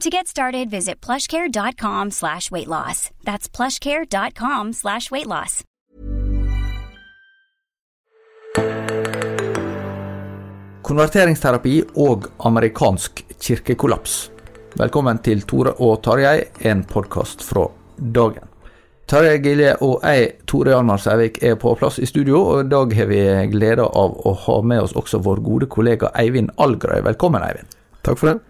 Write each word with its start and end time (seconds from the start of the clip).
To 0.00 0.10
get 0.10 0.28
started, 0.28 0.70
visit 0.70 1.00
plushcare.com 1.00 2.10
slash 2.12 2.52
weight 2.52 2.68
loss. 2.68 3.10
That's 3.24 3.48
plushcare.com 3.48 4.72
slash 4.72 5.10
weight 5.10 5.26
loss. 5.26 5.64
Konverteringsterapi 10.82 11.82
og 11.96 12.28
amerikansk 12.46 13.24
kirkekollaps. 13.42 14.30
Velkommen 14.78 15.18
til 15.18 15.42
Tore 15.42 15.74
og 15.82 15.98
Tarjei, 16.06 16.44
en 16.70 16.84
podkast 16.86 17.42
fra 17.42 17.66
dagen. 17.98 18.46
Tarjei 19.10 19.40
Gilje 19.42 19.72
og 19.82 20.06
jeg, 20.06 20.30
Tore 20.46 20.76
Hjalmar 20.76 21.02
Sævik, 21.02 21.42
er 21.42 21.58
på 21.58 21.74
plass 21.80 21.98
i 21.98 22.06
studio, 22.06 22.44
og 22.44 22.62
i 22.62 22.70
dag 22.70 22.94
har 23.00 23.10
vi 23.10 23.24
glede 23.50 23.82
av 23.82 24.14
å 24.22 24.36
ha 24.46 24.60
med 24.62 24.86
oss 24.86 24.94
også 24.94 25.18
vår 25.26 25.42
gode 25.42 25.68
kollega 25.74 26.12
Eivind 26.14 26.54
Algrøy. 26.56 27.02
Velkommen, 27.10 27.42
Eivind. 27.42 27.74
Takk 28.06 28.22
for 28.22 28.30
det. 28.30 28.47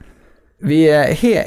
Vi 0.59 0.89
eh, 0.91 1.15
har 1.23 1.45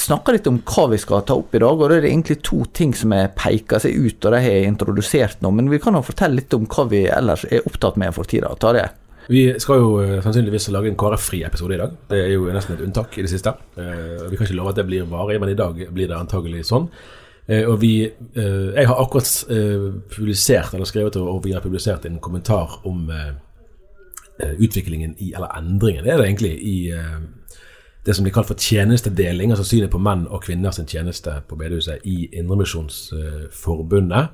snakka 0.00 0.32
litt 0.32 0.46
om 0.50 0.58
hva 0.66 0.86
vi 0.90 0.98
skal 0.98 1.22
ta 1.26 1.36
opp 1.38 1.54
i 1.54 1.60
dag, 1.62 1.76
og 1.78 1.90
det 1.90 2.00
er 2.00 2.08
egentlig 2.08 2.40
to 2.46 2.64
ting 2.74 2.94
som 2.96 3.12
er 3.14 3.30
peka 3.36 3.78
seg 3.82 3.94
ut, 3.94 4.24
og 4.24 4.32
de 4.34 4.40
har 4.40 4.56
jeg 4.56 4.70
introdusert 4.70 5.44
nå. 5.44 5.52
Men 5.54 5.70
vi 5.70 5.78
kan 5.82 5.94
jo 5.94 6.02
fortelle 6.06 6.40
litt 6.40 6.56
om 6.56 6.66
hva 6.70 6.86
vi 6.90 7.04
ellers 7.10 7.44
er 7.50 7.66
opptatt 7.68 8.00
med 8.00 8.14
for 8.16 8.28
tida. 8.30 8.50
Tarjei? 8.60 8.88
Vi 9.30 9.44
skal 9.62 9.78
jo 9.82 9.92
eh, 10.02 10.18
sannsynligvis 10.24 10.70
lage 10.74 10.90
en 10.90 10.98
KrF-fri 10.98 11.44
episode 11.46 11.76
i 11.76 11.80
dag. 11.82 11.94
Det 12.10 12.22
er 12.24 12.34
jo 12.34 12.48
nesten 12.50 12.74
et 12.74 12.84
unntak 12.88 13.14
i 13.18 13.26
det 13.26 13.30
siste. 13.30 13.54
Eh, 13.78 14.26
Vi 14.30 14.38
kan 14.38 14.48
ikke 14.48 14.58
love 14.58 14.74
at 14.74 14.80
det 14.80 14.88
blir 14.88 15.06
varig, 15.10 15.38
men 15.42 15.52
i 15.52 15.58
dag 15.58 15.78
blir 15.94 16.10
det 16.10 16.18
antagelig 16.18 16.66
sånn. 16.72 16.90
Og 17.50 17.80
vi, 17.82 18.04
jeg 18.36 18.86
har 18.86 18.98
akkurat 19.02 19.26
publisert, 20.12 20.74
eller 20.76 20.86
skrevet, 20.86 21.16
og 21.18 21.40
vi 21.42 21.50
har 21.50 21.64
publisert 21.64 22.04
en 22.06 22.20
kommentar 22.22 22.76
om 22.86 23.08
utviklingen 24.38 25.16
i, 25.18 25.32
eller 25.34 25.56
endringen, 25.58 26.04
det 26.04 26.12
er 26.12 26.20
det 26.20 26.28
egentlig, 26.28 26.52
i 26.62 26.76
det 28.06 28.14
som 28.16 28.24
blir 28.24 28.32
kalt 28.32 28.48
for 28.48 28.60
tjenestedeling, 28.60 29.52
altså 29.52 29.66
synet 29.68 29.92
på 29.92 30.00
menn 30.00 30.26
og 30.28 30.44
kvinner 30.46 30.72
sin 30.72 30.88
tjeneste 30.88 31.34
på 31.48 31.58
bedehuset 31.60 32.06
i 32.08 32.30
Indremisjonsforbundet. 32.32 34.30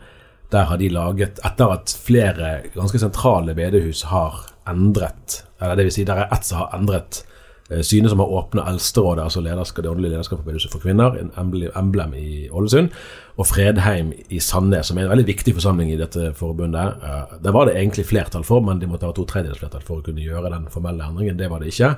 Der 0.54 0.68
har 0.70 0.78
de 0.78 0.88
laget, 0.94 1.40
etter 1.44 1.72
at 1.74 1.90
flere 2.06 2.50
ganske 2.76 3.00
sentrale 3.02 3.56
bedehus 3.58 4.04
har 4.12 4.44
endret, 4.70 5.42
eller 5.60 5.74
det 5.78 5.88
vil 5.88 5.96
si 5.96 6.04
der 6.06 6.22
er 6.22 6.34
ett 6.34 6.46
som 6.46 6.62
har 6.62 6.76
endret 6.78 7.24
eh, 7.70 7.82
synet 7.82 8.10
som 8.12 8.20
har 8.22 8.32
åpna 8.38 8.64
Eldsterådet, 8.70 9.24
altså 9.24 9.42
lederskap, 9.44 9.84
det 9.84 9.90
åndelige 9.90 10.14
lederskapet 10.14 10.66
for 10.72 10.82
kvinner, 10.82 11.18
en 11.20 11.32
emblem, 11.74 12.14
i 12.14 12.48
Ålesund, 12.50 12.88
og 13.36 13.46
Fredheim 13.46 14.12
i 14.28 14.40
Sandnes, 14.40 14.86
som 14.86 14.98
er 14.98 15.06
en 15.06 15.12
veldig 15.12 15.26
viktig 15.26 15.54
forsamling 15.54 15.92
i 15.92 15.98
dette 16.00 16.32
forbundet. 16.38 17.02
Eh, 17.02 17.36
Der 17.42 17.52
var 17.52 17.66
det 17.66 17.76
egentlig 17.76 18.06
flertall 18.06 18.44
for, 18.44 18.60
men 18.60 18.80
de 18.80 18.86
måtte 18.86 19.06
ha 19.06 19.12
to 19.12 19.24
tredjedels 19.24 19.58
flertall 19.58 19.82
for 19.82 20.00
å 20.00 20.06
kunne 20.06 20.24
gjøre 20.24 20.50
den 20.50 20.66
formelle 20.72 21.04
endringen. 21.04 21.36
Det 21.38 21.50
var 21.50 21.60
det 21.60 21.74
ikke. 21.74 21.96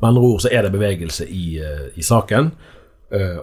Med 0.00 0.08
andre 0.08 0.22
ord 0.22 0.40
så 0.40 0.48
er 0.52 0.62
det 0.62 0.72
bevegelse 0.72 1.28
i, 1.28 1.58
eh, 1.58 1.88
i 1.96 2.02
saken. 2.02 2.52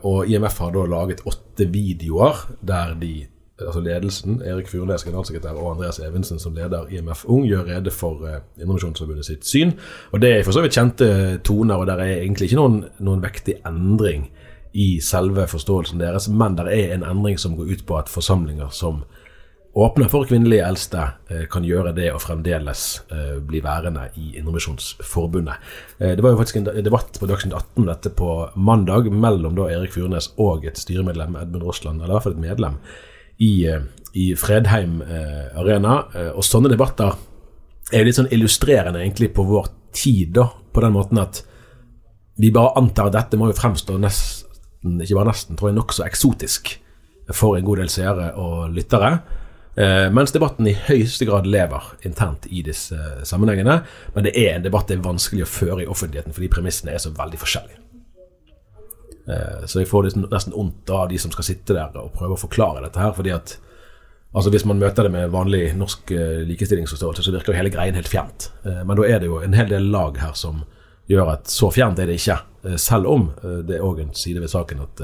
Og 0.04 0.30
IMF 0.32 0.58
har 0.60 0.72
da 0.72 0.86
laget 0.88 1.26
åtte 1.28 1.66
videoer 1.68 2.38
der 2.64 2.94
de, 2.96 3.28
altså 3.66 3.82
ledelsen, 3.82 4.42
Erik 4.46 4.70
Furnes, 4.70 5.04
generalsekretær, 5.04 5.58
og 5.58 5.72
Andreas 5.72 6.00
Evensen 6.00 6.40
som 6.40 6.56
leder 6.56 6.90
IMF 6.94 7.26
Ung, 7.26 7.48
gjør 7.48 7.66
rede 7.72 7.94
for 7.94 8.26
eh, 8.30 8.42
Indremisjonsforbundet 8.62 9.26
sitt 9.26 9.48
syn. 9.50 9.74
Og 10.12 10.22
det 10.22 10.34
er 10.34 10.46
for 10.46 10.56
så 10.56 10.64
vidt 10.66 10.78
kjente 10.78 11.10
toner, 11.48 11.78
og 11.78 11.88
der 11.90 12.04
er 12.04 12.20
egentlig 12.20 12.52
ikke 12.52 12.62
noen, 12.62 12.84
noen 13.02 13.24
vektig 13.24 13.60
endring 13.68 14.30
i 14.78 14.98
selve 15.02 15.48
forståelsen 15.50 16.02
deres, 16.02 16.30
men 16.30 16.58
det 16.60 16.68
er 16.70 16.94
en 16.94 17.08
endring 17.08 17.40
som 17.42 17.56
går 17.58 17.74
ut 17.74 17.88
på 17.88 17.98
at 17.98 18.14
forsamlinger 18.14 18.70
som 18.76 19.02
åpner 19.78 20.10
for 20.10 20.26
kvinnelige 20.30 20.66
eldste, 20.66 21.10
eh, 21.30 21.44
kan 21.50 21.66
gjøre 21.66 21.96
det 21.98 22.12
og 22.14 22.22
fremdeles 22.22 22.86
eh, 23.14 23.36
bli 23.42 23.62
værende 23.66 24.08
i 24.22 24.36
Indremisjonsforbundet. 24.38 25.68
Det 25.98 26.22
var 26.22 26.34
jo 26.34 26.40
faktisk 26.40 26.62
en 26.62 26.72
debatt 26.86 27.18
på 27.20 27.30
Dagsnytt 27.30 27.58
18 27.58 27.90
dette 27.90 28.14
på 28.14 28.32
mandag 28.56 29.10
mellom 29.14 29.58
da 29.58 29.70
Erik 29.74 29.94
Furnes 29.98 30.32
og 30.38 30.66
et 30.66 30.82
styremedlem, 30.82 31.38
Edmund 31.42 31.66
Rossland, 31.66 32.02
eller 32.02 32.14
i 32.14 32.18
hvert 32.18 32.26
fall 32.26 32.38
et 32.38 32.46
medlem, 32.50 32.82
i, 33.44 33.66
eh, 33.70 33.82
i 34.14 34.32
Fredheim 34.36 35.02
eh, 35.02 35.60
Arena. 35.60 36.00
Eh, 36.16 36.32
Og 36.36 36.44
sånne 36.46 36.72
debatter 36.72 37.16
er 37.94 38.04
litt 38.06 38.18
sånn 38.18 38.32
illustrerende 38.34 39.00
egentlig 39.04 39.32
på 39.36 39.46
vår 39.48 39.70
tid, 39.96 40.34
da, 40.36 40.50
på 40.74 40.82
den 40.84 40.94
måten 40.94 41.22
at 41.22 41.44
vi 42.38 42.52
bare 42.54 42.76
antar 42.78 43.10
at 43.10 43.16
dette 43.16 43.38
må 43.40 43.48
jo 43.50 43.58
fremstå 43.58 43.96
nesten, 43.98 45.00
ikke 45.02 45.16
bare 45.18 45.32
nesten, 45.32 45.58
tror 45.58 45.72
jeg, 45.72 45.78
nokså 45.80 46.06
eksotisk 46.06 46.76
for 47.34 47.58
en 47.58 47.66
god 47.66 47.82
del 47.82 47.90
seere 47.90 48.28
og 48.40 48.70
lyttere. 48.76 49.18
Eh, 49.78 50.08
mens 50.14 50.32
debatten 50.34 50.68
i 50.70 50.76
høyeste 50.88 51.26
grad 51.30 51.48
lever 51.50 51.92
internt 52.08 52.48
i 52.50 52.64
disse 52.66 52.98
sammenhengene. 53.30 53.82
Men 54.16 54.26
det 54.26 54.34
er 54.38 54.56
en 54.56 54.66
debatt 54.66 54.90
det 54.90 54.98
er 54.98 55.04
vanskelig 55.06 55.46
å 55.46 55.50
føre 55.50 55.84
i 55.84 55.90
offentligheten 55.90 56.34
fordi 56.34 56.50
premissene 56.54 56.94
er 56.94 57.02
så 57.04 57.12
veldig 57.14 57.42
forskjellige. 57.42 57.82
Eh, 59.28 59.66
så 59.66 59.82
jeg 59.82 59.90
får 59.90 60.12
nesten 60.32 60.56
vondt 60.56 60.90
av 60.94 61.10
de 61.12 61.20
som 61.20 61.32
skal 61.34 61.48
sitte 61.50 61.76
der 61.76 61.96
og 62.00 62.14
prøve 62.16 62.38
å 62.38 62.42
forklare 62.42 62.84
dette 62.86 63.02
her. 63.02 63.14
fordi 63.14 63.34
at 63.36 63.58
altså 64.34 64.50
Hvis 64.52 64.66
man 64.66 64.80
møter 64.80 65.04
det 65.04 65.12
med 65.12 65.32
vanlig 65.32 65.76
norsk 65.76 66.12
eh, 66.12 66.44
likestillingsforståelse, 66.48 67.24
så 67.24 67.32
virker 67.32 67.54
jo 67.54 67.58
hele 67.58 67.74
greien 67.74 67.96
helt 67.96 68.08
fjernt. 68.12 68.52
Eh, 68.66 68.84
Men 68.84 68.98
da 68.98 69.04
er 69.04 69.20
det 69.20 69.28
jo 69.28 69.40
en 69.40 69.54
hel 69.54 69.70
del 69.70 69.92
lag 69.92 70.18
her 70.18 70.34
som 70.34 70.64
gjør 71.10 71.34
at 71.34 71.48
så 71.48 71.72
fjernt 71.72 72.00
er 72.00 72.06
det 72.06 72.20
ikke. 72.20 72.42
Selv 72.76 73.08
om 73.08 73.30
det 73.64 73.78
er 73.78 73.84
òg 73.86 74.02
en 74.02 74.14
side 74.14 74.42
ved 74.42 74.50
saken 74.52 74.82
at 74.84 75.02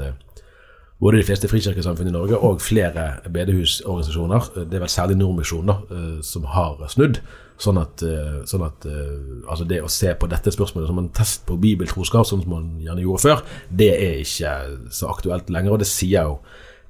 både 1.00 1.16
de 1.16 1.24
fleste 1.24 1.48
frikirkesamfunn 1.48 2.08
i 2.08 2.12
Norge 2.12 2.36
og 2.36 2.60
flere 2.60 3.20
bedehusorganisasjoner, 3.32 4.50
eh, 4.56 4.66
det 4.68 4.78
er 4.78 4.84
vel 4.84 4.92
særlig 4.92 5.16
Nordmisjoner, 5.16 6.22
som 6.22 6.44
har 6.44 6.76
snudd. 6.88 7.20
Sånn 7.54 7.78
at, 7.78 8.02
eh, 8.02 8.40
sånn 8.50 8.64
at 8.66 8.86
eh, 8.90 9.44
altså 9.46 9.66
det 9.68 9.78
å 9.84 9.90
se 9.92 10.10
på 10.18 10.26
dette 10.30 10.50
spørsmålet 10.50 10.90
som 10.90 10.98
en 10.98 11.10
test 11.14 11.44
på 11.46 11.56
bibeltroskap, 11.62 12.26
sånn 12.26 12.42
som 12.42 12.50
man 12.56 12.72
gjerne 12.82 13.04
gjorde 13.04 13.22
før, 13.22 13.44
det 13.70 13.90
er 13.94 14.16
ikke 14.24 14.54
så 14.94 15.12
aktuelt 15.12 15.52
lenger. 15.54 15.76
Og 15.76 15.84
det 15.84 15.88
sier 15.90 16.26
jo 16.26 16.40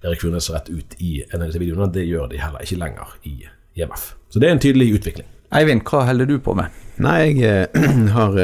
Erik 0.05 0.25
Furnes 0.25 0.49
rett 0.53 0.71
ut 0.73 0.97
i 1.05 1.19
en 1.29 1.43
av 1.43 1.51
disse 1.51 1.61
videoene. 1.61 1.91
Det 1.93 2.07
gjør 2.09 2.33
de 2.33 2.41
heller 2.41 2.65
ikke 2.65 2.81
lenger 2.81 3.13
i 3.29 3.37
IMF. 3.77 4.15
Så 4.33 4.41
det 4.41 4.49
er 4.49 4.57
en 4.57 4.65
tydelig 4.65 4.89
utvikling. 4.97 5.29
Eivind, 5.55 5.85
hva 5.87 6.07
holder 6.09 6.33
du 6.33 6.39
på 6.43 6.57
med? 6.57 6.73
Nei, 7.05 7.19
jeg 7.37 7.69
eh, 7.77 8.11
har 8.19 8.41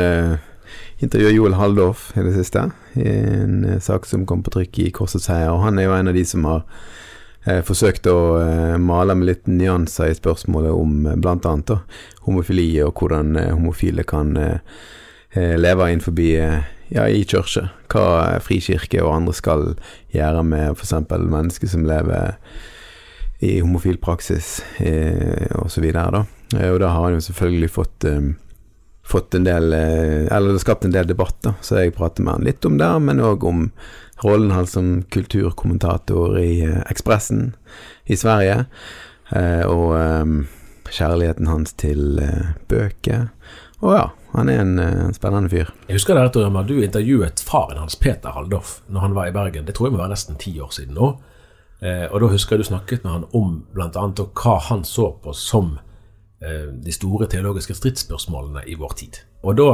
intervjuet 1.01 1.35
Joel 1.39 1.57
Halldorf 1.57 2.11
i 2.21 2.27
det 2.27 2.37
siste, 2.37 2.69
i 3.01 3.09
en 3.09 3.81
sak 3.81 4.05
som 4.07 4.29
kom 4.29 4.45
på 4.45 4.53
trykk 4.59 4.85
i 4.85 4.91
Korsets 4.93 5.31
Heier. 5.33 5.55
Og 5.55 5.65
han 5.65 5.81
er 5.81 5.89
jo 5.89 5.97
en 5.97 6.13
av 6.13 6.21
de 6.21 6.27
som 6.29 6.45
har 6.45 6.67
eh, 7.47 7.61
forsøkt 7.67 8.09
å 8.11 8.19
eh, 8.41 8.77
male 8.81 9.17
med 9.19 9.29
litt 9.29 9.51
nyanser 9.51 10.11
i 10.11 10.17
spørsmålet 10.19 10.75
om 10.75 11.07
eh, 11.07 11.19
annet 11.49 11.75
homofili, 12.27 12.69
og 12.85 13.01
hvordan 13.01 13.37
homofile 13.57 14.05
kan 14.05 14.35
leve 15.31 15.87
innenfor 15.87 16.13
ja, 16.91 17.07
i 17.07 17.23
kirke. 17.25 17.69
Hva 17.91 18.41
frikirke 18.43 18.99
og 19.05 19.15
andre 19.15 19.35
skal 19.35 19.63
gjøre 20.11 20.43
med 20.43 20.75
f.eks. 20.75 20.95
mennesker 21.09 21.71
som 21.71 21.87
lever 21.87 22.35
i 23.41 23.61
homofil 23.63 23.97
praksis 24.03 24.59
eh, 24.83 25.49
og 25.57 25.71
og 26.75 26.81
da 26.83 26.91
har 26.93 27.07
han 27.07 27.17
jo 27.17 27.25
selvfølgelig 27.25 27.71
fått, 27.71 28.05
fått 29.07 29.37
en 29.39 29.47
del 29.47 29.73
Eller 29.73 30.59
skapt 30.59 30.85
en 30.85 30.93
del 30.93 31.07
debatt, 31.07 31.37
da. 31.47 31.55
så 31.63 31.79
jeg 31.79 31.95
prater 31.95 32.27
med 32.27 32.35
han 32.41 32.49
litt 32.49 32.67
om 32.67 32.77
det, 32.81 32.91
men 33.07 33.23
òg 33.23 33.47
om 33.47 33.69
rollen 34.25 34.51
hans 34.55 34.77
som 34.77 35.03
kulturkommentator 35.03 36.39
i 36.39 36.61
eh, 36.67 36.81
Ekspressen 36.91 37.55
i 38.05 38.17
Sverige. 38.17 38.65
Eh, 39.31 39.63
og 39.67 39.95
kjærligheten 40.91 41.47
hans 41.47 41.73
til 41.79 42.19
bøker. 42.69 43.29
Og 43.81 43.95
ja, 43.95 44.07
han 44.35 44.49
er 44.51 44.61
en, 44.65 44.79
en 44.79 45.15
spennende 45.15 45.51
fyr. 45.53 45.71
Jeg 45.89 46.01
husker 46.01 46.19
det, 46.19 46.25
at 46.35 46.69
Du 46.69 46.81
intervjuet 46.83 47.41
faren 47.47 47.79
hans, 47.79 47.97
Peter 47.97 48.31
Haldorf, 48.35 48.81
når 48.89 49.01
han 49.01 49.15
var 49.15 49.29
i 49.29 49.33
Bergen. 49.33 49.67
Det 49.67 49.75
tror 49.75 49.87
jeg 49.87 49.93
må 49.93 50.03
være 50.03 50.15
nesten 50.17 50.37
ti 50.37 50.59
år 50.61 50.71
siden 50.75 50.95
nå. 50.99 51.15
Eh, 51.81 52.07
og 52.13 52.21
da 52.21 52.29
husker 52.29 52.57
jeg 52.57 52.65
du 52.65 52.69
snakket 52.69 53.05
med 53.05 53.13
han 53.13 53.29
om 53.33 53.63
bl.a. 53.73 54.09
hva 54.37 54.57
han 54.69 54.85
så 54.85 55.15
på 55.23 55.33
som 55.33 55.79
eh, 56.45 56.69
de 56.77 56.93
store 56.93 57.29
teologiske 57.33 57.75
stridsspørsmålene 57.79 58.67
i 58.69 58.77
vår 58.77 58.97
tid. 59.01 59.23
Og 59.43 59.57
da, 59.57 59.69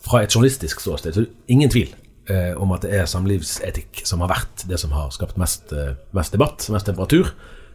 fra 0.00 0.22
et 0.22 0.32
journalistisk 0.32 0.80
ståsted, 0.80 1.18
så 1.18 1.26
ingen 1.52 1.70
tvil 1.70 1.92
eh, 2.30 2.52
om 2.60 2.70
at 2.76 2.86
det 2.86 2.94
er 2.96 3.10
samlivsetikk 3.10 4.04
som 4.08 4.22
har 4.24 4.30
vært 4.32 4.64
det 4.70 4.78
som 4.80 4.94
har 4.94 5.10
skapt 5.14 5.38
mest, 5.40 5.72
eh, 5.74 5.96
mest 6.16 6.32
debatt, 6.36 6.68
mest 6.70 6.86
temperatur. 6.86 7.32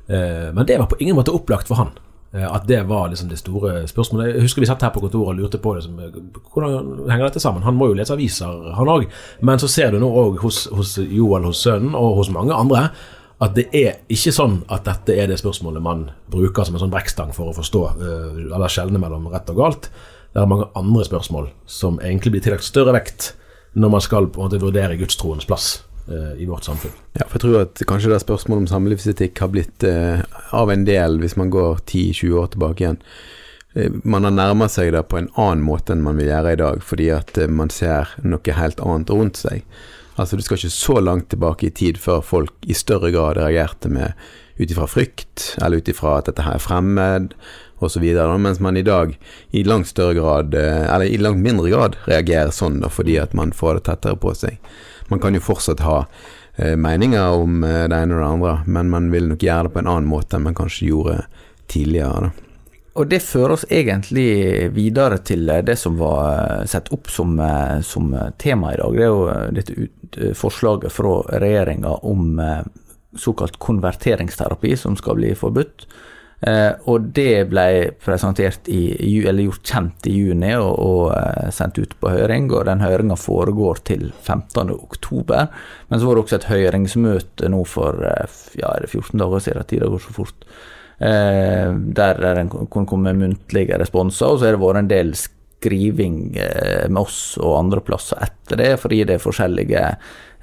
Eh, 0.07 0.51
men 0.53 0.65
det 0.65 0.79
var 0.79 0.89
på 0.91 0.99
ingen 0.99 1.17
måte 1.17 1.35
opplagt 1.35 1.67
for 1.67 1.81
han. 1.81 1.91
Eh, 2.35 2.45
at 2.55 2.67
det 2.67 2.83
var 2.87 3.09
liksom 3.09 3.29
det 3.29 3.39
store 3.39 3.87
spørsmålet. 3.87 4.35
Jeg 4.35 4.45
husker 4.45 4.63
vi 4.63 4.69
satt 4.69 4.81
her 4.83 4.93
på 4.95 5.03
kontoret 5.03 5.33
og 5.33 5.39
lurte 5.39 5.61
på 5.61 5.75
liksom, 5.77 5.99
hvordan 6.53 7.05
henger 7.09 7.29
dette 7.29 7.43
sammen. 7.43 7.63
Han 7.63 7.77
må 7.79 7.89
jo 7.91 7.99
lese 7.99 8.15
aviser, 8.15 8.71
han 8.75 8.91
òg. 8.91 9.07
Men 9.41 9.61
så 9.61 9.69
ser 9.71 9.91
du 9.91 9.99
nå 9.99 10.09
òg 10.09 10.41
hos, 10.43 10.65
hos 10.71 10.97
Joel, 10.99 11.47
hos 11.47 11.63
sønnen, 11.63 11.95
og 11.95 12.19
hos 12.19 12.31
mange 12.33 12.55
andre, 12.55 12.89
at 13.43 13.55
det 13.55 13.67
er 13.75 13.97
ikke 14.11 14.31
sånn 14.31 14.61
at 14.71 14.85
dette 14.87 15.15
er 15.15 15.27
det 15.27 15.39
spørsmålet 15.41 15.83
man 15.83 16.05
bruker 16.31 16.63
som 16.63 16.77
en 16.77 16.85
sånn 16.85 16.93
brekkstang 16.93 17.33
for 17.35 17.51
å 17.51 17.55
forstå, 17.55 17.81
eller 18.47 18.71
skjelne 18.71 19.01
mellom 19.01 19.27
rett 19.33 19.49
og 19.51 19.59
galt. 19.59 19.89
Det 20.31 20.39
er 20.39 20.47
mange 20.47 20.69
andre 20.75 21.03
spørsmål 21.07 21.49
som 21.67 21.99
egentlig 21.99 22.35
blir 22.35 22.45
tillagt 22.45 22.67
større 22.67 22.95
vekt 22.95 23.33
når 23.75 23.93
man 23.97 24.03
skal 24.03 24.29
på 24.31 24.41
en 24.41 24.47
måte 24.47 24.61
vurdere 24.61 24.97
gudstroens 24.99 25.47
plass 25.47 25.69
uh, 26.09 26.33
i 26.39 26.47
vårt 26.47 26.67
samfunn. 26.67 26.93
Ja, 27.17 27.27
for 27.27 27.37
jeg 27.37 27.45
tror 27.45 27.57
at 27.61 27.85
kanskje 27.87 28.11
det 28.13 28.21
spørsmålet 28.23 28.65
om 28.65 28.71
samlivsetikk 28.71 29.41
har 29.43 29.51
blitt 29.51 29.85
eh, 29.87 30.23
av 30.55 30.71
en 30.71 30.85
del, 30.87 31.19
hvis 31.23 31.35
man 31.39 31.51
går 31.53 31.81
10-20 31.83 32.37
år 32.41 32.53
tilbake 32.55 32.85
igjen. 32.85 33.01
Man 34.07 34.23
har 34.23 34.31
nærmet 34.31 34.71
seg 34.71 34.93
det 34.95 35.01
på 35.11 35.17
en 35.19 35.27
annen 35.35 35.65
måte 35.67 35.91
enn 35.91 36.03
man 36.05 36.15
vil 36.15 36.29
gjøre 36.29 36.53
i 36.55 36.59
dag, 36.61 36.83
fordi 36.83 37.09
at 37.11 37.35
man 37.51 37.71
ser 37.73 38.13
noe 38.23 38.55
helt 38.55 38.79
annet 38.79 39.11
rundt 39.11 39.41
seg. 39.41 39.65
Altså 40.15 40.39
Du 40.39 40.45
skal 40.45 40.59
ikke 40.61 40.71
så 40.71 41.01
langt 41.03 41.27
tilbake 41.33 41.67
i 41.67 41.75
tid 41.75 41.99
før 41.99 42.23
folk 42.23 42.55
i 42.63 42.75
større 42.77 43.11
grad 43.11 43.35
reagerte 43.35 43.91
med 43.91 44.15
ut 44.55 44.71
ifra 44.71 44.87
frykt, 44.87 45.57
eller 45.59 45.83
ut 45.83 45.91
ifra 45.91 46.17
at 46.19 46.29
dette 46.29 46.45
her 46.45 46.55
er 46.55 46.63
fremmed, 46.63 47.33
osv. 47.79 48.03
Mens 48.39 48.59
man 48.59 48.77
i 48.77 48.85
dag 48.85 49.17
i 49.51 49.63
langt 49.63 49.87
større 49.87 50.13
grad, 50.13 50.53
eh, 50.53 50.93
eller 50.93 51.05
i 51.05 51.17
langt 51.17 51.43
mindre 51.43 51.69
grad, 51.69 51.95
reagerer 52.05 52.51
sånn 52.55 52.79
da, 52.83 52.89
fordi 52.89 53.19
at 53.19 53.33
man 53.33 53.51
får 53.51 53.79
det 53.79 53.85
tettere 53.89 54.19
på 54.21 54.33
seg. 54.35 54.59
Man 55.07 55.19
kan 55.19 55.35
jo 55.35 55.43
fortsatt 55.43 55.83
ha 55.85 56.05
eh, 56.55 56.75
meninger 56.75 57.41
om 57.41 57.63
eh, 57.63 57.85
det 57.89 57.99
ene 57.99 58.15
og 58.15 58.23
det 58.23 58.31
andre, 58.31 58.55
men 58.65 58.89
man 58.93 59.11
vil 59.13 59.29
nok 59.29 59.43
gjøre 59.43 59.67
det 59.67 59.75
på 59.75 59.83
en 59.83 59.91
annen 59.91 60.09
måte 60.09 60.37
enn 60.37 60.47
man 60.47 60.57
kanskje 60.57 60.89
gjorde 60.89 61.19
tidligere. 61.71 62.29
da. 62.29 62.45
Og 62.95 63.09
det 63.11 63.19
fører 63.27 63.57
oss 63.57 63.65
egentlig 63.67 64.69
videre 64.71 65.17
til 65.27 65.49
det 65.67 65.75
som 65.75 65.97
var 65.99 66.63
sett 66.63 66.87
satt 66.87 66.93
opp 66.95 67.09
som, 67.11 67.35
eh, 67.39 67.81
som 67.81 68.15
tema 68.39 68.73
i 68.73 68.79
dag. 68.79 68.95
Det 68.95 69.03
er 69.03 69.11
jo 69.11 69.27
eh, 69.27 69.51
dette 69.51 70.33
forslaget 70.39 70.95
fra 70.95 71.19
regjeringa 71.43 71.91
om 72.07 72.39
såkalt 73.15 73.59
konverteringsterapi 73.59 74.75
som 74.77 74.95
skal 74.95 75.19
bli 75.19 75.33
forbudt. 75.35 75.87
Og 76.45 77.05
det 77.15 77.47
ble 77.49 77.93
presentert 78.03 78.67
i, 78.69 78.81
eller 79.23 79.47
gjort 79.47 79.71
kjent 79.71 80.09
i 80.11 80.13
juni 80.13 80.51
og, 80.59 80.75
og 80.83 81.53
sendt 81.55 81.79
ut 81.79 81.95
på 81.97 82.11
høring. 82.11 82.51
og 82.51 82.67
Den 82.67 82.83
høringa 82.83 83.15
foregår 83.17 83.81
til 83.87 84.11
15.10. 84.19 85.23
Men 85.89 85.99
så 85.99 86.05
var 86.05 86.19
det 86.19 86.25
også 86.25 86.37
et 86.37 86.49
høringsmøte 86.51 87.49
nå 87.49 87.63
for 87.65 88.03
ja, 88.59 88.75
14 88.83 89.23
dager 89.23 89.45
siden. 89.47 89.65
Tida 89.71 89.89
går 89.89 90.03
så 90.05 90.13
fort 90.19 90.45
Eh, 90.95 91.73
der 91.95 92.39
en 92.39 92.49
kunne 92.49 92.87
komme 92.87 93.13
med 93.13 93.27
muntlige 93.27 93.79
responser, 93.79 94.25
og 94.25 94.39
så 94.39 94.47
har 94.47 94.55
det 94.55 94.61
vært 94.61 94.79
en 94.79 94.91
del 94.91 95.09
skriving 95.65 96.35
eh, 96.37 96.89
med 96.89 97.01
oss 97.01 97.37
og 97.41 97.57
andre 97.59 97.81
plasser 97.81 98.21
etter 98.21 98.59
det, 98.59 98.71
fordi 98.81 99.03
det 99.07 99.17
er 99.17 99.23
forskjellige 99.23 99.83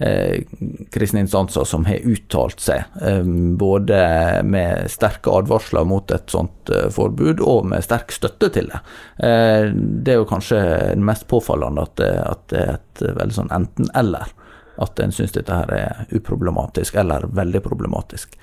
eh, 0.03 0.43
kristne 0.91 1.23
instanser 1.23 1.67
som 1.69 1.87
har 1.87 2.03
uttalt 2.09 2.63
seg, 2.63 2.85
eh, 3.03 3.23
både 3.59 4.01
med 4.49 4.91
sterke 4.91 5.35
advarsler 5.39 5.87
mot 5.89 6.11
et 6.15 6.33
sånt 6.33 6.73
eh, 6.75 6.89
forbud, 6.93 7.43
og 7.45 7.69
med 7.71 7.85
sterk 7.87 8.15
støtte 8.15 8.51
til 8.57 8.71
det. 8.73 8.83
Eh, 9.23 9.71
det 9.73 10.17
er 10.17 10.23
jo 10.23 10.29
kanskje 10.31 10.63
det 10.97 11.07
mest 11.07 11.29
påfallende 11.31 11.87
at 11.87 11.97
det, 12.03 12.13
at 12.27 12.47
det 12.53 12.63
er 12.63 12.79
et 12.79 13.05
veldig 13.23 13.39
sånn 13.39 13.55
enten-eller. 13.55 14.39
At 14.83 14.99
en 15.05 15.13
syns 15.15 15.35
dette 15.37 15.55
her 15.55 15.71
er 15.77 16.17
uproblematisk, 16.17 16.97
eller 16.99 17.29
veldig 17.31 17.61
problematisk. 17.63 18.35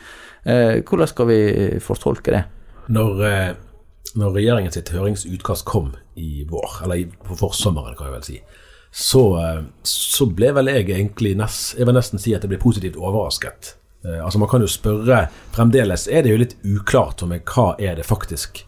Eh, 0.47 0.79
hvordan 0.85 1.09
skal 1.09 1.27
vi 1.27 1.41
fortolke 1.83 2.37
det? 2.37 2.45
Når, 2.93 3.25
eh, 3.27 3.49
når 4.17 4.35
regjeringen 4.35 4.73
sitt 4.73 4.89
høringsutkast 4.93 5.65
kom 5.69 5.93
i 6.17 6.45
vår, 6.49 6.81
eller 6.85 7.11
på 7.25 7.37
forsommeren, 7.39 7.97
kan 7.97 8.09
jeg 8.09 8.15
vel 8.15 8.25
si, 8.25 8.39
så, 8.91 9.23
eh, 9.37 9.61
så 9.85 10.25
ble 10.33 10.53
vel 10.57 10.71
jeg 10.71 10.89
egentlig 10.89 11.35
nest, 11.37 11.77
Jeg 11.77 11.85
vil 11.85 11.95
nesten 11.95 12.19
si 12.19 12.33
at 12.33 12.41
jeg 12.41 12.49
ble 12.49 12.57
positivt 12.57 12.97
overrasket. 12.97 13.75
Altså 13.99 14.39
Man 14.39 14.47
kan 14.47 14.61
jo 14.61 14.67
spørre 14.67 15.27
Fremdeles 15.51 16.07
er 16.07 16.23
det 16.23 16.31
jo 16.31 16.37
litt 16.39 16.55
uklart 16.63 17.19
for 17.19 17.27
meg 17.27 17.43
hva 17.43 17.75
er 17.77 17.97
det 17.99 18.05
faktisk 18.07 18.61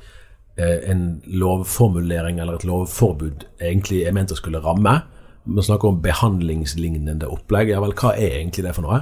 en 0.59 1.21
lovformulering 1.25 2.39
eller 2.39 2.59
et 2.59 2.65
lovforbud 2.67 3.45
egentlig 3.63 4.03
er 4.05 4.13
ment 4.13 4.33
å 4.33 4.37
skulle 4.37 4.61
ramme. 4.61 4.97
Man 5.45 5.65
snakker 5.65 5.89
om 5.89 6.01
behandlingslignende 6.03 7.29
opplegg. 7.31 7.71
Ja 7.71 7.81
vel, 7.81 7.95
hva 7.97 8.13
er 8.13 8.41
egentlig 8.41 8.65
det 8.67 8.75
for 8.77 8.85
noe? 8.85 9.01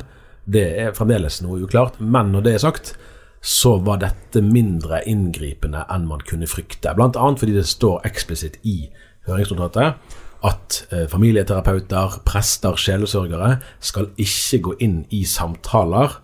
Det 0.49 0.65
er 0.81 0.95
fremdeles 0.95 1.41
noe 1.43 1.59
uklart. 1.65 1.99
Men 1.99 2.31
når 2.33 2.45
det 2.45 2.53
er 2.55 2.63
sagt, 2.63 2.93
så 3.41 3.77
var 3.83 4.01
dette 4.01 4.41
mindre 4.43 5.01
inngripende 5.07 5.85
enn 5.91 6.07
man 6.09 6.23
kunne 6.27 6.47
frykte. 6.49 6.91
Bl.a. 6.95 7.11
fordi 7.13 7.55
det 7.55 7.67
står 7.69 8.03
eksplisitt 8.09 8.59
i 8.67 8.89
høringsnotatet 9.29 10.17
at 10.47 10.79
eh, 10.95 11.05
familieterapeuter, 11.11 12.21
prester, 12.27 12.75
sjelesørgere 12.79 13.57
skal 13.83 14.11
ikke 14.19 14.61
gå 14.67 14.75
inn 14.83 14.99
i 15.15 15.25
samtaler 15.27 16.19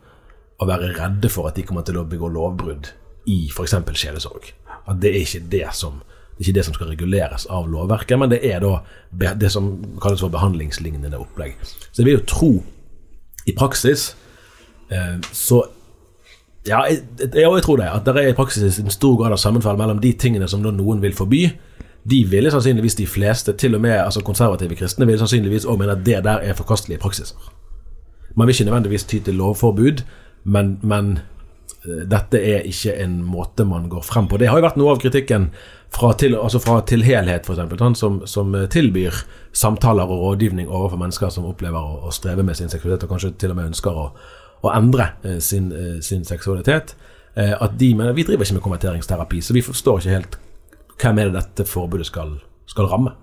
og 0.56 0.69
være 0.69 0.94
redde 0.95 1.31
for 1.31 1.50
at 1.50 1.57
de 1.57 1.65
kommer 1.67 1.83
til 1.88 2.00
å 2.00 2.06
begå 2.07 2.29
lovbrudd 2.31 2.94
i 3.31 3.45
f.eks. 3.51 3.75
sjelesorg. 4.00 4.53
At 4.85 5.01
det 5.03 5.12
er 5.12 5.23
ikke 5.23 5.47
det 5.51 5.65
som 5.75 6.03
det 6.36 6.43
er 6.43 6.50
ikke 6.50 6.57
det 6.57 6.63
som 6.67 6.75
skal 6.75 6.89
reguleres 6.91 7.45
av 7.48 7.67
lovverket, 7.72 8.17
men 8.19 8.27
det 8.27 8.41
er 8.43 8.60
da 8.60 9.31
det 9.39 9.48
som 9.53 9.69
kalles 10.03 10.19
for 10.19 10.34
behandlingslignende 10.34 11.15
opplegg. 11.15 11.53
Så 11.63 12.01
jeg 12.01 12.10
vil 12.10 12.17
jo 12.17 12.25
tro 12.27 12.50
i 13.48 13.53
praksis 13.55 14.10
eh, 14.91 15.15
så 15.31 15.62
ja, 16.67 16.81
jeg, 16.89 17.03
jeg, 17.36 17.63
tror 17.63 17.77
det. 17.77 17.89
At 17.93 18.07
det 18.07 18.15
er 18.17 18.31
i 18.31 18.38
praksis 18.38 18.79
en 18.81 18.93
stor 18.93 19.17
grad 19.19 19.36
av 19.36 19.41
sammenfall 19.41 19.77
mellom 19.77 20.01
de 20.01 20.13
tingene 20.17 20.48
som 20.50 20.63
noen 20.65 21.03
vil 21.03 21.13
forby. 21.13 21.43
De 22.05 22.22
ville 22.29 22.51
sannsynligvis 22.53 22.98
de 23.00 23.07
fleste, 23.10 23.53
til 23.57 23.77
og 23.77 23.81
med 23.81 23.98
altså 23.98 24.22
konservative 24.25 24.77
kristne, 24.77 25.07
vil 25.10 25.19
sannsynligvis 25.22 25.65
òg 25.65 25.79
mene 25.81 25.95
at 25.98 26.03
det 26.05 26.24
der 26.25 26.43
er 26.45 26.57
forkastelige 26.57 27.01
praksiser. 27.01 27.38
Man 28.36 28.48
vil 28.48 28.55
ikke 28.55 28.67
nødvendigvis 28.69 29.07
ty 29.10 29.22
til 29.25 29.38
lovforbud, 29.39 30.03
men, 30.43 30.75
men 30.84 31.17
eh, 31.86 32.03
dette 32.12 32.41
er 32.41 32.67
ikke 32.69 32.93
en 33.01 33.22
måte 33.24 33.65
man 33.65 33.89
går 33.89 34.03
frem 34.05 34.27
på. 34.27 34.38
Det 34.38 34.50
har 34.50 34.60
jo 34.60 34.67
vært 34.67 34.77
noe 34.77 34.93
av 34.93 35.01
kritikken 35.01 35.50
fra 35.95 36.12
til, 36.19 36.36
altså 36.38 36.60
fra 36.62 36.81
til 36.86 37.05
helhet, 37.05 37.48
f.eks., 37.48 38.00
som, 38.00 38.19
som 38.27 38.57
tilbyr 38.69 39.22
samtaler 39.55 40.10
og 40.10 40.22
rådgivning 40.27 40.69
overfor 40.69 41.00
mennesker 41.01 41.31
som 41.34 41.48
opplever 41.50 41.79
å, 41.79 42.01
å 42.10 42.13
streve 42.13 42.43
med 42.43 42.57
sin 42.60 42.69
seksualitet, 42.69 43.07
og 43.07 43.15
kanskje 43.15 43.34
til 43.39 43.53
og 43.53 43.62
med 43.62 43.72
ønsker 43.72 43.98
å, 43.98 44.10
å 44.67 44.74
endre 44.75 45.12
eh, 45.24 45.39
sin, 45.43 45.69
eh, 45.75 46.00
sin, 46.05 46.25
seksualitet. 46.27 46.95
Eh, 47.36 47.53
at 47.53 47.77
de 47.79 47.91
mener 47.98 48.15
vi 48.15 48.25
driver 48.27 48.48
ikke 48.48 48.60
med 48.60 48.65
konverteringsterapi, 48.65 49.41
så 49.43 49.55
vi 49.55 49.65
forstår 49.65 50.01
ikke 50.01 50.15
helt 50.15 50.39
hvem 51.01 51.19
er 51.19 51.29
det 51.29 51.41
dette 51.41 51.67
forbudet 51.67 52.07
skal, 52.07 52.38
skal 52.72 52.89
ramme. 52.91 53.15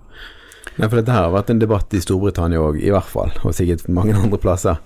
Nei, 0.77 0.87
for 0.87 0.97
Dette 0.97 1.13
her 1.13 1.27
har 1.27 1.33
vært 1.33 1.51
en 1.53 1.61
debatt 1.61 1.93
i 1.93 2.01
Storbritannia 2.01 2.61
òg, 2.61 2.79
i 2.81 2.91
hvert 2.93 3.09
fall, 3.09 3.33
og 3.43 3.53
sikkert 3.53 3.85
mange 3.93 4.15
andre 4.17 4.39
plasser. 4.41 4.81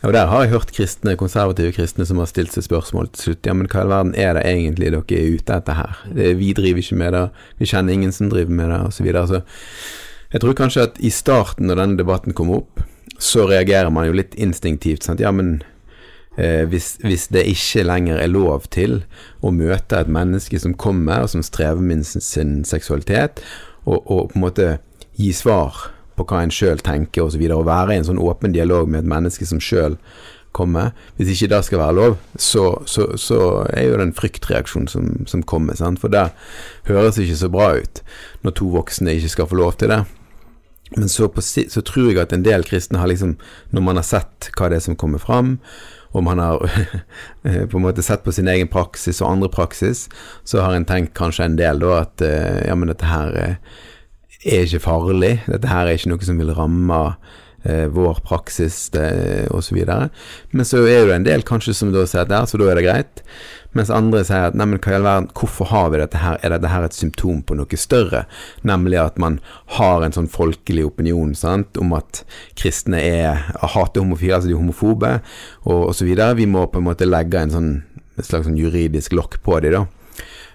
Og 0.00 0.14
Der 0.16 0.30
har 0.30 0.42
jeg 0.42 0.54
hørt 0.54 0.70
kristne, 0.72 1.12
konservative 1.20 1.74
kristne 1.76 2.06
som 2.08 2.18
har 2.22 2.28
stilt 2.30 2.54
seg 2.54 2.64
spørsmål 2.64 3.10
til 3.12 3.26
slutt. 3.26 3.46
Ja, 3.46 3.52
men 3.54 3.68
hva 3.68 3.82
i 3.82 3.84
all 3.84 3.92
verden 3.92 4.14
er 4.16 4.32
det 4.38 4.46
egentlig 4.48 4.94
dere 4.94 5.02
er 5.04 5.34
ute 5.36 5.58
etter 5.58 5.76
her? 5.76 5.98
Det, 6.08 6.30
vi 6.38 6.54
driver 6.56 6.80
ikke 6.80 7.00
med 7.02 7.12
det, 7.12 7.24
vi 7.60 7.68
kjenner 7.68 7.92
ingen 7.92 8.14
som 8.16 8.30
driver 8.32 8.56
med 8.62 8.72
det, 8.72 8.80
osv. 8.88 9.10
Så 9.12 9.26
så 9.28 9.42
jeg 10.30 10.44
tror 10.44 10.56
kanskje 10.56 10.86
at 10.86 10.98
i 11.02 11.10
starten, 11.10 11.66
når 11.66 11.82
denne 11.82 11.98
debatten 11.98 12.34
kom 12.38 12.52
opp, 12.54 12.80
så 13.20 13.44
reagerer 13.50 13.90
man 13.92 14.06
jo 14.06 14.14
litt 14.16 14.36
instinktivt. 14.38 15.04
Sant? 15.04 15.20
Ja, 15.20 15.32
men 15.34 15.58
eh, 16.36 16.66
hvis, 16.68 16.96
hvis, 17.04 17.28
det 17.34 17.46
ikke 17.50 17.86
lenger 17.86 18.20
er 18.20 18.30
lov 18.30 18.68
til 18.70 19.02
å 19.42 19.52
møte 19.54 20.00
et 20.00 20.10
menneske 20.10 20.60
som 20.60 20.74
kommer, 20.74 21.24
og 21.24 21.32
som 21.32 21.44
strever 21.46 21.82
med 21.82 22.04
sin, 22.06 22.24
sin 22.24 22.58
seksualitet, 22.64 23.42
og, 23.86 24.02
og 24.04 24.30
på 24.30 24.38
en 24.38 24.46
måte 24.46 24.68
gi 25.18 25.32
svar 25.36 25.88
på 26.16 26.26
hva 26.28 26.42
en 26.44 26.52
sjøl 26.54 26.82
tenker 26.84 27.24
osv., 27.24 27.40
og, 27.40 27.48
så 27.48 27.62
og 27.62 27.70
være 27.70 27.94
i 27.94 28.02
en 28.02 28.10
sånn 28.10 28.20
åpen 28.22 28.54
dialog 28.56 28.90
med 28.90 29.04
et 29.04 29.10
menneske 29.14 29.48
som 29.48 29.62
sjøl 29.62 29.98
kommer 30.56 30.90
Hvis 31.14 31.28
ikke 31.30 31.46
det 31.52 31.60
skal 31.62 31.78
være 31.78 31.94
lov, 31.94 32.14
så, 32.34 32.64
så, 32.86 33.04
så 33.14 33.36
er 33.70 33.84
jo 33.86 33.98
det 34.00 34.06
en 34.08 34.16
fryktreaksjon 34.16 34.88
som, 34.90 35.04
som 35.30 35.44
kommer. 35.46 35.76
Sant? 35.78 36.00
For 36.02 36.10
det 36.10 36.24
høres 36.88 37.20
ikke 37.22 37.38
så 37.38 37.50
bra 37.52 37.68
ut 37.78 38.00
når 38.42 38.56
to 38.58 38.70
voksne 38.74 39.14
ikke 39.14 39.30
skal 39.30 39.46
få 39.46 39.60
lov 39.60 39.76
til 39.78 39.92
det. 39.94 40.00
Men 40.96 41.06
så, 41.08 41.28
på, 41.30 41.42
så 41.44 41.84
tror 41.86 42.10
jeg 42.10 42.18
at 42.18 42.34
en 42.34 42.42
del 42.42 42.66
kristne 42.66 42.98
har 42.98 43.06
liksom, 43.12 43.36
når 43.70 43.86
man 43.86 44.00
har 44.00 44.08
sett 44.08 44.50
hva 44.58 44.72
det 44.72 44.80
er 44.80 44.86
som 44.88 44.98
kommer 44.98 45.22
fram, 45.22 45.58
og 46.10 46.24
man 46.26 46.42
har 46.42 46.62
på 47.70 47.78
en 47.78 47.84
måte 47.84 48.04
sett 48.04 48.24
på 48.24 48.34
sin 48.34 48.50
egen 48.50 48.70
praksis 48.70 49.20
og 49.22 49.30
andre 49.30 49.50
praksis, 49.52 50.08
så 50.44 50.64
har 50.64 50.74
en 50.76 50.88
tenkt 50.88 51.14
kanskje 51.18 51.46
en 51.46 51.60
del 51.60 51.82
da 51.82 52.00
at 52.02 52.24
eh, 52.26 52.64
ja, 52.66 52.76
men 52.78 52.90
dette 52.90 53.10
her 53.10 53.36
eh, 53.38 53.54
er 54.40 54.66
ikke 54.66 54.84
farlig, 54.88 55.36
dette 55.46 55.70
her 55.70 55.86
er 55.86 55.98
ikke 55.98 56.14
noe 56.14 56.26
som 56.26 56.40
vil 56.40 56.52
ramme 56.56 57.00
eh, 57.62 57.86
vår 57.92 58.22
praksis 58.26 58.88
osv. 59.52 59.80
Men 60.50 60.66
så 60.66 60.82
er 60.82 61.06
det 61.06 61.16
en 61.18 61.28
del 61.28 61.46
kanskje 61.46 61.76
som 61.76 61.94
da 61.94 62.06
sier 62.08 62.24
at 62.24 62.34
ja, 62.34 62.42
så 62.48 62.60
da 62.60 62.70
er 62.72 62.80
det 62.80 62.86
greit. 62.88 63.24
Mens 63.76 63.90
andre 63.94 64.24
sier 64.26 64.48
at 64.48 64.56
neimen, 64.58 64.80
hva 64.82 64.90
i 64.90 64.96
all 64.98 65.06
verden, 65.06 65.28
hvorfor 65.38 65.68
har 65.70 65.92
vi 65.92 66.00
dette 66.00 66.18
her? 66.18 66.40
Er 66.42 66.54
dette 66.54 66.72
her 66.72 66.86
et 66.86 66.96
symptom 66.96 67.44
på 67.46 67.54
noe 67.58 67.78
større? 67.78 68.24
Nemlig 68.66 68.98
at 68.98 69.20
man 69.22 69.38
har 69.76 70.02
en 70.02 70.16
sånn 70.16 70.30
folkelig 70.30 70.88
opinion 70.88 71.36
sant, 71.38 71.78
om 71.78 71.94
at 71.94 72.24
kristne 72.58 72.98
er 72.98 73.46
hater 73.62 74.02
homofile, 74.02 74.40
altså 74.40 74.50
de 74.50 74.56
er 74.56 74.62
homofobe, 74.62 75.14
og 75.70 75.92
osv. 75.92 76.10
Vi 76.40 76.50
må 76.50 76.66
på 76.66 76.82
en 76.82 76.88
måte 76.90 77.06
legge 77.08 77.44
en 77.44 77.54
sånn, 77.54 77.72
et 78.18 78.26
slags 78.26 78.48
sånn 78.50 78.58
juridisk 78.58 79.14
lokk 79.14 79.38
på 79.46 79.62
dem, 79.62 79.78
da. 79.78 79.86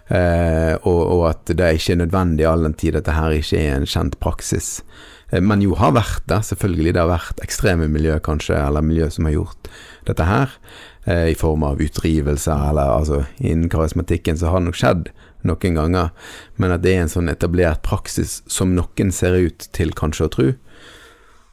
Eh, 0.06 0.76
og, 0.86 1.00
og, 1.02 1.22
at 1.32 1.50
det 1.50 1.64
er 1.66 1.80
ikke 1.80 1.96
er 1.96 2.04
nødvendig 2.04 2.46
all 2.46 2.62
den 2.68 2.76
tid 2.78 2.94
dette 2.94 3.16
her 3.16 3.34
ikke 3.34 3.58
er 3.58 3.80
en 3.80 3.88
kjent 3.90 4.20
praksis. 4.22 4.84
Eh, 5.32 5.42
men 5.42 5.64
jo 5.64 5.74
har 5.80 5.96
vært 5.96 6.28
det, 6.30 6.44
selvfølgelig. 6.52 6.94
Det 6.94 7.02
har 7.02 7.10
vært 7.10 7.42
ekstreme 7.48 7.88
miljø, 7.90 8.20
kanskje, 8.22 8.60
eller 8.60 8.86
miljø 8.86 9.08
som 9.10 9.26
har 9.26 9.40
gjort 9.40 9.72
dette 10.06 10.28
her 10.28 10.60
eh, 11.06 11.30
i 11.32 11.38
form 11.38 11.64
av 11.64 11.82
utdrivelser, 11.82 12.70
eller 12.70 12.98
altså 13.00 13.24
innen 13.38 13.70
karismatikken 13.72 14.38
så 14.38 14.52
har 14.52 14.62
det 14.62 14.70
nok 14.70 14.82
skjedd 14.82 15.10
noen 15.46 15.80
ganger, 15.80 16.12
men 16.58 16.74
at 16.74 16.84
det 16.84 16.96
er 16.96 17.06
en 17.06 17.12
sånn 17.12 17.32
etablert 17.32 17.84
praksis 17.86 18.42
som 18.52 18.76
noen 18.76 19.12
ser 19.14 19.38
ut 19.38 19.68
til 19.78 19.94
kanskje 19.98 20.28
å 20.28 20.34
tro. 20.34 20.52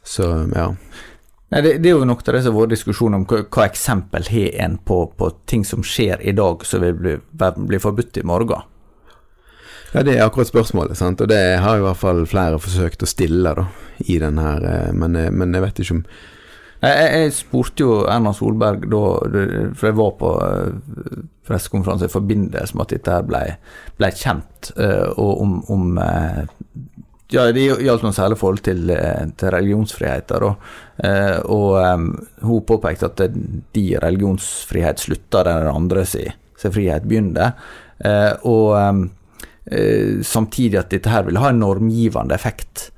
Så 0.02 0.28
ja. 0.50 0.72
Nei, 1.52 1.60
det, 1.60 1.72
det, 1.84 1.90
er 1.90 1.98
jo 1.98 2.08
nok 2.08 2.24
av 2.24 2.34
det 2.34 2.42
som 2.46 2.56
har 2.56 2.64
vært 2.64 2.72
diskusjon 2.72 3.16
om 3.18 3.24
hva, 3.28 3.42
hva 3.52 3.66
eksempel 3.68 4.24
har 4.32 4.54
en 4.64 4.78
på, 4.80 5.02
på, 5.18 5.28
ting 5.50 5.66
som 5.68 5.84
skjer 5.84 6.22
i 6.24 6.32
dag 6.32 6.64
som 6.64 6.80
vil 6.80 6.96
bli, 6.96 7.16
bli 7.28 7.80
forbudt 7.82 8.22
i 8.22 8.24
morgen. 8.26 8.64
Ja, 9.92 10.00
det 10.00 10.14
er 10.16 10.24
akkurat 10.24 10.48
spørsmålet, 10.48 10.96
sant? 10.96 11.20
og 11.20 11.28
det 11.28 11.58
har 11.60 11.76
i 11.76 11.84
hvert 11.84 12.00
fall 12.00 12.22
flere 12.24 12.56
forsøkt 12.62 13.04
å 13.04 13.10
stille 13.10 13.52
da, 13.58 13.66
i 14.00 14.16
den 14.22 14.40
her, 14.40 14.64
eh, 14.64 14.92
men, 14.96 15.18
eh, 15.20 15.28
men 15.28 15.52
jeg 15.52 15.66
vet 15.66 15.82
ikke 15.82 15.98
om 15.98 16.06
jeg, 16.82 17.10
jeg, 17.14 17.34
spurte 17.36 17.84
jo 17.84 18.00
Erna 18.10 18.32
Solberg 18.34 18.88
da, 18.90 19.02
for 19.78 19.88
jeg 19.88 19.98
var 19.98 20.14
på 20.18 20.30
eh, 20.42 21.20
pressekonferanse 21.46 22.08
i 22.08 22.12
forbindelse 22.12 22.74
med 22.74 22.86
at 22.86 22.94
dette 22.96 23.14
her 23.14 23.28
ble, 23.28 23.42
ble 24.00 24.10
kjent, 24.18 24.72
eh, 24.74 25.06
og 25.14 25.44
om, 25.44 25.54
om 25.70 26.00
eh, 26.02 26.42
ja, 27.32 27.46
Det 27.54 27.64
gjaldt 27.64 28.02
noe 28.04 28.12
særlig 28.12 28.36
forhold 28.36 28.60
til, 28.66 28.90
til 29.40 29.52
religionsfriheter. 29.54 30.44
Og 30.44 31.70
um, 31.80 32.02
hun 32.44 32.66
påpekte 32.68 33.08
at 33.08 33.22
de 33.72 33.84
religionsfrihet 34.02 35.00
slutta 35.00 35.40
der 35.46 35.62
den 35.62 35.70
andre 35.70 36.04
si, 36.04 36.26
så 36.60 36.68
frihet 36.74 37.06
begynner. 37.08 37.54
Uh, 38.04 38.36
og 38.52 40.20
samtidig 40.28 40.82
at 40.82 40.92
dette 40.92 41.08
her 41.08 41.24
vil 41.24 41.40
ha 41.40 41.54
en 41.54 41.64
normgivende 41.64 42.36
effekt. 42.36 42.90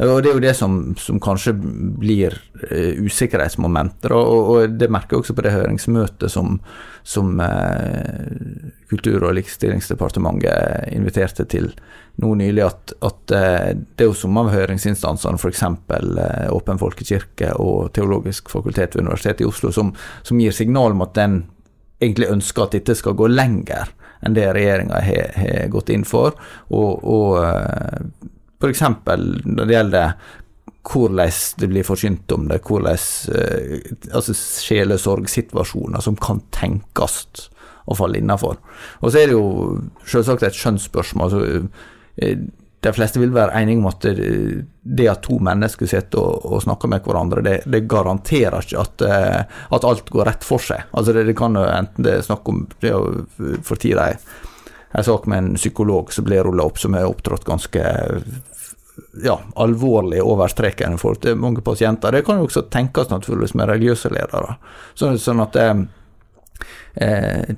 Og 0.00 0.22
Det 0.22 0.30
er 0.30 0.34
jo 0.34 0.42
det 0.42 0.54
som, 0.56 0.76
som 0.96 1.20
kanskje 1.20 1.52
blir 1.54 2.34
uh, 2.64 3.04
usikkerhetsmomenter. 3.04 4.14
Og, 4.16 4.50
og, 4.50 4.78
det 4.80 4.88
merker 4.90 5.16
jeg 5.16 5.24
også 5.24 5.36
på 5.36 5.44
det 5.44 5.52
høringsmøtet 5.54 6.32
som, 6.32 6.60
som 7.04 7.34
uh, 7.40 8.70
Kultur- 8.92 9.24
og 9.24 9.36
likestillingsdepartementet 9.36 10.92
inviterte 10.92 11.46
til 11.48 11.70
nå 12.20 12.34
nylig, 12.40 12.64
at, 12.64 12.96
at 13.04 13.36
uh, 13.36 13.70
det 13.76 14.04
er 14.04 14.10
jo 14.10 14.16
som 14.16 14.40
av 14.40 14.52
høringsinstansene, 14.52 15.40
f.eks. 15.40 15.64
Uh, 15.68 16.50
Åpen 16.56 16.80
folkekirke 16.80 17.54
og 17.60 17.92
Teologisk 17.96 18.52
fakultet 18.52 18.96
ved 18.96 19.06
Universitetet 19.06 19.44
i 19.44 19.48
Oslo, 19.48 19.72
som, 19.76 19.94
som 20.24 20.40
gir 20.40 20.56
signal 20.56 20.96
om 20.96 21.04
at 21.04 21.16
den 21.20 21.42
egentlig 22.02 22.32
ønsker 22.32 22.64
at 22.64 22.78
dette 22.80 22.96
skal 22.98 23.14
gå 23.14 23.28
lenger 23.30 23.92
enn 24.22 24.34
det 24.34 24.48
regjeringa 24.54 25.00
har 25.02 25.68
gått 25.70 25.90
inn 25.94 26.04
for. 26.06 26.34
og, 26.70 27.02
og 27.02 28.32
F.eks. 28.62 28.82
når 29.44 29.66
det 29.66 29.76
gjelder 29.76 30.14
hvordan 30.82 31.30
det 31.58 31.68
blir 31.70 31.86
forsynt 31.86 32.32
om 32.34 32.48
det, 32.50 32.62
hvordan 32.66 32.98
eh, 33.34 33.92
altså 34.14 34.34
sjelesorgsituasjoner 34.34 36.02
som 36.02 36.16
kan 36.18 36.42
tenkes 36.54 37.50
å 37.86 37.96
falle 37.98 38.18
innafor. 38.22 38.58
Og 39.02 39.10
så 39.10 39.22
er 39.22 39.30
det 39.30 39.36
jo 39.36 39.78
selvsagt 40.06 40.44
et 40.46 40.58
skjønnsspørsmål. 40.58 41.30
Altså, 41.30 42.42
de 42.82 42.92
fleste 42.94 43.20
vil 43.22 43.34
være 43.34 43.60
enige 43.60 43.78
om 43.78 43.88
at 43.90 44.06
det 44.06 45.08
at 45.10 45.22
to 45.22 45.38
mennesker 45.42 45.86
sitter 45.90 46.18
og, 46.18 46.46
og 46.50 46.64
snakker 46.64 46.90
med 46.90 47.04
hverandre, 47.06 47.44
det, 47.46 47.56
det 47.70 47.84
garanterer 47.90 48.58
ikke 48.64 48.82
at, 48.82 49.04
eh, 49.06 49.58
at, 49.70 49.86
alt 49.86 50.10
går 50.10 50.26
rett 50.32 50.46
for 50.46 50.62
seg. 50.62 50.88
Altså 50.90 51.14
det, 51.14 51.28
det 51.30 51.36
kan 51.38 51.58
jo 51.58 51.62
enten 51.68 52.06
det 52.06 52.16
er 52.18 52.26
snakk 52.26 52.50
om 52.50 52.64
det 52.82 52.94
å 52.96 53.04
for 53.62 53.78
tida 53.78 54.10
en 54.92 55.04
sak 55.04 55.26
med 55.26 55.38
en 55.38 55.54
psykolog 55.56 56.12
som 56.12 56.26
ble 56.26 56.42
rulla 56.44 56.66
opp, 56.68 56.78
som 56.78 56.94
har 56.94 57.08
opptrådt 57.08 57.46
ganske 57.48 57.84
ja, 59.24 59.40
alvorlig 59.54 60.22
over 60.22 60.48
streken 60.48 60.98
for 60.98 61.16
mange 61.34 61.60
pasienter. 61.60 62.12
Det 62.12 62.24
kan 62.26 62.40
jo 62.40 62.48
også 62.48 62.66
tenkes 62.72 63.10
naturligvis 63.10 63.54
med 63.54 63.70
religiøse 63.70 64.12
ledere. 64.12 64.56
Så, 64.94 65.14
sånn 65.20 65.40
at 65.44 65.56
eh, 65.56 65.84
eh, 66.94 67.54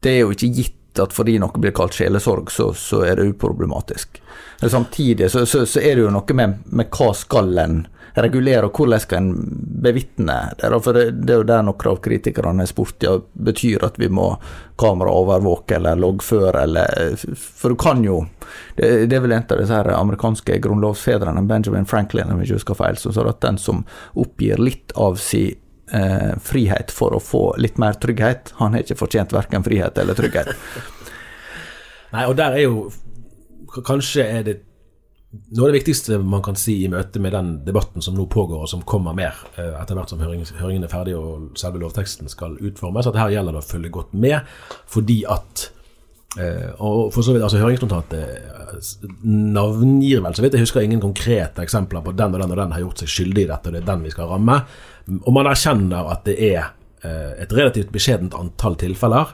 det 0.00 0.12
er 0.12 0.22
jo 0.22 0.34
ikke 0.34 0.52
gitt 0.54 0.76
at 1.00 1.14
fordi 1.14 1.36
noe 1.38 1.62
blir 1.62 1.74
kalt 1.74 1.94
sjelesorg, 1.94 2.50
så, 2.50 2.72
så 2.74 3.04
er 3.06 3.18
det 3.18 3.28
uproblematisk. 3.30 4.20
Samtidig 4.60 5.30
så, 5.30 5.46
så, 5.46 5.64
så, 5.66 5.80
er 5.80 5.96
det 5.96 6.04
jo 6.04 6.12
noe 6.12 6.36
med, 6.36 6.60
med 6.66 6.90
hva 6.92 7.12
skal 7.16 7.58
en 7.62 7.76
regulere, 8.22 8.66
og 8.66 8.76
hvordan 8.76 9.02
skal 9.02 9.22
en 9.22 9.30
bevitne 9.84 10.36
det? 10.58 10.70
For 10.84 10.96
det, 10.96 11.04
er 11.30 11.40
jo 11.40 11.46
der 11.48 11.64
noen 11.66 11.88
av 11.90 12.00
kritikerne 12.04 12.64
har 12.64 12.70
spurt 12.70 13.06
ja, 13.06 13.16
betyr 13.18 13.86
at 13.86 13.98
vi 14.00 14.10
må 14.12 14.32
kameraovervåke 14.80 15.76
eller 15.76 16.00
loggføre, 16.00 16.64
eller 16.64 17.16
For 17.36 17.72
du 17.72 17.78
kan 17.80 18.04
jo 18.04 18.22
Det, 18.76 19.06
det 19.10 19.16
er 19.16 19.24
vel 19.24 19.34
en 19.36 19.44
av 19.44 19.60
disse 19.60 19.76
her 19.76 19.90
amerikanske 19.94 20.58
grunnlovsfedrene, 20.64 21.42
Benjamin 21.48 21.88
Franklin, 21.88 22.30
om 22.32 22.40
jeg 22.40 22.50
ikke 22.50 22.60
husker 22.60 22.78
feil, 22.78 23.00
som 23.00 23.14
sa 23.14 23.26
at 23.28 23.42
den 23.44 23.58
som 23.60 23.84
oppgir 24.18 24.60
litt 24.62 24.94
av 24.96 25.18
sin 25.20 25.58
eh, 25.92 26.32
frihet 26.40 26.90
for 26.94 27.14
å 27.14 27.20
få 27.22 27.44
litt 27.60 27.78
mer 27.78 27.98
trygghet, 28.00 28.54
han 28.58 28.74
har 28.74 28.84
ikke 28.84 28.98
fortjent 29.00 29.34
verken 29.36 29.66
frihet 29.66 29.98
eller 30.00 30.18
trygghet. 30.18 30.54
Nei, 32.14 32.26
og 32.26 32.34
der 32.40 32.58
er 32.58 32.66
jo 32.66 32.90
Kanskje 33.86 34.24
er 34.26 34.40
det 34.42 34.54
noe 35.30 35.62
av 35.62 35.70
det 35.70 35.78
viktigste 35.78 36.18
man 36.18 36.42
kan 36.42 36.56
si 36.58 36.80
i 36.84 36.88
møte 36.90 37.20
med 37.22 37.34
den 37.36 37.50
debatten 37.66 38.02
som 38.02 38.16
nå 38.18 38.26
pågår, 38.30 38.64
og 38.64 38.70
som 38.70 38.82
kommer 38.86 39.14
mer 39.14 39.36
eh, 39.54 39.76
etter 39.78 39.98
hvert 39.98 40.10
som 40.10 40.22
høringen 40.22 40.86
er 40.86 40.90
ferdig 40.90 41.14
og 41.18 41.52
selve 41.58 41.82
lovteksten 41.82 42.30
skal 42.30 42.56
utformes, 42.58 43.06
at 43.06 43.18
her 43.18 43.30
gjelder 43.36 43.54
det 43.54 43.62
å 43.62 43.68
følge 43.68 43.92
godt 43.94 44.16
med, 44.18 44.40
fordi 44.90 45.20
at 45.30 45.68
eh, 46.38 46.70
Og 46.78 47.12
for 47.14 47.22
så 47.22 47.34
vidt, 47.34 47.44
altså 47.46 47.62
Høringsnotatet 47.62 48.18
eh, 48.26 49.12
navngir 49.26 50.24
vel, 50.24 50.34
så 50.34 50.42
vidt 50.42 50.58
jeg 50.58 50.66
husker, 50.66 50.82
ingen 50.82 51.02
konkrete 51.02 51.62
eksempler 51.62 52.02
på 52.02 52.16
den 52.18 52.34
og 52.34 52.42
den 52.42 52.56
og 52.56 52.58
den 52.64 52.74
har 52.74 52.82
gjort 52.82 53.04
seg 53.04 53.14
skyldig 53.14 53.46
i 53.46 53.52
dette, 53.52 53.70
og 53.70 53.76
det 53.76 53.84
er 53.84 53.90
den 53.92 54.04
vi 54.06 54.14
skal 54.14 54.32
ramme. 54.32 54.58
Og 55.20 55.32
man 55.34 55.50
erkjenner 55.50 56.10
at 56.10 56.26
det 56.26 56.36
er 56.50 56.76
et 57.00 57.52
relativt 57.56 57.88
beskjedent 57.94 58.34
antall 58.36 58.74
tilfeller 58.76 59.30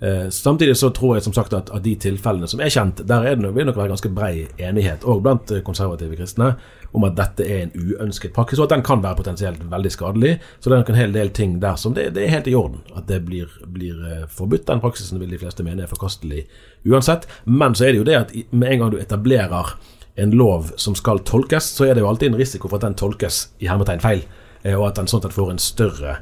Eh, 0.00 0.28
samtidig 0.30 0.76
så 0.76 0.90
tror 0.90 1.16
jeg 1.16 1.24
som 1.26 1.32
sagt 1.34 1.54
at 1.58 1.70
av 1.74 1.82
de 1.82 1.96
tilfellene 1.98 2.46
som 2.46 2.60
er 2.62 2.70
kjent, 2.70 3.00
der 3.08 3.24
er 3.26 3.34
det 3.34 3.42
nok, 3.42 3.56
vil 3.56 3.66
nok 3.66 3.78
være 3.80 3.90
ganske 3.90 4.10
brei 4.14 4.46
enighet, 4.62 5.02
òg 5.02 5.24
blant 5.24 5.50
eh, 5.50 5.62
konservative 5.66 6.14
kristne, 6.20 6.52
om 6.94 7.04
at 7.08 7.16
dette 7.18 7.42
er 7.42 7.64
en 7.64 7.74
uønsket 7.74 8.32
praksis, 8.36 8.60
og 8.60 8.68
at 8.68 8.76
den 8.76 8.84
kan 8.86 9.02
være 9.02 9.18
potensielt 9.18 9.64
veldig 9.70 9.92
skadelig. 9.92 10.36
Så 10.60 10.70
det 10.70 10.76
er 10.76 10.84
nok 10.84 10.94
en 10.94 11.00
hel 11.00 11.16
del 11.16 11.34
ting 11.34 11.58
der 11.64 11.76
som 11.82 11.98
det, 11.98 12.12
det 12.14 12.24
er 12.24 12.36
helt 12.36 12.50
i 12.50 12.54
orden 12.54 12.78
at 12.94 13.10
det 13.10 13.24
blir, 13.26 13.50
blir 13.66 13.98
eh, 14.06 14.24
forbudt. 14.30 14.68
Den 14.70 14.84
praksisen 14.84 15.18
vil 15.18 15.34
de 15.34 15.42
fleste 15.42 15.66
mene 15.66 15.82
er 15.82 15.90
forkastelig 15.90 16.46
uansett. 16.86 17.26
Men 17.44 17.74
så 17.74 17.88
er 17.88 17.92
det 17.92 18.02
jo 18.04 18.08
det 18.08 18.18
at 18.22 18.34
med 18.54 18.70
en 18.70 18.84
gang 18.84 18.94
du 18.94 19.02
etablerer 19.02 19.74
en 20.18 20.30
lov 20.34 20.72
som 20.78 20.94
skal 20.98 21.24
tolkes, 21.26 21.74
så 21.74 21.88
er 21.88 21.94
det 21.94 22.06
jo 22.06 22.08
alltid 22.10 22.32
en 22.32 22.38
risiko 22.38 22.70
for 22.70 22.78
at 22.78 22.86
den 22.86 22.98
tolkes 22.98 23.48
i 23.62 23.68
hermetegn 23.70 24.02
feil, 24.02 24.24
og 24.74 24.88
at 24.88 24.98
den 24.98 25.06
sånn 25.10 25.22
sett 25.22 25.34
får 25.36 25.52
en 25.52 25.62
større 25.62 26.16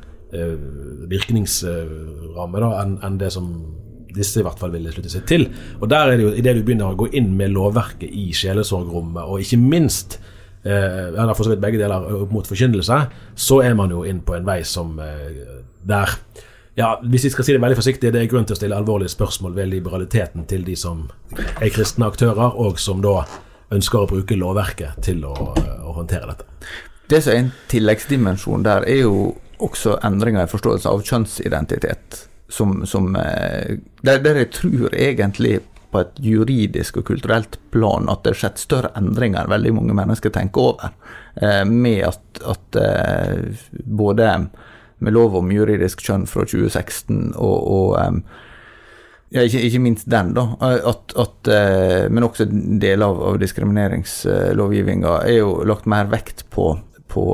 virkningsramme 1.10 2.62
da, 2.62 2.70
enn 2.82 2.96
en 3.06 3.18
det 3.20 3.28
som 3.34 3.50
disse 4.16 4.40
i 4.40 4.46
hvert 4.46 4.60
fall 4.60 4.72
ville 4.74 4.92
slutte 4.92 5.12
seg 5.12 5.26
til. 5.28 5.46
Og 5.80 5.90
der 5.90 6.12
er 6.12 6.16
det 6.16 6.24
jo, 6.24 6.32
Idet 6.36 6.56
du 6.58 6.64
begynner 6.66 6.92
å 6.92 6.98
gå 6.98 7.10
inn 7.16 7.34
med 7.38 7.52
lovverket 7.54 8.08
i 8.08 8.30
sjelesorgrommet, 8.36 9.22
og 9.24 9.44
ikke 9.44 9.60
minst 9.60 10.18
eh, 10.64 11.12
eller 11.12 11.34
for 11.36 11.46
så 11.46 11.54
vidt 11.54 11.62
begge 11.64 11.80
deler 11.80 12.08
opp 12.22 12.34
mot 12.34 12.48
forkynnelse, 12.48 13.00
så 13.34 13.62
er 13.64 13.76
man 13.78 13.92
jo 13.94 14.04
inn 14.08 14.22
på 14.26 14.36
en 14.36 14.46
vei 14.48 14.62
som 14.66 14.98
eh, 15.02 15.62
der 15.86 16.18
ja, 16.76 16.90
Hvis 17.00 17.24
vi 17.24 17.30
skal 17.32 17.46
si 17.46 17.54
det 17.54 17.60
veldig 17.62 17.78
forsiktig, 17.78 18.10
det 18.12 18.20
er 18.20 18.26
grunn 18.28 18.44
til 18.44 18.52
å 18.52 18.58
stille 18.58 18.76
alvorlige 18.76 19.08
spørsmål 19.14 19.54
ved 19.56 19.70
liberaliteten 19.70 20.44
til 20.44 20.60
de 20.66 20.74
som 20.76 21.06
er 21.56 21.70
kristne 21.72 22.04
aktører, 22.04 22.52
og 22.52 22.76
som 22.76 23.00
da 23.00 23.22
ønsker 23.72 24.02
å 24.02 24.10
bruke 24.10 24.36
lovverket 24.36 25.00
til 25.06 25.24
å, 25.24 25.32
å 25.56 25.94
håndtere 25.96 26.28
dette. 26.34 26.44
Det 27.08 27.22
som 27.24 27.32
er 27.32 27.40
en 27.40 27.48
tilleggsdimensjon 27.72 28.66
der, 28.66 28.84
er 28.84 29.06
jo 29.06 29.30
også 29.62 29.98
endringer 30.04 30.44
i 30.44 30.50
forståelse 30.50 30.90
av 30.90 31.04
kjønnsidentitet. 31.06 32.24
Som, 32.48 32.84
som 32.86 33.08
der, 33.16 34.20
der 34.22 34.36
jeg 34.38 34.52
tror 34.54 34.92
egentlig 34.94 35.56
på 35.96 36.02
et 36.02 36.20
juridisk 36.22 37.00
og 37.00 37.08
kulturelt 37.08 37.58
plan 37.74 38.10
at 38.12 38.24
det 38.24 38.34
har 38.34 38.40
skjedd 38.42 38.60
større 38.60 38.92
endringer 38.98 39.44
enn 39.44 39.52
veldig 39.54 39.74
mange 39.78 39.96
mennesker 39.96 40.34
tenker 40.34 40.72
over. 40.72 40.96
Eh, 41.40 41.62
med 41.68 42.02
at, 42.08 42.42
at 42.44 42.80
eh, 42.80 43.62
både 43.72 44.32
med 45.04 45.12
lov 45.12 45.36
om 45.40 45.52
juridisk 45.52 46.02
kjønn 46.04 46.26
fra 46.28 46.46
2016 46.48 47.34
og, 47.36 47.56
og 47.76 48.20
ja, 49.34 49.42
ikke, 49.42 49.60
ikke, 49.66 49.82
minst 49.82 50.06
den, 50.08 50.32
da. 50.36 50.46
At, 50.62 51.12
at, 51.18 51.50
eh, 51.52 52.06
men 52.08 52.24
også 52.24 52.46
deler 52.48 53.08
av, 53.08 53.22
av 53.32 53.40
diskrimineringslovgivninga 53.42 55.18
er 55.26 55.40
jo 55.40 55.58
lagt 55.68 55.88
mer 55.90 56.08
vekt 56.12 56.46
på, 56.54 56.70
på 57.12 57.26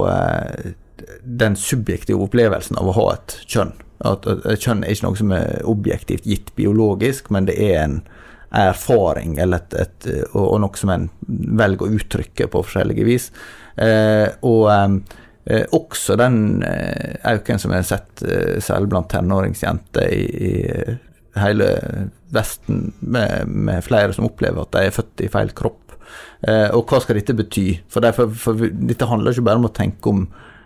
den 1.23 1.57
subjektive 1.59 2.23
opplevelsen 2.25 2.79
av 2.81 2.91
å 2.91 2.97
ha 2.99 3.07
et 3.15 3.39
kjønn. 3.47 3.73
At, 4.03 4.27
at, 4.27 4.47
kjønn 4.59 4.83
er 4.83 4.95
ikke 4.95 5.07
noe 5.07 5.21
som 5.21 5.33
er 5.37 5.63
objektivt 5.71 6.27
gitt 6.27 6.51
biologisk, 6.59 7.31
men 7.35 7.47
det 7.51 7.59
er 7.63 7.79
en, 7.85 8.03
erfaring, 8.53 9.39
eller 9.41 9.63
et, 9.63 9.75
et, 9.81 10.07
og, 10.37 10.59
noe 10.61 10.77
som 10.79 10.93
en 10.93 11.09
velger 11.59 11.87
å 11.87 11.99
uttrykke 11.99 12.49
på 12.53 12.65
forskjellige 12.67 13.07
vis. 13.07 13.31
Eh, 13.81 14.29
og 14.45 14.67
eh, 14.73 15.65
også 15.73 16.19
den 16.21 16.61
eh, 16.67 17.17
økningen 17.33 17.63
som 17.63 17.73
jeg 17.73 17.85
har 17.85 17.89
sett 17.89 18.25
eh, 18.27 18.59
særlig 18.61 18.93
blant 18.93 19.09
tenåringsjenter 19.13 20.13
i, 20.13 20.51
i, 20.51 20.99
hele 21.41 21.71
Vesten, 22.33 22.95
med, 23.01 23.49
med, 23.49 23.83
flere 23.85 24.15
som 24.17 24.25
opplever 24.25 24.63
at 24.63 24.73
de 24.73 24.87
er 24.89 24.95
født 24.95 25.21
i 25.25 25.27
feil 25.33 25.51
kropp. 25.57 25.93
Eh, 26.49 26.69
og 26.73 26.89
hva 26.89 27.01
skal 27.01 27.19
dette 27.19 27.37
bety? 27.37 27.67
For, 27.93 28.05
derfor, 28.05 28.31
for, 28.37 28.57
dette 28.57 29.09
handler 29.09 29.35
ikke 29.35 29.45
bare 29.49 29.61
om 29.61 29.69
å 29.69 29.75
tenke 29.77 30.13
om 30.13 30.23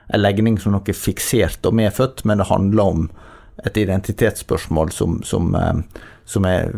en 0.07 0.23
legning 0.23 0.59
som 0.63 0.75
noe 0.75 0.95
fiksert 0.95 1.67
og 1.67 1.77
medfødt, 1.79 2.25
men 2.25 2.43
det 2.43 2.51
handler 2.51 2.93
om 2.93 3.09
et 3.65 3.77
identitetsspørsmål 3.81 4.93
som, 4.93 5.21
som, 5.25 5.55
eh, 5.55 6.03
som, 6.25 6.45
er, 6.45 6.73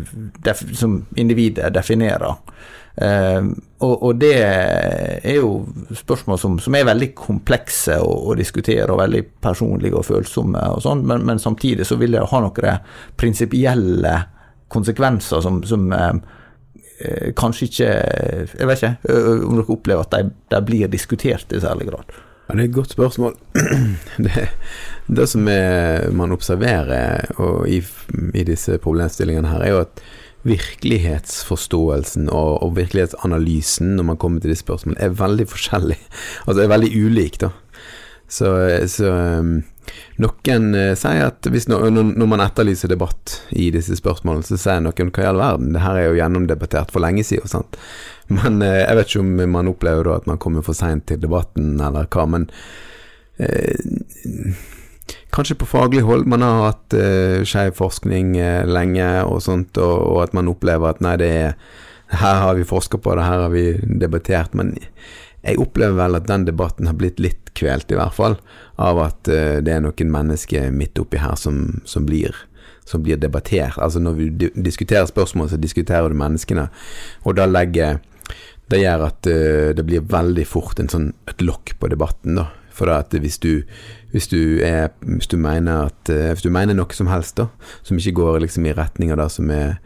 som 0.74 1.00
individet 1.16 1.72
definerer. 1.74 2.36
Uh, 2.98 3.52
og, 3.78 3.92
og, 4.02 4.16
det 4.18 4.32
er 4.42 5.36
jo 5.36 5.60
spørsmål 5.94 6.38
som, 6.42 6.56
som 6.58 6.74
er 6.74 6.88
veldig 6.88 7.12
komplekse 7.14 7.94
å, 8.02 8.08
å, 8.26 8.34
diskutere, 8.34 8.88
og 8.90 8.98
veldig 8.98 9.20
personlige 9.38 10.00
og 10.00 10.06
følsomme, 10.08 10.64
og 10.74 10.82
sånn, 10.82 11.04
men, 11.06 11.22
men, 11.28 11.38
samtidig 11.38 11.86
så 11.86 11.94
vil 12.00 12.16
det 12.16 12.24
ha 12.26 12.40
noen 12.42 12.82
prinsipielle 13.14 14.16
konsekvenser 14.74 15.46
som, 15.46 15.60
som 15.62 15.86
uh, 15.94 16.10
kanskje 17.38 17.68
ikke 17.68 17.92
Jeg 18.58 18.66
vet 18.66 18.80
ikke 18.82 19.18
om 19.46 19.60
dere 19.60 19.70
opplever 19.70 20.02
at 20.02 20.16
de, 20.16 20.32
de 20.50 20.60
blir 20.66 20.90
diskutert 20.90 21.54
i 21.54 21.62
særlig 21.62 21.92
grad. 21.92 22.18
Ja, 22.48 22.54
Det 22.54 22.62
er 22.62 22.68
et 22.68 22.74
godt 22.74 22.94
spørsmål. 22.96 23.34
Det, 24.24 24.48
det 25.06 25.26
som 25.28 25.48
er, 25.48 26.08
man 26.10 26.32
observerer 26.32 27.28
i, 27.68 27.82
i, 28.34 28.44
disse 28.44 28.78
problemstillingene 28.80 29.48
her, 29.48 29.64
er 29.64 29.74
jo 29.74 29.80
at 29.84 30.02
virkelighetsforståelsen 30.48 32.30
og, 32.30 32.62
og, 32.62 32.76
virkelighetsanalysen 32.76 33.96
når 33.98 34.04
man 34.12 34.16
kommer 34.16 34.40
til 34.40 34.50
disse 34.54 34.64
spørsmålene, 34.64 35.00
er 35.00 35.16
veldig 35.18 35.48
forskjellig. 35.48 35.98
Altså 36.46 36.62
er 36.62 36.72
veldig 36.72 36.92
ulik, 37.04 37.40
da. 37.40 37.50
Så, 38.28 38.48
så 38.92 39.12
um, 39.40 39.62
noen 40.22 40.70
uh, 40.74 40.92
sier 40.98 41.28
at 41.28 41.46
hvis 41.50 41.68
når 41.70 42.26
man 42.28 42.42
etterlyser 42.42 42.90
debatt 42.90 43.38
i 43.54 43.68
disse 43.74 43.96
spørsmålene, 43.98 44.46
så 44.46 44.58
sier 44.60 44.82
noen 44.84 45.12
hva 45.14 45.24
i 45.24 45.28
all 45.30 45.40
verden, 45.40 45.72
det 45.74 45.84
her 45.84 45.98
er 45.98 46.08
jo 46.08 46.18
gjennomdebattert 46.18 46.94
for 46.94 47.04
lenge 47.04 47.24
siden. 47.26 47.50
Sant? 47.50 47.78
Men 48.38 48.60
uh, 48.64 48.80
jeg 48.82 48.98
vet 48.98 49.12
ikke 49.12 49.24
om 49.24 49.54
man 49.54 49.70
opplever 49.70 50.08
da 50.08 50.18
at 50.20 50.28
man 50.30 50.40
kommer 50.42 50.66
for 50.66 50.76
seint 50.76 51.06
til 51.10 51.20
debatten, 51.22 51.76
eller 51.80 52.08
hva. 52.12 52.26
Men 52.28 52.48
eh, 53.38 54.58
kanskje 55.34 55.58
på 55.60 55.68
faglig 55.70 56.02
hold. 56.06 56.26
Man 56.28 56.44
har 56.44 56.64
hatt 56.66 56.96
eh, 56.98 57.44
skeiv 57.48 57.78
forskning 57.78 58.34
lenge 58.68 59.06
og 59.24 59.40
sånt, 59.44 59.78
og, 59.80 59.94
og, 60.02 60.22
at 60.26 60.36
man 60.36 60.50
opplever 60.50 60.92
at 60.92 61.04
nei, 61.04 61.16
det 61.20 61.34
er 61.42 61.60
Her 62.08 62.38
har 62.40 62.54
vi 62.56 62.64
forska 62.64 62.96
på 63.04 63.14
det, 63.18 63.24
her 63.28 63.42
har 63.44 63.50
vi 63.52 63.66
debattert. 64.00 64.54
Men 64.56 64.70
jeg 65.44 65.60
opplever 65.62 65.96
vel 65.98 66.18
at 66.18 66.28
den 66.28 66.46
debatten 66.48 66.88
har 66.90 66.96
blitt 66.98 67.20
litt 67.22 67.52
kvelt, 67.58 67.90
i 67.92 67.98
hvert 67.98 68.16
fall, 68.16 68.36
av 68.76 69.00
at 69.04 69.30
uh, 69.30 69.58
det 69.64 69.74
er 69.74 69.82
noen 69.84 70.12
mennesker 70.14 70.70
midt 70.74 70.98
oppi 71.00 71.20
her 71.22 71.38
som, 71.38 71.80
som, 71.88 72.06
blir, 72.08 72.34
som 72.88 73.04
blir 73.06 73.20
debattert. 73.20 73.78
Altså 73.78 74.02
Når 74.02 74.18
vi 74.18 74.28
diskuterer 74.54 75.08
spørsmål, 75.10 75.50
så 75.52 75.60
diskuterer 75.60 76.10
du 76.10 76.18
menneskene, 76.18 76.68
og 77.24 77.38
da 77.38 77.48
legger 77.48 78.02
det 78.68 78.82
gjør 78.82 79.06
at 79.06 79.30
uh, 79.30 79.68
det 79.76 79.84
blir 79.88 80.04
veldig 80.04 80.46
fort 80.48 80.80
sånn, 80.92 81.12
et 81.30 81.44
lokk 81.44 81.78
på 81.80 81.90
debatten, 81.92 82.36
da. 82.40 82.50
For 82.78 82.92
at 82.94 83.10
hvis 83.10 83.40
du, 83.42 83.64
hvis 84.12 84.28
du, 84.30 84.60
er, 84.62 84.92
hvis 85.02 85.26
du 85.26 85.34
at 85.42 86.10
uh, 86.12 86.30
Hvis 86.30 86.44
du 86.44 86.50
mener 86.50 86.76
noe 86.78 86.94
som 86.94 87.08
helst, 87.10 87.36
da, 87.40 87.48
som 87.82 87.98
ikke 87.98 88.20
går 88.20 88.40
liksom 88.44 88.66
i 88.66 88.74
retning 88.76 89.10
av 89.12 89.18
det 89.18 89.30
som 89.34 89.50
er 89.50 89.80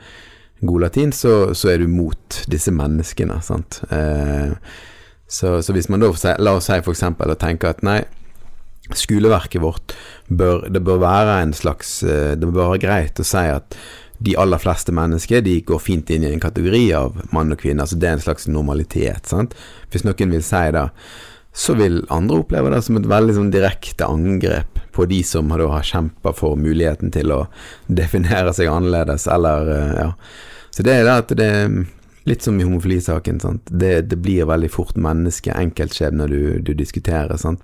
god 0.61 0.81
latin, 0.81 1.13
så, 1.13 1.55
så 1.55 1.73
er 1.73 1.79
du 1.79 1.89
mot 1.89 2.43
disse 2.51 2.71
menneskene, 2.71 3.41
sant. 3.43 3.81
Uh, 3.91 4.59
så, 5.33 5.63
så, 5.65 5.73
hvis 5.73 5.89
man 5.89 6.03
da, 6.03 6.13
la 6.39 6.57
oss 6.59 6.69
si 6.69 6.77
eksempel, 6.77 7.33
og 7.33 7.41
tenker 7.41 7.73
at 7.73 7.81
nei, 7.87 8.03
skoleverket 8.93 9.63
vårt 9.63 9.95
bør, 10.29 10.67
det 10.69 10.83
bør 10.85 11.01
være 11.01 11.39
en 11.41 11.55
slags 11.57 12.03
eh, 12.03 12.35
Det 12.37 12.49
bør 12.49 12.73
være 12.75 12.83
greit 12.83 13.21
å 13.23 13.25
si 13.25 13.45
at 13.49 13.77
de 14.23 14.35
aller 14.39 14.61
fleste 14.61 14.93
mennesker 14.95 15.41
de 15.43 15.57
går 15.67 15.81
fint 15.83 16.11
inn 16.13 16.27
i 16.27 16.31
en 16.31 16.43
kategori 16.43 16.83
av 16.95 17.17
mann 17.35 17.55
og 17.55 17.59
kvinne. 17.63 17.83
altså 17.83 17.97
Det 17.99 18.09
er 18.09 18.19
en 18.19 18.25
slags 18.27 18.47
normalitet. 18.47 19.27
sant? 19.27 19.57
Hvis 19.91 20.05
noen 20.07 20.37
vil 20.37 20.45
si 20.47 20.63
det, 20.77 20.85
så 21.53 21.75
vil 21.77 22.03
andre 22.13 22.39
oppleve 22.45 22.71
det 22.73 22.83
som 22.85 23.01
et 23.01 23.09
veldig 23.09 23.35
sånn 23.37 23.51
direkte 23.53 24.07
angrep 24.09 24.79
på 24.95 25.09
de 25.09 25.23
som 25.27 25.51
da 25.51 25.67
har 25.73 25.89
kjempa 25.89 26.33
for 26.37 26.61
muligheten 26.61 27.13
til 27.13 27.33
å 27.35 27.41
definere 28.03 28.55
seg 28.57 28.71
annerledes, 28.73 29.27
eller 29.33 29.75
eh, 29.79 29.99
ja. 30.05 30.13
Så 30.73 30.85
det 30.87 30.95
er 31.01 31.05
det 31.09 31.19
at 31.25 31.35
det 31.37 31.51
Litt 32.25 32.43
som 32.43 32.61
i 32.61 32.65
homofilisaken. 32.65 33.41
Det, 33.65 33.93
det, 34.03 34.17
blir 34.17 34.47
veldig 34.47 34.71
fort 34.71 34.97
menneske, 34.97 35.55
enkeltskjebner 35.59 36.31
du, 36.31 36.59
du 36.63 36.73
diskuterer, 36.79 37.35
en, 37.35 37.59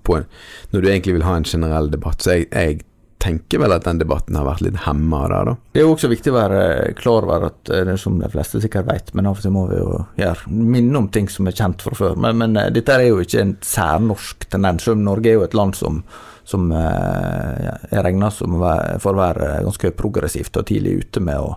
når 0.72 0.82
du 0.82 0.88
egentlig 0.90 1.18
vil 1.18 1.26
ha 1.28 1.36
en 1.38 1.46
generell 1.46 1.90
debatt. 1.92 2.22
Så 2.22 2.38
jeg, 2.38 2.48
jeg, 2.52 2.84
tenker 3.18 3.58
vel 3.58 3.72
at 3.74 3.82
den 3.82 3.98
debatten 3.98 4.36
har 4.38 4.46
vært 4.46 4.62
litt 4.62 4.76
hemma 4.84 5.24
der, 5.26 5.48
da. 5.48 5.54
Det 5.74 5.80
er 5.80 5.86
jo 5.88 5.94
også 5.96 6.10
viktig 6.12 6.30
å 6.30 6.36
være 6.36 6.60
klar 6.98 7.26
over 7.26 7.48
at 7.48 7.72
eh, 7.74 7.82
det 7.82 7.96
er 7.96 7.98
som 7.98 8.20
de 8.20 8.30
fleste 8.30 8.60
sikkert 8.62 8.86
vet, 8.86 9.10
men 9.18 9.26
av 9.26 9.40
og 9.40 9.42
til 9.42 9.54
må 9.54 9.64
vi 9.66 9.80
jo 9.80 10.04
gjøre 10.20 10.52
minne 10.54 11.00
om 11.02 11.08
ting 11.10 11.26
som 11.26 11.50
er 11.50 11.56
kjent 11.58 11.82
fra 11.82 11.98
før. 11.98 12.14
Men, 12.14 12.38
men 12.38 12.54
eh, 12.60 12.70
dette 12.74 12.94
er 12.94 13.08
jo 13.08 13.18
ikke 13.24 13.42
en 13.42 13.56
særnorsk 13.66 14.46
tendens. 14.54 14.86
Selv 14.86 15.02
Norge 15.02 15.32
er 15.32 15.40
jo 15.40 15.46
et 15.48 15.58
land 15.58 15.78
som 15.78 16.02
som 16.48 16.70
ja, 16.72 17.74
er 17.92 18.06
regna 18.06 18.30
for 18.32 19.10
å 19.10 19.18
være 19.18 19.48
ganske 19.66 19.90
progressivt 19.98 20.54
og 20.56 20.64
tidlig 20.70 20.94
ute 21.02 21.20
med 21.20 21.42
å 21.44 21.50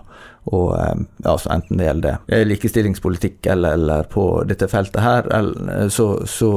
og 0.50 0.72
altså 0.74 1.52
enten 1.54 1.78
det 1.78 1.86
gjelder 1.86 2.46
likestillingspolitikk 2.48 3.46
eller, 3.52 3.76
eller 3.78 4.08
på 4.10 4.24
dette 4.48 4.66
feltet 4.68 4.98
her, 5.04 5.28
eller, 5.30 5.88
så, 5.94 6.08
så, 6.26 6.50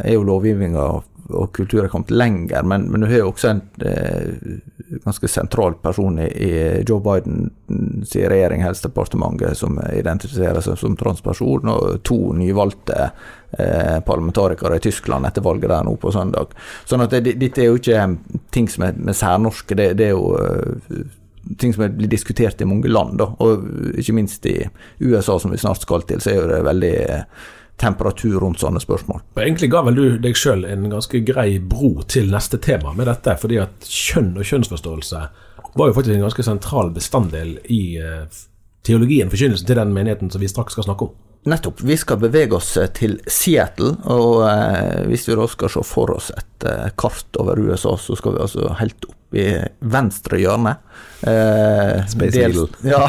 er 0.00 0.14
jo 0.14 0.24
lovgivninga 0.24 0.86
og 1.30 1.52
kultur 1.54 1.82
har 1.82 1.88
kommet 1.92 2.10
lenger, 2.10 2.62
men, 2.62 2.88
men 2.90 3.00
du 3.00 3.06
har 3.06 3.22
jo 3.22 3.30
også 3.30 3.50
en 3.52 3.60
eh, 3.86 4.56
ganske 5.04 5.28
sentral 5.30 5.76
person 5.82 6.18
i, 6.18 6.26
i 6.26 6.52
Joe 6.88 7.00
Bidens 7.04 8.14
regjering, 8.16 8.64
Helsedepartementet, 8.64 9.58
som 9.58 9.78
identifiserer 9.92 10.62
seg 10.64 10.78
som 10.80 10.96
transperson, 10.98 11.70
og 11.70 12.00
to 12.06 12.18
nyvalgte 12.36 12.98
eh, 13.06 13.98
parlamentarikere 14.06 14.80
i 14.80 14.84
Tyskland 14.88 15.28
etter 15.28 15.44
valget 15.46 15.70
der 15.72 15.86
nå 15.86 15.96
på 16.00 16.12
søndag. 16.14 16.54
Sånn 16.88 17.06
at 17.06 17.14
det, 17.14 17.36
dette 17.40 17.64
er 17.64 17.70
jo 17.70 17.80
ikke 17.80 18.08
ting 18.54 18.70
som 18.70 18.88
er 18.88 18.98
med 18.98 19.18
særnorske, 19.18 19.78
det, 19.78 19.92
det 20.00 20.10
er 20.10 20.16
jo 20.16 20.34
eh, 20.40 21.06
ting 21.58 21.74
som 21.74 21.96
blir 21.96 22.10
diskutert 22.10 22.60
i 22.60 22.68
mange 22.68 22.90
land, 22.90 23.18
da, 23.20 23.30
og 23.40 23.96
ikke 23.98 24.14
minst 24.16 24.46
i 24.46 24.58
USA, 25.00 25.38
som 25.38 25.52
vi 25.52 25.60
snart 25.60 25.82
skal 25.84 26.04
til, 26.08 26.20
så 26.20 26.34
er 26.34 26.50
det 26.50 26.60
veldig 26.66 26.94
temperatur 27.80 28.40
rundt 28.42 28.60
sånne 28.60 28.80
spørsmål. 28.82 29.22
Egentlig 29.40 29.70
ga 29.72 29.80
vel 29.86 29.96
du 29.96 30.04
deg 30.20 30.36
sjøl 30.36 30.66
en 30.68 30.90
ganske 30.92 31.22
grei 31.24 31.54
bro 31.58 31.94
til 32.04 32.28
neste 32.32 32.60
tema 32.60 32.92
med 32.96 33.08
dette, 33.08 33.36
fordi 33.40 33.60
at 33.62 33.88
kjønn 33.88 34.34
og 34.36 34.44
kjønnsforståelse 34.44 35.22
var 35.70 35.88
jo 35.88 35.96
faktisk 35.96 36.16
en 36.16 36.26
ganske 36.26 36.44
sentral 36.44 36.92
bestanddel 36.92 37.56
i 37.72 37.82
uh, 38.02 38.26
teologien, 38.86 39.30
forkynnelsen 39.32 39.68
til 39.68 39.78
den 39.80 39.94
menigheten 39.96 40.32
som 40.32 40.42
vi 40.42 40.50
straks 40.50 40.76
skal 40.76 40.90
snakke 40.90 41.08
om. 41.08 41.16
Nettopp. 41.48 41.80
Vi 41.80 41.96
skal 41.96 42.18
bevege 42.20 42.56
oss 42.58 42.74
eh, 42.76 42.90
til 42.96 43.16
Seattle, 43.26 43.94
og 44.12 44.42
eh, 44.44 45.06
hvis 45.08 45.24
vi 45.28 45.38
da 45.38 45.46
skal 45.48 45.72
se 45.72 45.84
for 45.88 46.12
oss 46.12 46.28
et 46.36 46.66
eh, 46.68 46.90
kart 47.00 47.38
over 47.40 47.60
USA, 47.64 47.94
så 47.96 48.16
skal 48.18 48.36
vi 48.36 48.42
altså 48.44 48.74
helt 48.80 49.08
opp 49.08 49.38
i 49.40 49.46
venstre 49.80 50.40
hjørne. 50.42 50.74
Eh, 51.22 52.00
Space 52.12 52.42
Eagle. 52.44 52.68
Ja. 52.92 53.06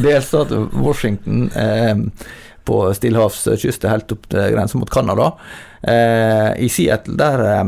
Delstaten 0.00 0.70
Washington. 0.80 1.50
Eh, 1.52 2.06
på 2.64 2.82
stillehavskysten 2.94 3.90
helt 3.90 4.12
opp 4.14 4.28
til 4.30 4.52
grensa 4.54 4.78
mot 4.78 4.90
Canada. 4.92 5.32
Eh, 5.82 6.50
I 6.64 6.68
Seattle 6.72 7.16
der 7.20 7.44
eh, 7.50 7.64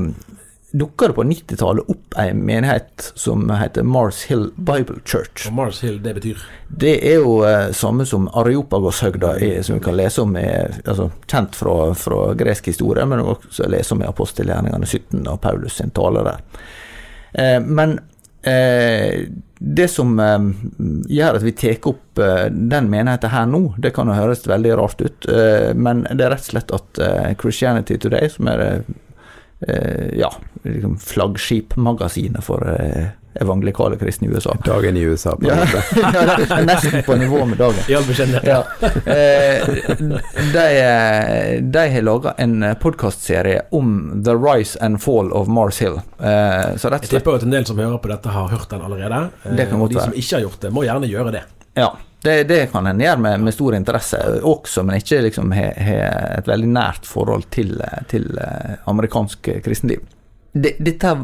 dukka 0.72 1.08
det 1.08 1.12
på 1.12 1.24
90-tallet 1.24 1.90
opp 1.92 2.16
ei 2.20 2.32
menighet 2.34 3.12
som 3.14 3.50
heter 3.50 3.82
Mars 3.82 4.22
Hill 4.28 4.48
Bible 4.56 5.02
Church. 5.04 5.46
Og 5.48 5.56
Mars 5.56 5.82
Hill, 5.84 5.98
det 6.02 6.14
betyr 6.16 6.44
Det 6.68 6.94
er 7.12 7.20
jo 7.20 7.42
eh, 7.44 7.72
samme 7.76 8.06
som 8.08 8.28
Areopagoshøgda, 8.28 9.34
som 9.62 9.76
vi 9.76 9.84
kan 9.84 9.96
lese 9.96 10.24
om, 10.24 10.36
er, 10.36 10.78
altså, 10.86 11.10
kjent 11.28 11.56
fra, 11.56 11.76
fra 11.98 12.22
gresk 12.38 12.72
historie, 12.72 13.04
men 13.06 13.20
også 13.20 13.68
lese 13.68 13.94
om 13.94 14.02
i 14.02 14.08
apostelgjerningene 14.08 14.88
17 14.88 15.20
og 15.26 15.40
Paulus 15.44 15.76
sin 15.80 15.92
tale 15.92 16.24
der. 16.30 16.40
Eh, 17.32 17.60
men 17.60 17.98
eh, 18.48 19.28
det 19.58 19.88
som 19.92 20.16
eh, 20.20 20.50
gjør 21.12 21.38
at 21.38 21.44
vi 21.46 21.54
tar 21.54 21.92
opp 21.92 22.18
eh, 22.18 22.48
den 22.48 22.88
menigheten 22.90 23.30
her 23.30 23.46
nå, 23.46 23.66
det 23.76 23.92
kan 23.94 24.08
jo 24.08 24.16
høres 24.16 24.48
veldig 24.48 24.76
rart 24.80 25.04
ut, 25.04 25.28
eh, 25.28 25.70
men 25.76 26.06
det 26.08 26.24
er 26.24 26.34
rett 26.34 26.48
og 26.48 26.54
slett 26.54 26.76
at 26.80 27.06
Christianity 27.40 28.00
Today, 28.00 28.32
som 28.32 28.48
er 28.50 28.64
eh, 28.64 28.92
ja, 30.18 30.32
liksom 30.62 30.98
flaggskipmagasinet 30.98 32.44
for 32.44 32.64
eh, 32.80 33.06
evangelikale 33.34 33.96
kristne 33.96 34.28
i 34.28 34.30
USA 34.30 34.56
Dagen 34.64 34.96
i 34.96 35.00
USA. 35.00 35.36
På 35.36 35.50
en 35.50 35.58
ja, 35.58 35.64
måte. 35.64 36.46
ja, 36.50 36.60
nesten 36.60 37.02
på 37.02 37.16
nivå 37.16 37.44
med 37.46 37.58
dagen. 37.58 37.78
I 37.88 37.94
all 37.94 38.04
beskjedenhet. 38.04 38.44
Ja. 38.44 38.64
Eh, 39.12 39.68
de, 40.52 40.66
eh, 40.82 41.62
de 41.62 41.86
har 41.94 42.02
laga 42.02 42.34
en 42.38 42.64
podkastserie 42.80 43.62
om 43.70 44.22
The 44.24 44.34
Rise 44.36 44.78
and 44.84 45.02
Fall 45.02 45.32
of 45.32 45.48
Mars 45.48 45.80
Hill. 45.82 45.96
Eh, 46.18 46.76
så 46.76 46.90
rett 46.92 47.06
og 47.06 47.08
Jeg 47.08 47.18
tipper 47.18 47.38
at 47.40 47.46
en 47.48 47.54
del 47.56 47.66
som 47.66 47.78
hører 47.80 47.98
på 48.02 48.12
dette, 48.12 48.28
har 48.28 48.48
hørt 48.52 48.68
den 48.70 48.82
allerede. 48.84 49.28
Eh, 49.44 49.56
Det 49.56 49.68
kan 49.70 49.80
godt 49.80 49.90
de 49.90 50.00
være. 50.00 50.04
som 50.10 50.12
ikke 50.22 50.36
har 50.36 50.40
gjort 50.48 50.60
det, 50.60 50.72
må 50.72 50.84
gjerne 50.84 51.08
gjøre 51.10 51.32
det. 51.38 51.42
Ja, 51.74 51.92
det, 52.22 52.36
det 52.50 52.60
kan 52.72 52.86
en 52.86 53.00
gjøre 53.02 53.18
med, 53.18 53.40
med 53.42 53.54
stor 53.54 53.74
interesse 53.74 54.18
også, 54.46 54.84
men 54.86 55.00
ikke 55.00 55.22
liksom 55.26 55.54
har 55.56 55.78
et 56.38 56.48
veldig 56.50 56.68
nært 56.70 57.08
forhold 57.08 57.48
til, 57.54 57.74
til 58.10 58.28
eh, 58.38 58.76
amerikansk 58.90 59.50
kristenliv. 59.64 60.04
Det, 60.52 60.76
dette 60.78 61.16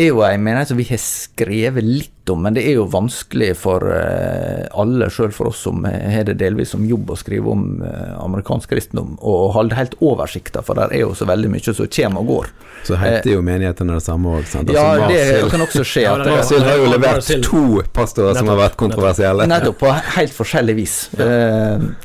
er 0.00 0.06
jo 0.08 0.22
en 0.24 0.40
menighet 0.44 0.68
som 0.70 0.78
vi 0.78 0.84
har 0.88 1.00
skrevet 1.02 1.84
litt 1.84 2.08
om, 2.32 2.38
men 2.44 2.54
det 2.54 2.62
er 2.70 2.76
jo 2.78 2.84
vanskelig 2.88 3.50
for 3.58 3.82
eh, 3.92 4.64
alle, 4.78 5.08
sjøl 5.12 5.32
for 5.34 5.46
oss 5.50 5.58
som 5.66 5.82
har 5.84 6.22
det 6.28 6.36
delvis 6.40 6.70
som 6.72 6.84
jobb 6.86 7.10
å 7.12 7.16
skrive 7.18 7.50
om 7.50 7.82
eh, 7.84 8.12
amerikansk 8.22 8.70
kristendom, 8.70 9.16
å 9.20 9.50
holde 9.52 9.74
helt 9.76 9.96
oversikta, 10.00 10.62
for 10.64 10.74
der 10.78 10.94
er 10.94 11.00
jo 11.02 11.10
så 11.18 11.26
veldig 11.28 11.50
mye 11.52 11.60
som 11.66 11.74
kommer 11.98 12.20
og 12.22 12.26
går. 12.30 12.46
Så 12.86 12.96
heter 12.98 13.30
jo 13.34 13.42
menighetene 13.44 13.92
det 13.98 14.04
samme 14.06 14.26
òg, 14.38 14.46
sant. 14.48 14.70
Ja, 14.72 14.86
Altså, 15.02 15.12
det 15.12 15.50
kan 15.52 15.60
også 15.66 15.82
skje. 15.84 16.02
Ja, 16.06 16.14
at 16.14 16.26
er- 16.30 16.64
har 16.70 16.76
jo 16.80 16.86
levert 16.94 17.26
to 17.44 17.62
pastorer 17.92 18.34
som 18.38 18.48
har 18.54 18.58
vært 18.62 18.76
kontroversielle. 18.80 19.46
Nettopp, 19.50 19.78
på 19.82 19.88
helt 20.16 20.32
forskjellig 20.32 20.74
vis. 20.78 20.96
Ja. 21.18 21.24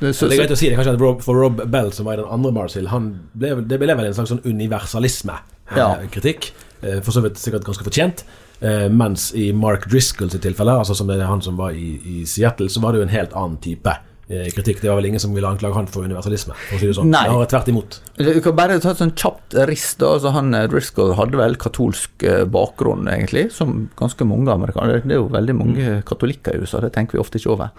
så, 0.01 0.11
Så 0.13 0.27
det 0.27 0.33
er 0.37 0.41
greit 0.43 0.51
å 0.57 0.59
si 0.59 0.67
det 0.69 0.75
kanskje 0.81 0.93
at 0.97 1.01
Rob, 1.01 1.21
for 1.23 1.33
Rob 1.39 1.55
Bell, 1.71 1.91
som 1.95 2.05
var 2.09 2.13
i 2.17 2.21
den 2.23 2.27
andre 2.29 2.51
Marsil, 2.57 2.87
han 2.91 3.03
ble, 3.33 3.55
det 3.63 3.79
ble 3.79 3.95
vel 3.95 4.05
en 4.09 4.13
slags 4.17 4.29
sånn 4.33 4.43
universalisme-kritikk. 4.45 6.51
Ja. 6.51 6.65
For 6.81 7.15
så 7.15 7.23
vidt 7.25 7.39
sikkert 7.41 7.65
ganske 7.65 7.85
fortjent. 7.85 8.25
Eh, 8.59 8.89
mens 8.89 9.29
i 9.37 9.51
Mark 9.53 9.85
Driscoll 9.89 10.31
sitt 10.33 10.41
tilfelle, 10.41 10.73
altså 10.79 10.95
som 10.97 11.09
er 11.13 11.21
han 11.29 11.43
som 11.45 11.59
var 11.59 11.75
i, 11.77 11.97
i 12.01 12.25
Seattle, 12.25 12.69
så 12.73 12.81
var 12.81 12.93
det 12.93 13.01
jo 13.01 13.07
en 13.07 13.13
helt 13.13 13.35
annen 13.37 13.59
type 13.61 13.93
eh, 13.93 14.05
kritikk. 14.27 14.81
Det 14.81 14.89
var 14.89 14.99
vel 14.99 15.09
ingen 15.09 15.21
som 15.23 15.33
ville 15.35 15.47
anklage 15.47 15.77
han 15.77 15.87
for 15.91 16.03
universalisme, 16.03 16.55
for 16.67 16.75
å 16.75 16.81
si 16.81 16.89
det 16.89 16.95
sånn. 16.97 17.11
Nei. 17.13 17.23
var 17.31 17.47
tvert 17.51 17.69
imot. 17.71 17.99
Du 18.17 18.41
kan 18.43 18.55
bare 18.57 18.79
ta 18.83 18.91
et 18.91 18.99
sånn 18.99 19.13
kjapt 19.15 19.55
rist. 19.69 19.99
da, 20.01 20.13
altså 20.17 20.33
han 20.35 20.53
eh, 20.57 20.67
Driscoll 20.71 21.13
hadde 21.17 21.39
vel 21.39 21.55
katolsk 21.61 22.25
eh, 22.27 22.43
bakgrunn, 22.49 23.07
egentlig, 23.11 23.47
som 23.55 23.87
ganske 23.99 24.27
mange 24.27 24.51
amerikanere. 24.51 25.03
Det 25.05 25.15
er 25.15 25.21
jo 25.21 25.29
veldig 25.31 25.55
mange 25.55 25.97
katolikker 26.07 26.57
i 26.57 26.63
USA, 26.63 26.81
det 26.83 26.91
tenker 26.97 27.17
vi 27.17 27.23
ofte 27.23 27.39
ikke 27.39 27.53
over. 27.55 27.71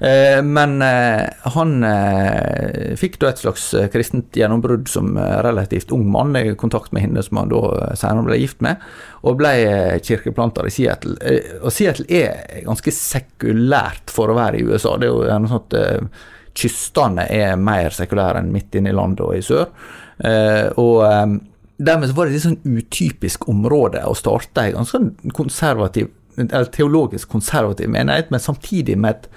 Eh, 0.00 0.40
men 0.46 0.78
eh, 0.86 1.26
han 1.56 1.84
eh, 1.84 2.94
fikk 3.00 3.18
da 3.20 3.32
et 3.32 3.42
slags 3.42 3.66
eh, 3.76 3.90
kristent 3.92 4.36
gjennombrudd 4.38 4.88
som 4.88 5.12
eh, 5.20 5.36
relativt 5.44 5.92
ung 5.92 6.06
mann, 6.10 6.32
i 6.38 6.54
kontakt 6.56 6.94
med 6.96 7.04
henne 7.04 7.24
som 7.26 7.42
han 7.42 7.52
da 7.52 7.60
eh, 7.76 7.96
senere 8.00 8.30
ble 8.30 8.40
gift 8.40 8.64
med, 8.64 8.80
og 9.20 9.36
ble 9.40 9.52
eh, 9.60 9.98
kirkeplanter 10.04 10.68
i 10.68 10.72
Seattle. 10.74 11.16
Eh, 11.20 11.56
og 11.60 11.72
Seattle 11.74 12.06
er 12.08 12.64
ganske 12.66 12.94
sekulært 12.94 14.12
for 14.12 14.32
å 14.32 14.38
være 14.38 14.60
i 14.60 14.66
USA. 14.66 14.96
Det 14.96 15.08
er 15.08 15.12
jo 15.12 15.26
gjerne 15.28 15.50
sånn 15.50 15.64
at 15.64 15.78
eh, 15.80 16.26
kystene 16.60 17.26
er 17.30 17.60
mer 17.60 17.94
sekulære 17.94 18.42
enn 18.42 18.52
midt 18.54 18.80
inne 18.80 18.92
i 18.92 18.96
landet 18.96 19.22
og 19.26 19.36
i 19.36 19.44
sør. 19.44 19.70
Og 20.80 20.98
dermed 21.80 22.10
så 22.10 22.16
var 22.16 22.28
det 22.28 22.36
et 22.36 22.44
sånn 22.44 22.58
utypisk 22.76 23.46
område 23.48 24.02
å 24.04 24.16
starte 24.18 24.66
ei 24.66 24.74
ganske 24.74 24.98
sånn 24.98 25.32
konservativ, 25.36 26.10
eller 26.36 26.68
teologisk 26.74 27.30
konservativ 27.32 27.88
menighet, 27.92 28.28
men 28.32 28.42
samtidig 28.42 28.98
med 29.00 29.16
et 29.16 29.30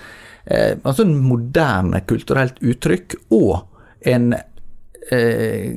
eh, 0.83 0.93
sånn 0.97 1.15
moderne 1.23 2.03
kulturelt 2.09 2.59
uttrykk 2.59 3.15
og 3.35 3.63
en 4.09 4.33
eh, 4.35 5.71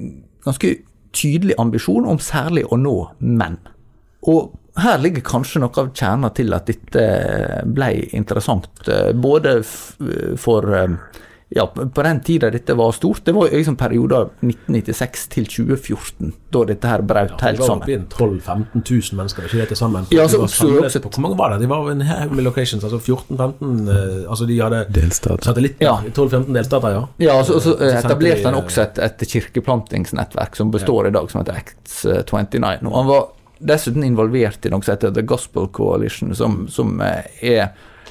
ganske 0.47 0.75
tydelig 1.17 1.57
ambisjon 1.63 2.09
om 2.09 2.21
særlig 2.23 2.67
å 2.67 2.81
nå 2.81 2.97
menn. 3.21 3.61
Og 4.27 4.53
her 4.83 4.99
ligger 5.01 5.23
kanskje 5.25 5.61
noe 5.63 5.73
av 5.81 5.93
kjernen 5.97 6.35
til 6.37 6.53
at 6.53 6.67
dette 6.69 7.05
ble 7.73 7.93
interessant, 8.19 8.69
eh, 8.89 9.13
både 9.17 9.61
for 10.37 10.67
eh, 10.77 10.97
ja, 11.55 11.63
på 11.71 12.03
den 12.03 12.19
tida 12.27 12.49
dette 12.51 12.75
var 12.75 12.91
stort. 12.93 13.21
Det 13.25 13.31
var 13.33 13.53
liksom 13.55 13.77
perioder 13.79 14.33
1996 14.43 15.29
til 15.31 15.47
2014, 15.47 16.33
da 16.53 16.63
dette 16.67 16.91
her 16.91 17.05
brøt 17.07 17.37
Ja, 17.37 17.39
helt 17.47 17.61
de 17.61 17.63
var 17.63 17.71
sammen. 17.71 17.85
oppe 17.87 17.95
i 17.95 18.01
12 18.11 18.41
000-15 18.43 18.83
000 18.91 19.21
mennesker, 19.21 19.47
ikke 19.47 19.61
det 19.63 19.69
til 19.71 19.79
sammen? 19.79 20.09
Ja, 20.11 20.27
så 20.27 20.43
så, 20.51 20.67
var 20.75 20.89
et- 20.91 20.99
på, 21.07 21.13
Hvor 21.15 21.23
mange 21.29 21.39
var 21.39 21.55
det? 21.55 21.61
De 21.63 21.69
var 21.71 21.89
en 21.95 22.03
haug 22.11 22.33
med 22.35 22.45
locations, 22.49 22.83
altså 22.85 22.99
14-15 22.99 23.89
eh, 23.95 24.27
Altså 24.29 24.47
de 24.51 24.59
hadde 24.61 24.83
Delstater. 24.99 25.45
satellitter. 25.47 25.87
Ja. 25.87 25.97
12-15 26.11 26.53
delstater, 26.59 26.89
ja. 26.99 27.07
Ja, 27.29 27.39
så, 27.47 27.61
så 27.63 27.77
Eh, 27.79 27.87
eh, 27.95 28.01
så 28.01 28.09
etablerte 28.09 28.45
han 28.51 28.59
også 28.65 28.83
et, 28.83 28.99
et 28.99 29.27
kirkeplantingsnettverk 29.31 30.57
som 30.59 30.71
består 30.75 31.07
i 31.07 31.15
dag, 31.15 31.31
som 31.31 31.41
heter 31.45 31.63
Acts 31.63 32.05
eh, 32.11 32.23
29. 32.27 32.83
Og 32.91 32.97
han 32.99 33.07
var 33.15 33.29
dessuten 33.59 34.05
involvert 34.05 34.67
i 34.67 34.71
noe 34.73 34.85
som 34.85 34.95
heter 34.95 35.13
The 35.15 35.23
Gospel 35.23 35.69
Coalition, 35.69 36.35
som, 36.35 36.67
som 36.69 37.01
eh, 37.01 37.25
er 37.41 37.69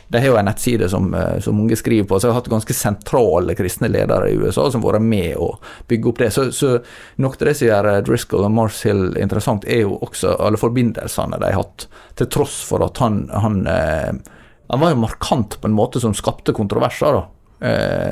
De 0.08 0.20
har 0.22 0.28
jo 0.28 0.36
en 0.38 0.46
nettside 0.46 0.86
som, 0.90 1.08
eh, 1.18 1.40
som 1.42 1.58
mange 1.58 1.76
skriver 1.76 2.06
på, 2.08 2.20
så 2.20 2.28
jeg 2.28 2.36
har 2.36 2.42
hatt 2.42 2.52
ganske 2.52 2.74
sentrale 2.78 3.56
kristne 3.58 3.90
ledere 3.90 4.30
i 4.30 4.36
USA 4.38 4.68
som 4.72 4.84
har 4.84 4.94
vært 4.94 5.08
med 5.08 5.34
å 5.42 5.56
bygge 5.90 6.10
opp 6.12 6.22
det. 6.22 6.30
Så, 6.34 6.52
så 6.54 6.76
noe 7.22 7.34
av 7.34 7.48
det 7.50 7.56
som 7.58 7.68
gjør 7.68 7.90
eh, 7.90 8.02
Driscoll 8.06 8.46
og 8.46 8.54
Mars 8.54 8.84
Hill 8.86 9.18
interessant, 9.18 9.66
er 9.66 9.82
jo 9.86 9.98
også 10.06 10.38
alle 10.38 10.62
forbindelsene 10.62 11.42
de 11.42 11.50
har 11.50 11.58
hatt, 11.64 11.88
til 12.16 12.30
tross 12.32 12.62
for 12.70 12.86
at 12.86 13.02
han, 13.02 13.26
han 13.34 13.66
han 14.66 14.82
var 14.82 14.96
jo 14.96 14.98
markant 14.98 15.60
på 15.62 15.68
en 15.70 15.76
måte 15.78 16.00
som 16.02 16.14
skapte 16.18 16.54
kontroverser, 16.58 17.14
da. 17.14 17.28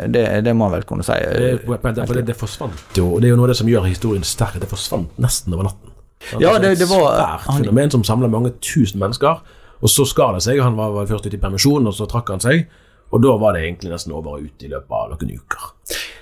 Det, 0.08 0.22
det 0.46 0.54
må 0.54 0.68
man 0.68 0.76
vel 0.78 0.86
kunne 0.88 1.06
si. 1.06 1.16
Det, 1.18 1.80
det, 2.14 2.26
det 2.30 2.36
forsvant 2.38 2.98
jo, 2.98 3.08
og 3.16 3.22
det 3.22 3.28
er 3.28 3.34
jo 3.34 3.40
noe 3.40 3.50
av 3.50 3.54
det 3.54 3.58
som 3.60 3.70
gjør 3.70 3.90
historien 3.90 4.26
sterk, 4.26 4.60
det 4.62 4.70
forsvant 4.70 5.18
nesten 5.22 5.58
over 5.58 5.68
natten. 5.72 5.93
Ja, 6.40 6.58
det- 6.60 6.72
et 6.72 6.78
det 6.80 6.88
var- 6.90 7.18
svært 7.20 7.40
han- 7.48 7.64
fenomen 7.64 7.90
som 7.92 8.04
samla 8.04 8.28
mange 8.30 8.52
tusen 8.62 9.00
mennesker, 9.00 9.42
og 9.82 9.90
så 9.90 10.06
skar 10.06 10.34
det 10.34 10.42
seg. 10.44 10.62
Han 10.62 10.76
var, 10.78 10.90
var 10.92 11.06
først 11.06 11.26
ute 11.26 11.34
i 11.38 11.40
permisjon, 11.40 11.88
og 11.88 11.94
så 11.94 12.06
trakk 12.08 12.30
han 12.30 12.40
seg. 12.40 12.66
Og 13.12 13.22
da 13.22 13.38
var 13.38 13.54
det 13.54 13.62
egentlig 13.64 13.92
nesten 13.92 14.12
over 14.14 14.30
og 14.38 14.42
ut 14.42 14.64
i 14.64 14.68
løpet 14.68 14.92
av 14.92 15.10
noen 15.12 15.32
uker. 15.38 15.60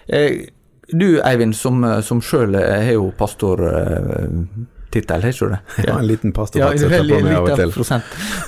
Eh, 0.09 0.45
Du 0.91 1.21
Eivind, 1.23 1.55
som, 1.55 2.01
som 2.03 2.19
sjøl 2.19 2.53
har 2.57 2.91
jo 2.91 3.11
pastortittel, 3.17 5.21
har 5.21 5.29
ikke 5.31 5.45
du 5.47 5.53
det? 5.53 5.59
Ja, 5.87 5.97
en 5.99 6.05
liten 6.07 6.31
Ja, 6.33 6.41
pastorhatt 6.41 6.79
som 6.79 6.89
jeg 6.91 7.01
på 7.07 7.21
meg 7.23 7.33
av 7.37 7.43
og 7.49 7.57
til. 7.85 8.01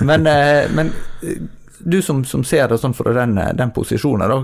Men, 0.06 0.26
eh, 0.26 0.68
men 0.74 0.92
eh, 1.22 1.36
du 1.84 1.98
som, 2.02 2.22
som 2.24 2.44
ser 2.48 2.68
det 2.70 2.78
sånn 2.80 2.94
fra 2.96 3.12
den, 3.12 3.36
den 3.58 3.72
posisjonen, 3.76 4.30
da, 4.30 4.38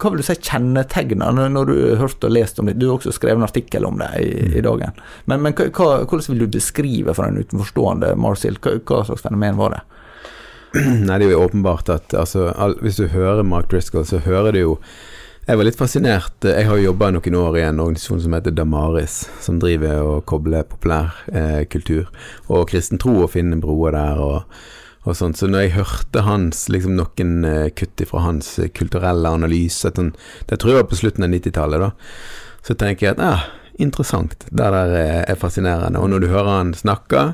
hva 0.00 0.12
vil 0.12 0.22
du 0.22 0.24
si 0.24 0.36
kjennetegner 0.38 1.34
når, 1.36 1.68
du 1.68 1.74
har 1.90 2.00
hørt 2.00 2.24
og 2.24 2.32
lest 2.32 2.58
om 2.60 2.70
det? 2.70 2.78
Du 2.80 2.86
har 2.88 2.96
også 2.96 3.12
skrevet 3.12 3.36
en 3.36 3.46
artikkel 3.48 3.84
om 3.88 4.00
det 4.00 4.08
i, 4.22 4.30
Mm. 4.38 4.54
i 4.56 4.62
dagen. 4.64 4.98
Men, 5.26 5.42
men 5.44 5.54
hva, 5.58 5.88
hvordan 6.06 6.32
vil 6.32 6.44
du 6.44 6.56
beskrive 6.56 7.12
for 7.16 7.28
en 7.28 7.40
utenforstående 7.42 8.14
Marsil, 8.16 8.56
hva, 8.64 8.78
hva 8.80 9.02
slags 9.04 9.26
fenomen 9.26 9.58
var 9.60 9.76
det? 9.76 9.82
Nei, 11.08 11.18
det 11.18 11.26
er 11.26 11.32
jo 11.32 11.44
åpenbart 11.44 11.88
at 11.92 12.14
altså, 12.16 12.50
all, 12.56 12.76
hvis 12.84 13.00
du 13.00 13.08
hører 13.12 13.44
Mark 13.44 13.70
Driscoll, 13.72 14.06
så 14.08 14.20
hører 14.24 14.52
du 14.52 14.60
jo 14.60 14.78
Jeg 15.48 15.56
var 15.56 15.64
litt 15.64 15.78
fascinert. 15.80 16.44
Jeg 16.44 16.66
har 16.68 16.76
jo 16.76 16.90
jobba 16.90 17.08
noen 17.08 17.36
år 17.40 17.54
i 17.56 17.62
en 17.64 17.78
organisasjon 17.80 18.20
som 18.20 18.34
heter 18.36 18.52
Damaris, 18.52 19.22
som 19.40 19.56
driver 19.56 20.02
og 20.04 20.26
kobler 20.28 20.66
populær 20.68 21.14
eh, 21.32 21.62
kultur 21.72 22.10
og 22.52 22.66
kristen 22.68 23.00
tro 23.00 23.14
og 23.22 23.30
finner 23.32 23.56
broer 23.56 23.96
der 23.96 24.20
og, 24.20 24.58
og 25.08 25.16
sånn. 25.18 25.36
Så 25.36 25.48
når 25.50 25.66
jeg 25.66 25.76
hørte 25.78 26.24
hans 26.26 26.66
liksom 26.72 26.96
noen 26.98 27.38
uh, 27.46 27.68
kutt 27.76 28.04
fra 28.10 28.24
hans 28.26 28.54
uh, 28.60 28.68
kulturelle 28.74 29.32
analyse, 29.40 29.88
at 29.88 29.98
det 29.98 30.60
tror 30.60 30.74
jeg 30.74 30.82
var 30.82 30.90
på 30.90 31.00
slutten 31.00 31.26
av 31.26 31.32
90-tallet, 31.32 31.86
da, 31.86 31.90
så 32.66 32.76
tenker 32.78 33.08
jeg 33.08 33.16
at 33.16 33.24
ah, 33.24 33.48
interessant. 33.80 34.46
Det 34.50 34.60
der 34.60 34.76
er, 34.98 35.24
er 35.24 35.40
fascinerende. 35.40 36.02
Og 36.02 36.12
når 36.12 36.24
du 36.24 36.30
hører 36.32 36.54
han 36.58 36.76
snakke 36.76 37.32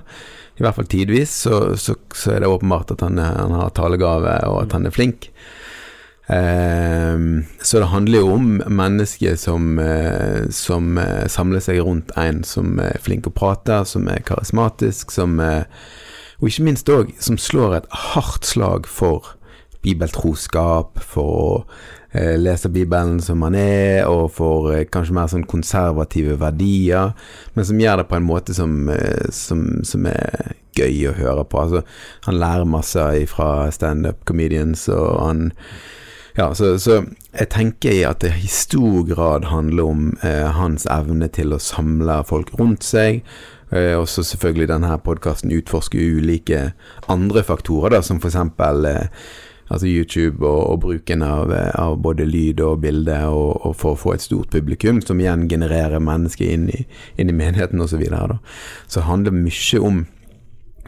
i 0.54 0.62
hvert 0.62 0.76
fall 0.76 0.86
tidvis, 0.86 1.34
så, 1.48 1.60
så, 1.80 1.96
så 2.14 2.36
er 2.36 2.44
det 2.44 2.50
åpenbart 2.52 2.94
at 2.94 3.02
han, 3.02 3.18
han 3.18 3.54
har 3.58 3.74
talegave, 3.74 4.36
og 4.46 4.60
at 4.62 4.76
han 4.76 4.86
er 4.86 4.94
flink. 4.94 5.32
Ehm, 6.26 7.44
så 7.60 7.82
det 7.82 7.90
handler 7.92 8.22
jo 8.22 8.30
om 8.32 8.62
mennesker 8.66 9.36
som, 9.36 9.78
uh, 9.78 10.48
som 10.50 10.96
uh, 10.96 11.26
samler 11.28 11.60
seg 11.60 11.82
rundt 11.84 12.14
en 12.16 12.40
som 12.48 12.78
er 12.80 12.96
flink 13.04 13.28
å 13.28 13.34
prate, 13.34 13.82
som 13.88 14.08
er 14.08 14.24
karismatisk, 14.24 15.12
som 15.12 15.36
eh, 15.42 15.66
Og 16.40 16.50
ikke 16.50 16.66
minst 16.66 16.90
òg 16.90 17.14
som 17.22 17.38
slår 17.40 17.78
et 17.78 17.90
hardt 18.14 18.46
slag 18.48 18.88
for 18.90 19.34
bibeltroskap, 19.84 20.98
for 21.02 21.30
å 21.34 21.48
eh, 22.12 22.34
lese 22.40 22.70
Bibelen 22.72 23.20
som 23.22 23.42
han 23.46 23.56
er, 23.58 24.04
og 24.08 24.30
for 24.38 24.72
eh, 24.72 24.86
kanskje 24.90 25.16
mer 25.16 25.30
sånn 25.30 25.48
konservative 25.50 26.38
verdier, 26.40 27.12
men 27.54 27.68
som 27.68 27.80
gjør 27.80 28.02
det 28.02 28.08
på 28.10 28.18
en 28.18 28.28
måte 28.28 28.56
som, 28.56 28.76
eh, 28.92 29.26
som, 29.34 29.66
som 29.86 30.08
er 30.10 30.54
gøy 30.78 31.10
å 31.10 31.18
høre 31.18 31.44
på. 31.46 31.60
Altså, 31.66 31.84
han 32.28 32.40
lærer 32.40 32.68
masse 32.68 33.10
fra 33.30 33.50
standup 33.74 34.24
comedians, 34.28 34.88
og 34.92 35.20
han 35.22 35.44
ja, 36.34 36.48
så, 36.58 36.72
så, 36.82 37.04
jeg 37.30 37.50
tenker 37.52 38.00
at 38.08 38.24
det 38.24 38.32
i 38.42 38.48
stor 38.50 39.04
grad 39.06 39.44
handler 39.52 39.86
om 39.86 40.00
hans 40.56 40.82
evne 40.90 41.28
til 41.30 41.54
å 41.54 41.60
samle 41.62 42.16
folk 42.26 42.50
rundt 42.58 42.82
seg. 42.82 43.20
Eh, 43.74 43.94
og 43.98 44.06
så 44.08 44.22
selvfølgelig 44.22 44.70
denne 44.70 44.92
podkasten 45.02 45.52
utforsker 45.56 46.18
ulike 46.18 46.68
andre 47.10 47.42
faktorer, 47.42 47.96
da, 47.96 48.02
som 48.06 48.20
f.eks. 48.22 48.36
Eh, 48.38 49.08
altså 49.68 49.88
YouTube 49.88 50.46
og, 50.46 50.70
og 50.70 50.80
bruken 50.80 51.22
av, 51.22 51.52
eh, 51.52 51.70
av, 51.80 51.98
både 52.02 52.26
lyd 52.28 52.60
og 52.60 52.80
bilde, 52.84 53.18
og, 53.26 53.66
og, 53.66 53.76
for 53.80 53.94
å 53.94 54.00
få 54.00 54.14
et 54.14 54.24
stort 54.24 54.52
publikum, 54.54 55.00
som 55.02 55.20
igjen 55.20 55.48
genererer 55.50 56.02
mennesker 56.02 56.54
inn 56.54 56.68
i, 56.70 56.84
inn 57.18 57.32
i 57.32 57.36
menigheten 57.36 57.80
osv. 57.80 57.96
Så, 57.96 58.02
videre, 58.02 58.38
så 58.86 59.06
handler 59.08 59.36
mye 59.36 59.80
om 59.80 60.04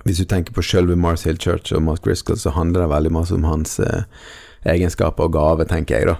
Hvis 0.07 0.21
du 0.23 0.25
tenker 0.31 0.55
på 0.55 0.63
selve 0.63 0.95
Mars 0.95 1.25
Hill 1.27 1.39
Church 1.43 1.73
og 1.75 1.81
Mark 1.83 2.05
Driscoll, 2.05 2.37
så 2.39 2.53
handler 2.55 2.85
det 2.85 2.93
veldig 2.93 3.11
mye 3.11 3.35
om 3.35 3.47
hans 3.49 3.81
eh, 3.83 4.05
egenskaper 4.73 5.29
og 5.29 5.37
gave, 5.37 5.67
tenker 5.69 6.01
jeg, 6.01 6.15
da. 6.15 6.17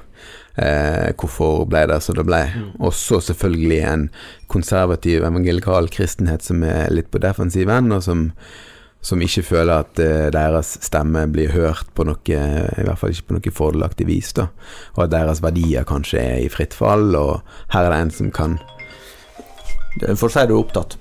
Eh, 0.57 1.11
hvorfor 1.21 1.67
ble 1.69 1.83
det 1.91 1.99
som 2.01 2.17
det 2.17 2.25
ble. 2.25 2.41
Mm. 2.49 2.69
Og 2.81 2.95
så 2.97 3.21
selvfølgelig 3.21 3.81
en 3.91 4.07
konservativ 4.53 5.27
evangelikal 5.29 5.91
kristenhet 5.93 6.47
som 6.47 6.65
er 6.65 6.89
litt 6.95 7.11
på 7.13 7.21
defensiven, 7.21 7.93
og 7.93 8.01
som, 8.07 8.31
som 9.05 9.21
ikke 9.21 9.45
føler 9.45 9.85
at 9.85 10.01
eh, 10.01 10.31
deres 10.33 10.79
stemme 10.87 11.27
blir 11.29 11.53
hørt 11.53 11.93
på 11.93 12.07
noe, 12.09 12.17
i 12.25 12.87
hvert 12.89 13.03
fall 13.03 13.13
ikke 13.13 13.29
på 13.29 13.37
noe 13.37 13.55
fordelaktig 13.59 14.09
vis, 14.09 14.33
da. 14.39 14.49
Og 14.97 15.05
at 15.05 15.13
deres 15.13 15.45
verdier 15.45 15.85
kanskje 15.89 16.25
er 16.25 16.41
i 16.47 16.53
fritt 16.53 16.77
fall, 16.77 17.11
og 17.21 17.43
her 17.75 17.85
er 17.85 17.93
det 17.93 18.01
en 18.07 18.17
som 18.23 18.33
kan 18.33 18.59
For 20.17 20.29
å 20.29 20.33
si 20.33 20.43
du 20.45 20.53
er 20.53 20.59
opptatt. 20.59 20.99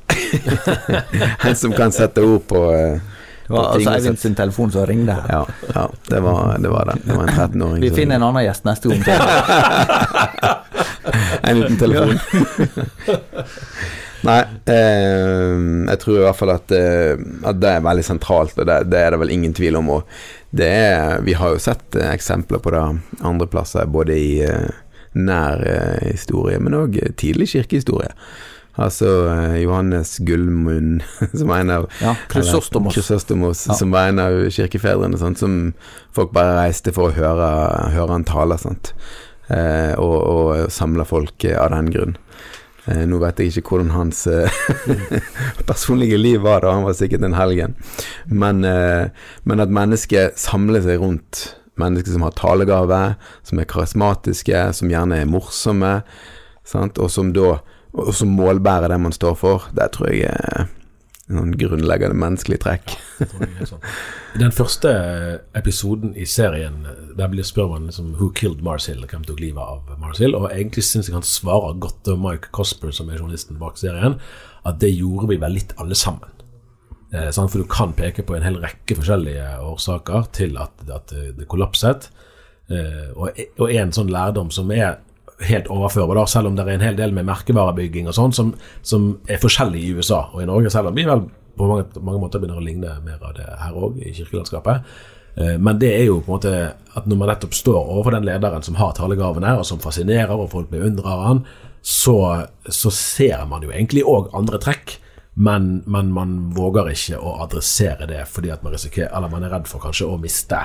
en 1.48 1.58
som 1.60 1.74
kan 1.76 1.92
sette 1.92 2.24
ord 2.24 2.46
på 2.48 2.62
eh, 2.76 3.15
det 3.48 3.54
var 3.54 3.76
altså 3.76 3.92
Eivind 3.94 4.20
sin 4.20 4.36
telefon 4.36 4.72
som 4.74 4.86
ringte 4.90 5.14
her. 5.14 5.26
Ja, 5.30 5.46
ja 5.76 5.90
det, 6.10 6.20
var, 6.26 6.58
det, 6.60 6.70
var, 6.70 6.86
det 6.90 6.96
Det 7.06 7.18
var 7.18 7.24
en 7.28 7.36
13-åring. 7.36 7.82
Vi 7.84 7.92
finner 7.94 8.16
en 8.18 8.24
annen 8.30 8.44
gjest 8.48 8.66
neste 8.66 8.90
gang. 8.90 9.04
en 11.50 11.64
uten 11.64 11.78
telefon. 11.78 12.20
Nei, 14.26 14.42
eh, 14.74 15.54
jeg 15.92 16.00
tror 16.02 16.18
i 16.18 16.24
hvert 16.24 16.40
fall 16.40 16.52
at, 16.56 16.72
eh, 16.74 17.14
at, 17.46 17.60
det 17.62 17.70
er 17.76 17.86
veldig 17.86 18.06
sentralt, 18.08 18.58
og 18.58 18.66
det, 18.66 18.78
det, 18.90 19.02
er 19.02 19.10
det 19.14 19.20
vel 19.22 19.34
ingen 19.36 19.54
tvil 19.54 19.78
om. 19.78 19.90
Og 19.98 20.02
det 20.56 20.70
er, 20.72 21.22
vi 21.26 21.34
har 21.38 21.50
jo 21.54 21.60
sett 21.62 21.96
eh, 22.00 22.14
eksempler 22.16 22.60
på 22.64 22.70
det 22.74 22.82
andre 23.22 23.48
plasser, 23.52 23.86
både 23.86 24.18
i 24.18 24.42
eh, 24.48 24.70
nær 25.16 25.62
historie, 26.10 26.60
men 26.60 26.76
òg 26.76 26.98
tidlig 27.22 27.48
kirkehistorie. 27.54 28.12
Altså 28.82 29.08
eh, 29.32 29.62
Johannes 29.64 30.18
Gullmund, 30.28 31.04
som 31.38 31.52
var 31.52 31.64
en 31.64 31.74
av 31.78 31.88
ja, 32.02 32.16
Krysostomos, 32.32 33.68
ja. 33.70 33.78
som 33.78 33.94
var 33.96 34.10
en 34.12 34.20
av 34.20 34.42
kirkefedrene, 34.52 35.20
sant, 35.22 35.40
som 35.40 35.56
folk 36.16 36.34
bare 36.36 36.58
reiste 36.60 36.92
for 36.96 37.10
å 37.10 37.16
høre, 37.16 37.50
høre 37.96 38.12
han 38.12 38.28
tale, 38.28 38.60
sant, 38.60 38.92
eh, 39.48 39.96
og, 39.96 40.18
og 40.20 40.74
samle 40.76 41.08
folk 41.08 41.48
av 41.56 41.72
den 41.72 41.92
grunn. 41.96 42.18
Eh, 42.86 43.02
nå 43.10 43.18
vet 43.24 43.40
jeg 43.42 43.56
ikke 43.56 43.72
hvordan 43.78 43.94
hans 43.96 44.26
eh, 44.30 44.58
personlige 45.70 46.20
liv 46.20 46.44
var 46.46 46.62
da, 46.62 46.76
han 46.76 46.86
var 46.86 46.98
sikkert 46.98 47.24
en 47.26 47.38
helgen, 47.38 47.74
men, 48.30 48.62
eh, 48.68 49.08
men 49.48 49.64
at 49.64 49.74
mennesker 49.74 50.36
samler 50.38 50.84
seg 50.86 51.02
rundt 51.02 51.48
mennesker 51.82 52.14
som 52.14 52.24
har 52.24 52.36
talegave, 52.38 53.00
som 53.44 53.60
er 53.60 53.68
karismatiske, 53.72 54.62
som 54.78 54.92
gjerne 54.92 55.24
er 55.24 55.32
morsomme, 55.32 55.98
sant, 56.68 57.02
og 57.02 57.10
som 57.12 57.34
da 57.36 57.58
og 57.96 58.14
så 58.14 58.28
målbære 58.28 58.90
det 58.92 59.00
man 59.02 59.16
står 59.16 59.38
for, 59.40 59.70
det 59.76 59.92
tror 59.96 60.12
jeg 60.12 60.32
er 60.32 60.68
noen 61.34 61.56
grunnleggende 61.58 62.18
menneskelig 62.22 62.60
trekk. 62.62 62.94
I 64.36 64.42
den 64.42 64.54
første 64.54 64.92
episoden 65.58 66.12
i 66.20 66.26
serien 66.30 66.84
Der 67.18 67.32
blir 67.32 67.46
spør 67.48 67.72
man 67.72 67.88
liksom 67.88 68.12
Who 68.20 68.30
killed 68.36 68.62
Mars 68.66 68.86
Hill? 68.92 69.06
Hvem 69.10 69.24
tok 69.26 69.40
livet 69.42 69.62
av 69.64 69.96
Mars 70.02 70.20
Hill? 70.22 70.36
Og 70.38 70.52
egentlig 70.52 70.84
syns 70.86 71.10
jeg 71.10 71.16
han 71.16 71.26
svarer 71.26 71.80
godt 71.82 72.04
til 72.06 72.20
Mike 72.22 72.52
Cosper, 72.54 72.92
som 72.94 73.10
er 73.10 73.18
journalisten 73.18 73.58
bak 73.62 73.80
serien, 73.82 74.20
at 74.66 74.82
det 74.82 74.94
gjorde 74.94 75.32
vi 75.32 75.40
vel 75.42 75.58
litt 75.58 75.74
alle 75.82 75.98
sammen. 75.98 76.30
Eh, 77.14 77.32
for 77.32 77.58
du 77.58 77.66
kan 77.70 77.96
peke 77.98 78.26
på 78.26 78.36
en 78.36 78.46
hel 78.46 78.60
rekke 78.62 79.00
forskjellige 79.00 79.50
årsaker 79.66 80.30
til 80.36 80.60
at, 80.62 80.86
at 80.92 81.16
det 81.38 81.50
kollapset. 81.50 82.10
Eh, 82.70 83.10
og 83.16 83.70
en 83.72 83.94
sånn 83.96 84.14
lærdom 84.14 84.54
som 84.54 84.70
er 84.74 85.00
helt 85.44 85.68
overførbar, 85.72 86.26
selv 86.32 86.48
om 86.48 86.56
det 86.56 86.64
er 86.64 86.78
en 86.78 86.86
hel 86.86 87.00
del 87.00 87.16
med 87.16 87.28
merkevarebygging 87.28 88.08
og 88.08 88.16
sånn 88.16 88.36
som, 88.36 88.54
som, 88.86 89.10
er 89.28 89.42
forskjellig 89.42 89.82
i 89.84 89.92
USA 89.98 90.26
og 90.32 90.44
i 90.44 90.48
Norge, 90.48 90.72
selv 90.72 90.92
om 90.92 90.96
vi 90.96 91.08
vel 91.08 91.26
på 91.56 91.68
mange, 91.68 91.88
mange 92.00 92.22
måter 92.22 92.40
begynner 92.40 92.62
å 92.62 92.64
ligne 92.64 92.96
mer 93.04 93.20
av 93.24 93.36
det 93.38 93.46
her 93.48 93.76
òg, 93.76 94.00
i 94.04 94.14
kirkelandskapet. 94.16 94.96
Eh, 95.36 95.56
men 95.60 95.80
det 95.80 95.92
er 95.96 96.06
jo 96.08 96.22
på 96.24 96.32
en 96.32 96.38
måte 96.38 96.56
at 96.96 97.08
når 97.08 97.20
man 97.20 97.32
nettopp 97.32 97.56
står 97.56 97.80
overfor 97.80 98.16
den 98.16 98.28
lederen 98.28 98.66
som 98.66 98.78
har 98.80 98.96
talegavene, 98.98 99.58
og 99.60 99.68
som 99.68 99.82
fascinerer, 99.84 100.36
og 100.36 100.52
folk 100.52 100.72
beundrer 100.72 101.24
han, 101.28 101.44
så, 101.86 102.18
så 102.68 102.92
ser 102.92 103.44
man 103.50 103.64
jo 103.64 103.74
egentlig 103.74 104.06
òg 104.08 104.32
andre 104.36 104.62
trekk. 104.64 105.00
Men, 105.36 105.82
men, 105.92 106.14
man 106.16 106.36
våger 106.56 106.94
ikke 106.94 107.18
å 107.20 107.34
adressere 107.44 108.08
det 108.08 108.22
fordi 108.32 108.54
at 108.54 108.62
man 108.64 108.72
risikerer, 108.72 109.12
eller 109.12 109.32
man 109.34 109.44
er 109.44 109.52
redd 109.52 109.68
for 109.68 109.84
kanskje 109.84 110.08
å 110.08 110.20
miste 110.22 110.62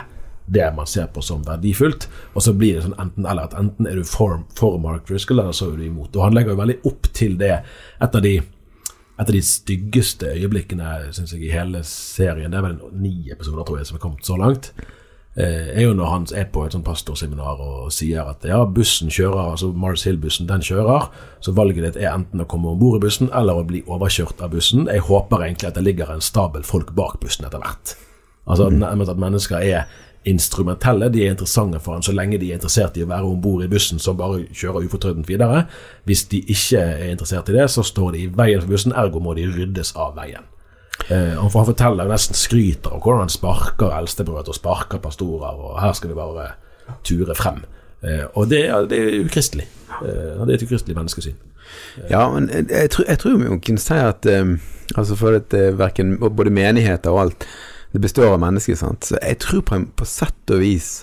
det 0.53 0.73
man 0.77 0.87
ser 0.87 1.07
på 1.07 1.23
som 1.23 1.43
verdifullt. 1.47 2.09
Og 2.35 2.43
så 2.43 2.55
blir 2.57 2.77
det 2.77 2.85
sånn 2.87 2.99
enten 3.01 3.27
eller 3.27 3.49
at 3.49 3.57
enten 3.59 3.87
er 3.87 3.99
du 4.01 4.07
for, 4.07 4.41
for 4.59 4.79
Mark 4.83 5.07
Driscoll, 5.09 5.43
eller 5.43 5.57
så 5.57 5.71
er 5.71 5.79
du 5.79 5.87
imot. 5.87 6.17
Og 6.17 6.25
han 6.27 6.37
legger 6.37 6.57
jo 6.57 6.63
veldig 6.63 6.79
opp 6.91 7.11
til 7.17 7.37
det. 7.41 7.61
Et 8.03 8.17
av 8.19 8.25
de, 8.25 8.37
et 8.43 9.29
av 9.29 9.37
de 9.37 9.43
styggeste 9.47 10.33
øyeblikkene 10.35 11.13
synes 11.15 11.37
jeg, 11.37 11.45
i 11.47 11.53
hele 11.55 11.85
serien, 11.87 12.51
det 12.51 12.59
er 12.59 12.67
vel 12.67 12.81
ni 12.99 13.31
episoder 13.31 13.67
tror 13.67 13.79
jeg 13.79 13.91
som 13.93 14.01
er 14.01 14.03
kommet 14.03 14.27
så 14.27 14.41
langt, 14.41 14.73
eh, 15.39 15.71
er 15.71 15.87
jo 15.87 15.95
når 15.95 16.13
han 16.17 16.29
er 16.43 16.51
på 16.51 16.67
et 16.67 16.75
sånt 16.75 16.89
pastorseminar 16.89 17.63
og 17.63 17.95
sier 17.95 18.27
at 18.27 18.43
ja, 18.51 18.65
bussen 18.67 19.13
kjører, 19.13 19.55
altså 19.55 19.71
Mars 19.71 20.03
Hill-bussen, 20.09 20.51
den 20.51 20.67
kjører, 20.67 21.13
så 21.39 21.55
valget 21.55 21.87
ditt 21.87 22.03
er 22.03 22.11
enten 22.17 22.43
å 22.43 22.51
komme 22.51 22.75
om 22.75 22.83
bord 22.83 22.99
i 22.99 23.07
bussen 23.07 23.31
eller 23.31 23.63
å 23.63 23.67
bli 23.71 23.85
overkjørt 23.87 24.43
av 24.43 24.51
bussen. 24.57 24.91
Jeg 24.91 25.07
håper 25.07 25.47
egentlig 25.47 25.71
at 25.71 25.79
det 25.79 25.87
ligger 25.87 26.11
en 26.11 26.25
stabel 26.25 26.67
folk 26.67 26.91
bak 26.99 27.21
bussen 27.23 27.47
etter 27.47 27.63
hvert. 27.63 27.95
Altså 28.51 28.71
mm. 28.73 28.83
at 29.07 29.21
mennesker 29.21 29.63
er 29.63 29.85
instrumentelle. 30.29 31.09
De 31.09 31.25
er 31.25 31.35
interessante 31.35 31.81
for 31.81 31.97
han 31.97 32.05
så 32.05 32.13
lenge 32.17 32.39
de 32.41 32.51
er 32.51 32.59
interessert 32.59 32.99
i 32.99 33.05
å 33.05 33.09
være 33.11 33.29
om 33.29 33.41
bord 33.41 33.65
i 33.65 33.71
bussen 33.73 34.01
som 34.03 34.19
bare 34.19 34.45
kjører 34.53 34.87
ufortrødent 34.87 35.29
videre. 35.29 35.65
Hvis 36.09 36.27
de 36.33 36.43
ikke 36.45 36.83
er 36.83 37.11
interessert 37.11 37.49
i 37.49 37.57
det, 37.57 37.67
så 37.73 37.85
står 37.87 38.15
de 38.17 38.25
i 38.25 38.31
veien 38.37 38.63
for 38.63 38.75
bussen, 38.75 38.97
ergo 38.97 39.23
må 39.25 39.35
de 39.39 39.49
ryddes 39.49 39.95
av 39.97 40.17
veien. 40.21 40.47
Eh, 41.09 41.37
han, 41.41 41.51
forteller 41.51 42.09
nesten 42.11 42.37
skryter 42.37 42.93
av 42.93 43.01
hvordan 43.05 43.25
han 43.25 43.33
sparker 43.33 43.95
eldstebrødre 43.97 44.53
og 44.53 44.59
sparker 44.59 45.01
pastorer, 45.03 45.57
og 45.57 45.79
her 45.81 45.95
skal 45.97 46.13
vi 46.13 46.19
bare 46.19 46.51
ture 47.07 47.37
frem. 47.39 47.63
Eh, 48.05 48.27
og 48.35 48.51
det, 48.53 48.67
det 48.91 48.99
er 49.01 49.23
ukristelig. 49.25 49.69
Eh, 50.01 50.43
det 50.45 50.51
er 50.51 50.59
et 50.59 50.67
ukristelig 50.69 50.99
menneskesyn. 50.99 51.39
Ja, 52.11 52.25
men 52.33 52.49
jeg, 52.51 52.91
tror, 52.91 53.05
jeg 53.09 53.19
tror 53.19 53.37
vi 53.39 53.59
kunne 53.63 53.83
si 53.83 53.95
at 53.95 54.27
um, 54.27 54.57
altså 54.99 55.15
for 55.15 55.37
at 55.39 55.55
uh, 55.55 55.79
verken, 55.79 56.17
både 56.19 56.51
menigheter 56.51 57.15
og 57.15 57.21
alt 57.21 57.47
det 57.93 58.03
består 58.03 58.35
av 58.35 58.43
mennesker, 58.43 58.79
sant. 58.79 59.09
Så 59.09 59.19
jeg 59.19 59.41
tror 59.43 59.65
på, 59.67 59.77
en, 59.77 59.87
på 59.97 60.07
sett 60.09 60.55
og 60.55 60.63
vis 60.63 61.01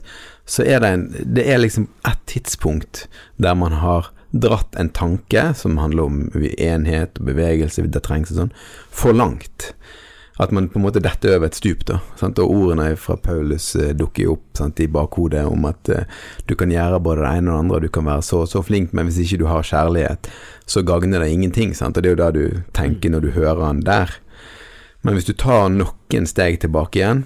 så 0.47 0.63
er 0.63 0.79
det 0.79 0.89
en 0.95 1.07
Det 1.35 1.43
er 1.43 1.59
liksom 1.59 1.89
et 2.07 2.21
tidspunkt 2.25 3.07
der 3.35 3.57
man 3.59 3.75
har 3.81 4.13
dratt 4.31 4.75
en 4.75 4.89
tanke 4.89 5.53
som 5.55 5.77
handler 5.79 6.03
om 6.03 6.19
enhet 6.57 7.19
og 7.19 7.29
bevegelse, 7.29 7.83
det 7.87 8.03
trengs 8.03 8.31
og 8.31 8.41
sånn, 8.41 8.53
for 8.91 9.15
langt. 9.15 9.71
At 10.37 10.51
man 10.53 10.67
på 10.69 10.77
en 10.77 10.83
måte 10.83 11.01
detter 11.01 11.33
over 11.33 11.47
et 11.47 11.57
stup, 11.57 11.81
da. 11.89 11.97
Sant? 12.19 12.37
Og 12.43 12.51
ordene 12.53 12.91
fra 12.99 13.15
Paulus 13.17 13.71
dukker 13.73 13.95
dukker 14.03 14.33
opp 14.35 14.59
sant, 14.59 14.81
i 14.83 14.89
bakhodet 14.91 15.47
om 15.49 15.65
at 15.65 15.89
uh, 15.89 16.03
du 16.45 16.53
kan 16.59 16.71
gjøre 16.71 16.99
både 17.01 17.23
det 17.23 17.31
ene 17.39 17.49
og 17.49 17.55
det 17.55 17.63
andre, 17.63 17.79
og 17.79 17.87
du 17.87 17.93
kan 17.95 18.05
være 18.05 18.27
så 18.27 18.43
og 18.43 18.51
så 18.51 18.61
flink, 18.61 18.93
men 18.93 19.09
hvis 19.09 19.23
ikke 19.23 19.41
du 19.41 19.47
har 19.49 19.65
kjærlighet, 19.65 20.29
så 20.69 20.83
gagner 20.85 21.23
det 21.23 21.31
ingenting. 21.33 21.73
Sant? 21.73 21.97
Og 21.97 22.03
det 22.03 22.11
er 22.11 22.15
jo 22.15 22.21
det 22.21 22.31
du 22.37 22.71
tenker 22.77 23.15
når 23.15 23.25
du 23.25 23.31
hører 23.39 23.65
han 23.65 23.81
der. 23.87 24.13
Men 25.07 25.15
hvis 25.15 25.29
du 25.29 25.37
tar 25.39 25.69
noen 25.71 26.25
steg 26.27 26.57
tilbake 26.59 26.99
igjen, 26.99 27.21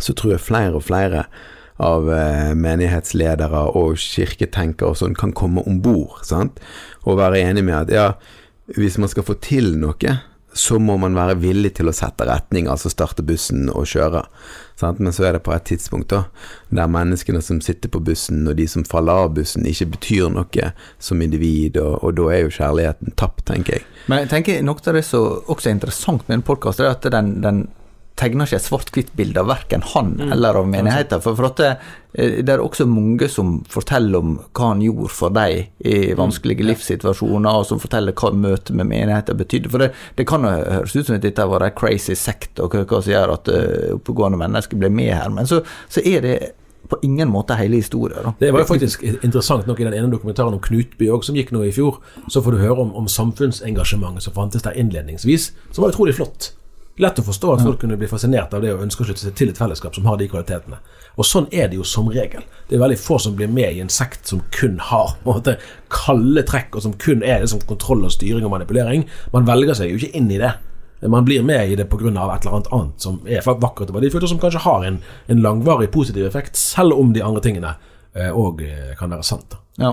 så 0.00 0.14
tror 0.16 0.38
jeg 0.38 0.46
flere 0.46 0.78
og 0.78 0.86
flere 0.86 1.26
av 1.76 2.08
eh, 2.08 2.54
menighetsledere 2.56 3.66
og 3.76 3.98
kirketenkere 4.00 4.94
og 4.94 4.96
sånn 4.96 5.16
kan 5.18 5.34
komme 5.36 5.60
om 5.68 5.82
bord, 5.84 6.24
Og 7.04 7.20
være 7.20 7.42
enig 7.44 7.66
med 7.68 7.76
at 7.76 7.92
ja, 7.92 8.06
hvis 8.80 8.96
man 8.96 9.12
skal 9.12 9.26
få 9.28 9.36
til 9.44 9.76
noe, 9.76 10.14
så 10.58 10.78
må 10.82 10.96
man 10.98 11.14
være 11.14 11.36
villig 11.38 11.76
til 11.78 11.90
å 11.90 11.94
sette 11.94 12.26
retning, 12.26 12.66
altså 12.70 12.90
starte 12.90 13.22
bussen 13.26 13.68
og 13.70 13.86
kjøre. 13.86 14.24
Sant? 14.78 14.98
Men 15.02 15.14
så 15.14 15.28
er 15.28 15.36
det 15.36 15.44
på 15.46 15.54
et 15.54 15.66
tidspunkt 15.70 16.10
da, 16.10 16.24
der 16.74 16.90
menneskene 16.90 17.42
som 17.44 17.60
sitter 17.64 17.90
på 17.92 18.02
bussen, 18.04 18.44
og 18.50 18.58
de 18.58 18.66
som 18.70 18.86
faller 18.86 19.24
av 19.24 19.32
bussen, 19.38 19.66
ikke 19.66 19.92
betyr 19.94 20.28
noe 20.34 20.72
som 21.02 21.22
individ, 21.22 21.78
og, 21.82 21.98
og 22.02 22.18
da 22.18 22.28
er 22.34 22.44
jo 22.44 22.54
kjærligheten 22.58 23.14
tapt, 23.18 23.44
tenker 23.50 23.78
jeg. 23.78 23.86
Men 24.10 24.24
jeg 24.24 24.32
tenker 24.34 24.62
noe 24.66 24.82
av 24.82 24.98
det 24.98 25.04
som 25.06 25.42
også 25.46 25.70
er 25.70 25.78
interessant 25.78 26.26
med 26.28 26.40
en 26.40 26.46
podkast, 26.50 26.82
er 26.82 26.94
at 26.94 27.06
den, 27.14 27.36
den 27.44 27.66
tegner 28.18 28.48
ikke 28.48 28.58
et 28.58 28.66
svart-hvitt-bilde 28.66 29.42
av 29.42 29.48
verken 29.50 29.84
han 29.94 30.14
eller 30.32 30.58
av 30.60 30.68
menigheten. 30.68 31.22
For, 31.24 31.38
for 31.38 31.54
det, 31.58 31.70
eh, 32.18 32.38
det 32.42 32.54
er 32.54 32.62
også 32.62 32.86
mange 32.90 33.28
som 33.32 33.58
forteller 33.70 34.20
om 34.20 34.36
hva 34.46 34.72
han 34.72 34.84
gjorde 34.84 35.12
for 35.14 35.34
dem 35.34 35.68
i 35.78 35.96
vanskelige 36.18 36.66
livssituasjoner, 36.66 37.60
og 37.60 37.66
som 37.68 37.82
forteller 37.82 38.16
hva 38.18 38.32
møtet 38.34 38.74
med 38.76 38.90
menigheten 38.90 39.38
betydde. 39.38 39.72
For 39.72 39.84
det, 39.84 39.92
det 40.18 40.28
kan 40.28 40.46
høres 40.48 40.96
ut 40.96 41.06
som 41.06 41.18
at 41.18 41.26
dette 41.26 41.48
var 41.48 41.66
en 41.66 41.76
crazy 41.78 42.16
sekt, 42.18 42.58
og 42.62 42.74
hva, 42.74 42.84
hva 42.84 43.02
som 43.02 43.14
gjør 43.14 43.34
at 43.38 43.52
uh, 43.52 43.98
oppegående 43.98 44.40
mennesker 44.40 44.80
blir 44.80 44.92
med 44.92 45.14
her, 45.14 45.30
men 45.34 45.48
så, 45.48 45.62
så 45.92 46.02
er 46.04 46.24
det 46.24 46.38
på 46.88 46.96
ingen 47.04 47.28
måte 47.28 47.56
hele 47.58 47.76
historien. 47.82 48.22
Da. 48.24 48.34
Det 48.40 48.52
var 48.54 48.62
jo 48.62 48.68
faktisk 48.70 49.02
interessant 49.04 49.66
nok 49.68 49.80
i 49.80 49.84
den 49.84 49.96
ene 49.98 50.08
dokumentaren 50.12 50.56
om 50.56 50.62
Knutby 50.62 51.10
også, 51.12 51.30
som 51.30 51.36
gikk 51.36 51.52
nå 51.52 51.66
i 51.66 51.72
fjor. 51.74 51.98
Så 52.32 52.40
får 52.44 52.56
du 52.56 52.62
høre 52.62 52.80
om, 52.86 52.94
om 52.96 53.10
samfunnsengasjementet 53.12 54.24
som 54.24 54.36
fantes 54.36 54.64
der 54.64 54.78
innledningsvis, 54.78 55.50
som 55.68 55.84
var 55.84 55.92
utrolig 55.92 56.16
flott. 56.16 56.54
Lett 56.98 57.18
å 57.20 57.22
forstå 57.22 57.52
at 57.54 57.60
folk 57.62 57.78
kunne 57.82 57.96
bli 57.98 58.08
fascinert 58.10 58.54
av 58.54 58.62
det 58.64 58.72
og 58.74 58.80
ønske 58.82 59.04
å 59.04 59.06
slutte 59.06 59.22
seg 59.22 59.34
til 59.38 59.52
et 59.52 59.58
fellesskap 59.58 59.94
som 59.94 60.06
har 60.10 60.18
de 60.18 60.26
kvalitetene. 60.30 60.80
Og 61.14 61.26
sånn 61.26 61.46
er 61.54 61.68
det 61.70 61.78
jo 61.78 61.86
som 61.86 62.08
regel. 62.10 62.42
Det 62.66 62.74
er 62.74 62.82
veldig 62.82 62.98
få 62.98 63.20
som 63.22 63.36
blir 63.38 63.50
med 63.50 63.76
i 63.76 63.82
en 63.84 63.92
sekt 63.92 64.26
som 64.30 64.40
kun 64.54 64.80
har 64.82 65.12
på 65.22 65.30
en 65.30 65.38
måte, 65.38 65.54
kalde 65.94 66.42
trekk, 66.46 66.74
og 66.74 66.82
som 66.86 66.96
kun 66.98 67.22
er 67.22 67.44
liksom, 67.44 67.62
kontroll 67.70 68.02
og 68.06 68.14
styring 68.14 68.46
og 68.46 68.54
manipulering. 68.56 69.06
Man 69.34 69.46
velger 69.46 69.78
seg 69.78 69.92
jo 69.92 70.00
ikke 70.00 70.18
inn 70.18 70.32
i 70.34 70.40
det. 70.42 70.52
Man 71.06 71.26
blir 71.26 71.46
med 71.46 71.70
i 71.70 71.78
det 71.78 71.86
pga. 71.86 72.10
et 72.10 72.10
eller 72.10 72.56
annet 72.56 72.72
annet 72.74 73.06
som 73.06 73.20
er 73.26 73.46
vakkert 73.46 73.92
og 73.92 74.00
verdifullt, 74.00 74.26
og 74.26 74.34
som 74.34 74.42
kanskje 74.42 74.64
har 74.66 74.84
en, 74.84 74.98
en 75.28 75.42
langvarig 75.42 75.92
positiv 75.94 76.26
effekt, 76.26 76.56
selv 76.58 76.98
om 76.98 77.14
de 77.14 77.22
andre 77.22 77.40
tingene 77.40 77.76
òg 78.18 78.62
eh, 78.66 78.94
kan 78.98 79.10
være 79.10 79.22
sant. 79.22 79.46
da. 79.50 79.67
Ja. 79.78 79.92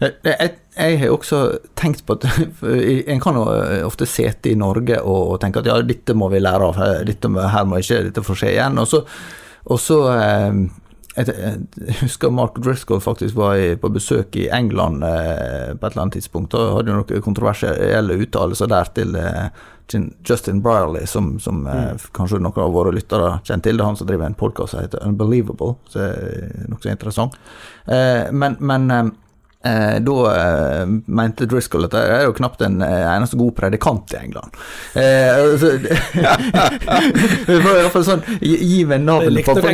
Jeg, 0.00 0.14
jeg, 0.24 0.54
jeg 0.76 1.00
har 1.02 1.12
også 1.12 1.40
tenkt 1.76 2.06
på 2.08 2.16
at 2.16 2.24
En 3.12 3.20
kan 3.20 3.36
jo 3.36 3.44
ofte 3.84 4.08
sitte 4.08 4.50
i 4.52 4.56
Norge 4.56 4.98
og, 5.02 5.34
og 5.34 5.40
tenke 5.42 5.60
at 5.60 5.68
ja, 5.68 5.76
dette 5.84 6.16
må 6.16 6.30
vi 6.32 6.40
lære 6.40 6.70
av, 6.70 6.80
dette, 7.08 7.30
her 7.52 7.68
må 7.68 7.82
ikke 7.82 8.02
dette 8.08 8.24
få 8.24 8.36
skje 8.38 8.54
igjen. 8.56 8.80
Og 8.80 8.88
så, 8.88 9.02
og 9.66 9.80
så 9.82 10.00
eh, 10.14 10.64
jeg, 11.16 11.32
jeg 11.80 11.96
husker 12.02 12.32
Mark 12.34 12.58
Driscoll 12.60 13.00
faktisk 13.00 13.38
var 13.38 13.56
i, 13.60 13.70
på 13.80 13.88
besøk 13.92 14.36
i 14.36 14.48
England 14.52 15.04
eh, 15.06 15.72
på 15.72 15.86
et 15.86 15.94
eller 15.94 16.02
annet 16.04 16.18
tidspunkt. 16.18 16.52
Da 16.52 16.74
hadde 16.76 16.92
noen 16.92 17.24
kontroversielle 17.24 18.18
uttalelser 18.20 18.70
der 18.72 18.92
til 18.96 19.16
eh, 19.20 19.48
Justin 20.26 20.60
Brierley, 20.64 21.06
som, 21.08 21.36
som 21.40 21.64
eh, 21.66 21.92
mm. 21.94 22.08
kanskje 22.16 22.40
noen 22.42 22.64
av 22.66 22.74
våre 22.74 22.92
lyttere 22.94 23.38
kjenner 23.46 23.64
til. 23.64 23.78
Det 23.78 23.84
er 23.84 23.90
han 23.90 24.00
som 24.00 24.10
driver 24.10 24.28
en 24.28 24.38
podkast 24.38 24.74
som 24.74 24.82
heter 24.82 25.06
Unbelievable, 25.06 25.78
så 25.92 26.04
er 26.10 26.66
nokså 26.68 26.92
interessant. 26.92 27.38
Eh, 27.86 28.28
men, 28.32 28.58
men 28.60 28.90
eh, 29.66 29.96
da 30.06 30.16
eh, 30.32 30.86
mente 31.06 31.46
Driscoll 31.50 31.86
at 31.88 31.94
det 31.96 32.02
er 32.16 32.24
jo 32.28 32.34
knapt 32.38 32.62
en 32.66 32.80
eh, 32.84 33.04
eneste 33.10 33.38
god 33.40 33.54
predikant 33.58 34.14
i 34.14 34.20
England. 34.22 34.56
Eh, 34.94 35.30
altså, 35.36 35.74
hvert 37.46 37.92
fall 37.94 38.06
sånn 38.06 38.24
Gi 38.40 38.56
gi 38.56 38.80
navnet 38.86 39.46
på, 39.46 39.56
på, 39.58 39.72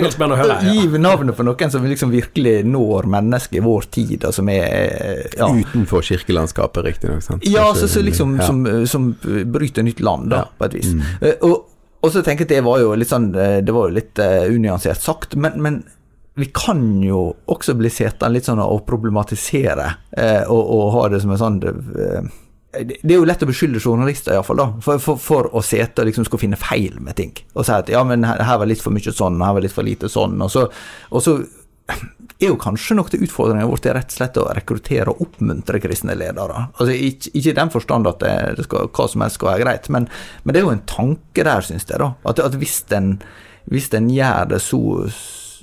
gi 0.66 1.00
navnet 1.00 1.36
på 1.36 1.46
noen 1.46 1.72
som 1.72 1.86
liksom 1.86 2.12
virkelig 2.12 2.54
når 2.68 3.08
mennesket 3.12 3.60
i 3.60 3.64
vår 3.64 3.88
tid, 3.94 4.26
og 4.28 4.34
som 4.36 4.48
er 4.52 4.64
eh, 4.66 5.24
ja. 5.38 5.48
Utenfor 5.48 6.04
kirkelandskapet, 6.06 6.84
riktignok. 6.86 7.44
Ja, 7.48 7.68
så, 7.76 7.88
så 7.88 8.02
liksom 8.04 8.36
ja. 8.38 8.46
Som, 8.46 8.64
som, 8.86 9.10
bryter 9.52 9.82
nytt 9.86 10.00
land, 10.00 10.30
da, 10.32 10.44
ja. 10.44 10.56
på 10.58 10.68
et 10.68 10.78
vis. 10.80 10.92
Mm. 10.92 11.02
Eh, 11.20 11.34
og, 11.48 11.66
og, 12.00 12.12
så 12.12 12.22
tenker 12.22 12.44
jeg 12.44 12.50
at 12.50 12.54
det 12.56 12.62
var 12.66 12.80
jo 12.82 12.94
litt 12.98 13.10
sånn 13.10 13.28
Det 13.32 13.72
var 13.74 13.88
jo 13.88 13.94
litt 13.94 14.18
uh, 14.18 14.48
unyansert 14.50 15.02
sagt, 15.02 15.36
men, 15.38 15.58
men 15.62 15.82
vi 16.34 16.48
kan 16.54 17.02
jo 17.04 17.26
også 17.52 17.74
bli 17.76 17.90
sittende 17.92 18.32
litt 18.36 18.48
sånn 18.48 18.62
og 18.62 18.86
problematisere, 18.88 19.88
eh, 20.16 20.48
og, 20.48 20.62
og, 20.62 20.86
ha 20.96 21.02
det 21.12 21.20
som 21.24 21.34
en 21.34 21.40
sånn 21.40 21.58
eh, 21.66 22.32
det 22.72 23.04
er 23.04 23.18
jo 23.18 23.26
lett 23.28 23.42
å 23.44 23.48
beskylde 23.50 23.82
journalister 23.82 24.32
iallfall, 24.32 24.62
da, 24.62 24.66
for, 24.80 25.00
for, 25.02 25.18
for 25.20 25.48
å 25.52 25.60
sitte 25.60 26.00
og 26.00 26.08
liksom 26.08 26.24
skulle 26.24 26.46
finne 26.46 26.56
feil 26.56 26.94
med 27.04 27.18
ting. 27.18 27.34
Og 27.52 27.66
si 27.68 27.74
at 27.76 27.90
ja, 27.92 28.00
men 28.08 28.24
her, 28.24 28.40
her 28.48 28.62
var 28.62 28.70
litt 28.70 28.80
for 28.80 28.96
mye 28.96 29.12
sånn, 29.12 29.36
her 29.44 29.58
var 29.58 29.64
litt 29.64 29.74
for 29.76 29.84
lite 29.84 30.08
sånn. 30.08 30.38
Og 30.40 30.48
så, 30.54 30.62
og 31.12 31.20
så 31.20 31.34
er 31.92 32.48
jo 32.48 32.56
kanskje 32.56 32.96
noe 32.96 33.12
av 33.12 33.26
utfordringen 33.26 33.68
vår 33.68 33.84
rett 33.92 34.08
og 34.08 34.16
slett 34.16 34.40
å 34.40 34.46
rekruttere 34.56 35.12
og 35.12 35.20
oppmuntre 35.26 35.82
kristne 35.84 36.16
ledere. 36.16 36.64
Altså, 36.72 36.96
ikke, 36.96 37.34
i 37.36 37.44
den 37.60 37.76
forstand 37.76 38.08
at 38.08 38.24
det, 38.24 38.64
skal, 38.64 38.88
hva 38.88 39.10
som 39.12 39.26
helst 39.26 39.36
skal 39.36 39.52
være 39.52 39.66
greit, 39.66 39.92
men, 39.92 40.08
men, 40.40 40.56
det 40.56 40.62
er 40.62 40.68
jo 40.70 40.74
en 40.78 40.86
tanke 40.88 41.44
der, 41.44 41.68
syns 41.68 41.84
jeg, 41.84 42.00
da. 42.00 42.14
At, 42.24 42.40
at 42.40 42.56
hvis 42.56 42.80
en 42.96 43.18
hvis 43.70 43.92
en 43.94 44.08
gjør 44.10 44.48
det 44.50 44.60
så 44.62 44.80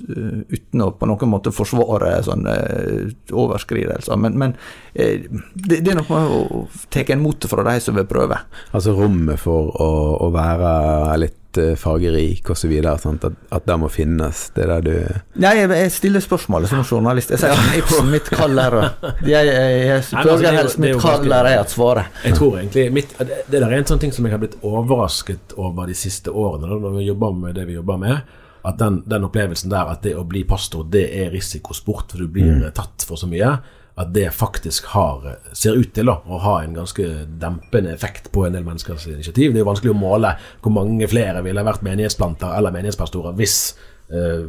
uten 0.00 0.84
å 0.84 0.90
på 0.96 1.08
noen 1.08 1.32
måte 1.32 1.52
forsvare 1.54 2.14
sånne 2.26 2.54
eh, 2.54 3.34
overskridelser. 3.34 4.16
Men, 4.20 4.38
men 4.40 4.56
eh, 4.94 5.26
det, 5.54 5.80
det, 5.80 5.92
er 5.92 6.00
noe 6.00 6.08
med 6.10 6.36
å 6.36 6.64
ta 6.92 7.04
en 7.06 7.22
mote 7.24 7.50
fra 7.50 7.66
de 7.66 7.76
som 7.82 7.98
vil 7.98 8.08
prøve. 8.10 8.38
Altså 8.72 8.94
rommet 8.96 9.40
for 9.40 9.70
å, 9.70 9.90
å 10.26 10.32
være 10.34 10.72
litt 11.20 11.36
fargerik 11.76 12.50
osv. 12.50 12.72
At, 12.86 13.24
at 13.50 13.66
det 13.66 13.76
må 13.80 13.88
finnes. 13.90 14.42
Det 14.54 14.66
der 14.70 14.84
du 14.84 14.92
Nei, 15.42 15.54
jeg, 15.58 15.70
jeg 15.74 15.92
stiller 15.94 16.24
spørsmålet 16.24 16.70
som 16.70 16.84
journalist. 16.84 17.32
Jeg 17.34 17.42
sier 17.42 17.78
Ibsen, 17.80 18.10
mitt 18.12 18.30
kall 18.30 18.58
er 18.60 18.76
Jeg, 19.26 19.48
jeg, 19.50 20.02
altså, 20.12 20.36
helst 20.54 20.82
mitt 20.82 21.00
kall 21.02 21.26
er 21.34 21.52
at 21.56 21.72
svare. 21.72 22.06
Jeg 22.24 22.38
tror 22.38 22.60
egentlig 22.60 22.86
mitt, 22.94 23.16
det, 23.18 23.42
det 23.50 23.58
der 23.58 23.68
er 23.70 23.80
en 23.80 23.88
sånn 23.90 24.02
ting 24.02 24.14
som 24.14 24.26
jeg 24.26 24.36
har 24.36 24.42
blitt 24.42 24.58
overrasket 24.62 25.56
over 25.58 25.90
de 25.90 25.96
siste 25.98 26.30
årene, 26.30 26.70
når 26.70 27.00
vi 27.00 27.08
jobber 27.08 27.34
med 27.36 27.58
det 27.58 27.66
vi 27.68 27.78
jobber 27.78 28.00
med 28.00 28.38
at 28.66 28.78
den, 28.80 29.02
den, 29.08 29.26
opplevelsen 29.26 29.72
der 29.72 29.92
at 29.92 30.02
det 30.04 30.16
å 30.18 30.24
bli 30.28 30.44
pastor, 30.48 30.86
det 30.92 31.06
er 31.22 31.30
risikosport, 31.32 32.12
for 32.12 32.24
du 32.24 32.32
blir 32.32 32.50
mm. 32.60 32.72
tatt 32.76 33.06
for 33.08 33.20
så 33.20 33.28
mye, 33.30 33.54
at 34.00 34.12
det 34.14 34.30
faktisk 34.32 34.92
har, 34.94 35.24
ser 35.52 35.76
ut 35.76 35.92
til 35.96 36.08
da, 36.08 36.16
å 36.24 36.40
ha 36.44 36.56
en 36.62 36.76
ganske 36.78 37.06
dempende 37.40 37.92
effekt 37.92 38.30
på 38.32 38.46
en 38.46 38.56
del 38.56 38.64
menneskers 38.64 39.08
initiativ. 39.10 39.52
Det 39.52 39.60
er 39.60 39.64
jo 39.64 39.70
vanskelig 39.70 39.92
å 39.92 40.00
måle 40.00 40.34
hvor 40.62 40.74
mange 40.74 41.08
flere 41.10 41.42
ville 41.44 41.64
vært 41.66 41.84
menighetsplanter 41.84 42.54
eller 42.56 42.72
menighetspastorer 42.72 43.36
hvis 43.36 43.56
eh, 44.08 44.46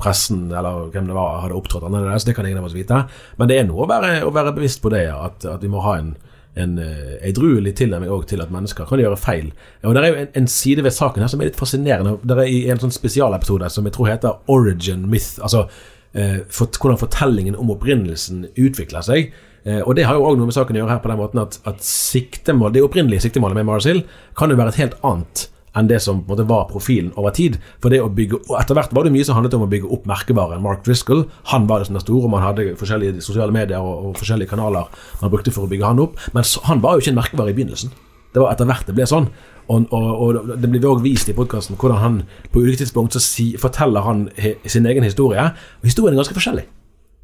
pressen 0.00 0.50
eller 0.50 0.90
hvem 0.92 1.08
det 1.08 1.16
var, 1.16 1.40
hadde 1.44 1.56
opptrådt 1.56 1.86
annerledes. 1.88 2.28
Det 2.28 2.36
kan 2.36 2.48
ingen 2.48 2.60
av 2.60 2.68
oss 2.68 2.76
vite. 2.76 3.04
Men 3.40 3.48
det 3.48 3.60
er 3.60 3.70
noe 3.70 3.86
å 3.86 3.90
være, 3.90 4.18
å 4.26 4.34
være 4.36 4.56
bevisst 4.58 4.82
på 4.84 4.92
det, 4.92 5.06
at, 5.14 5.48
at 5.48 5.64
vi 5.64 5.72
må 5.72 5.84
ha 5.86 5.96
en 6.00 6.12
en 6.58 6.78
eh, 6.82 7.18
edruelig 7.28 7.74
tilnærming 7.78 8.10
òg 8.10 8.26
til 8.30 8.42
at 8.42 8.50
mennesker 8.50 8.88
kan 8.88 8.98
gjøre 8.98 9.18
feil. 9.20 9.52
Og 9.84 9.94
Det 9.94 10.02
er 10.02 10.08
jo 10.08 10.22
en, 10.22 10.32
en, 10.34 10.48
side 10.50 10.82
ved 10.84 10.90
saken 10.90 11.22
her 11.22 11.30
som 11.30 11.40
er 11.40 11.50
litt 11.50 11.60
fascinerende. 11.60 12.16
Det 12.22 12.36
er 12.36 12.50
i 12.50 12.64
en 12.72 12.80
sånn 12.82 12.94
spesialepisode 12.94 13.70
som 13.70 13.86
jeg 13.86 13.94
tror 13.94 14.10
heter 14.10 14.40
'Origin 14.48 15.06
Myth'. 15.06 15.38
altså 15.42 15.68
eh, 16.14 16.40
for, 16.48 16.66
hvordan 16.66 16.98
fortellingen 16.98 17.56
om 17.56 17.70
opprinnelsen 17.70 18.48
utvikler 18.56 19.06
seg. 19.06 19.32
Eh, 19.64 19.80
og 19.80 19.96
Det 19.96 20.04
har 20.04 20.14
jo 20.14 20.26
òg 20.26 20.38
noe 20.38 20.50
med 20.50 20.56
saken 20.56 20.76
å 20.76 20.82
gjøre 20.82 20.96
her 20.96 21.04
på 21.04 21.12
den 21.12 21.20
måten 21.20 21.42
at, 21.42 21.60
at 21.64 21.84
siktemål, 21.84 22.74
det 22.74 22.82
opprinnelige 22.82 23.20
siktemålet 23.28 23.60
med 23.60 23.68
Mars 23.68 23.84
Hill 23.84 24.04
kan 24.36 24.50
jo 24.50 24.56
være 24.56 24.74
et 24.74 24.82
helt 24.82 24.98
annet 25.04 25.48
enn 25.78 25.88
det 25.90 26.00
som 26.02 26.18
en 26.18 26.26
måte 26.28 26.46
var 26.48 26.66
profilen 26.70 27.12
over 27.20 27.34
tid. 27.36 27.58
For 27.82 27.92
det 27.92 28.00
å 28.02 28.10
bygge, 28.12 28.40
og 28.48 28.56
Etter 28.60 28.78
hvert 28.78 28.94
var 28.96 29.06
det 29.06 29.12
mye 29.14 29.26
som 29.26 29.38
handlet 29.38 29.54
om 29.58 29.66
å 29.66 29.70
bygge 29.70 29.90
opp 29.94 30.08
merkevaren 30.10 30.62
Mark 30.64 30.82
Driscoll. 30.86 31.24
Han 31.52 31.68
var 31.70 31.80
det 31.80 31.90
som 31.90 31.98
er 31.98 32.04
stor, 32.04 32.24
og 32.24 32.32
man 32.32 32.44
hadde 32.44 32.72
forskjellige 32.80 33.22
sosiale 33.24 33.54
medier 33.54 33.78
og, 33.78 34.10
og, 34.10 34.18
forskjellige 34.18 34.50
kanaler 34.50 34.90
man 35.22 35.32
brukte 35.32 35.54
for 35.54 35.68
å 35.68 35.70
bygge 35.70 35.86
han 35.86 36.02
opp. 36.02 36.18
Men 36.34 36.46
så, 36.46 36.62
han 36.66 36.82
var 36.82 36.96
jo 36.96 37.04
ikke 37.04 37.14
en 37.14 37.20
merkevare 37.20 37.54
i 37.54 37.58
begynnelsen. 37.58 37.94
Det 38.30 38.42
var 38.42 38.54
etter 38.54 38.68
hvert 38.68 38.86
det 38.86 38.96
ble 38.98 39.06
sånn. 39.10 39.30
Og, 39.70 39.86
og, 39.94 40.10
og 40.26 40.52
det 40.58 40.66
blir 40.66 40.86
også 40.90 41.04
vist 41.04 41.30
i 41.30 41.34
podkasten 41.36 41.78
hvordan 41.78 42.02
han 42.02 42.20
på 42.50 42.62
ulike 42.64 42.82
tidspunkt 42.82 43.14
så 43.14 43.22
si, 43.22 43.52
forteller 43.60 44.02
han 44.02 44.26
he, 44.38 44.56
sin 44.66 44.86
egen 44.90 45.06
historie. 45.06 45.44
Og 45.82 45.90
historien 45.90 46.16
er 46.16 46.22
ganske 46.24 46.34
forskjellig. 46.34 46.66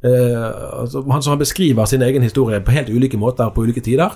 Eh, 0.06 0.50
altså, 0.82 1.02
han, 1.10 1.24
han 1.26 1.40
beskriver 1.40 1.88
sin 1.90 2.04
egen 2.06 2.22
historie 2.22 2.60
på 2.62 2.74
helt 2.76 2.92
ulike 2.92 3.18
måter 3.18 3.50
på 3.50 3.66
ulike 3.66 3.82
tider. 3.82 4.14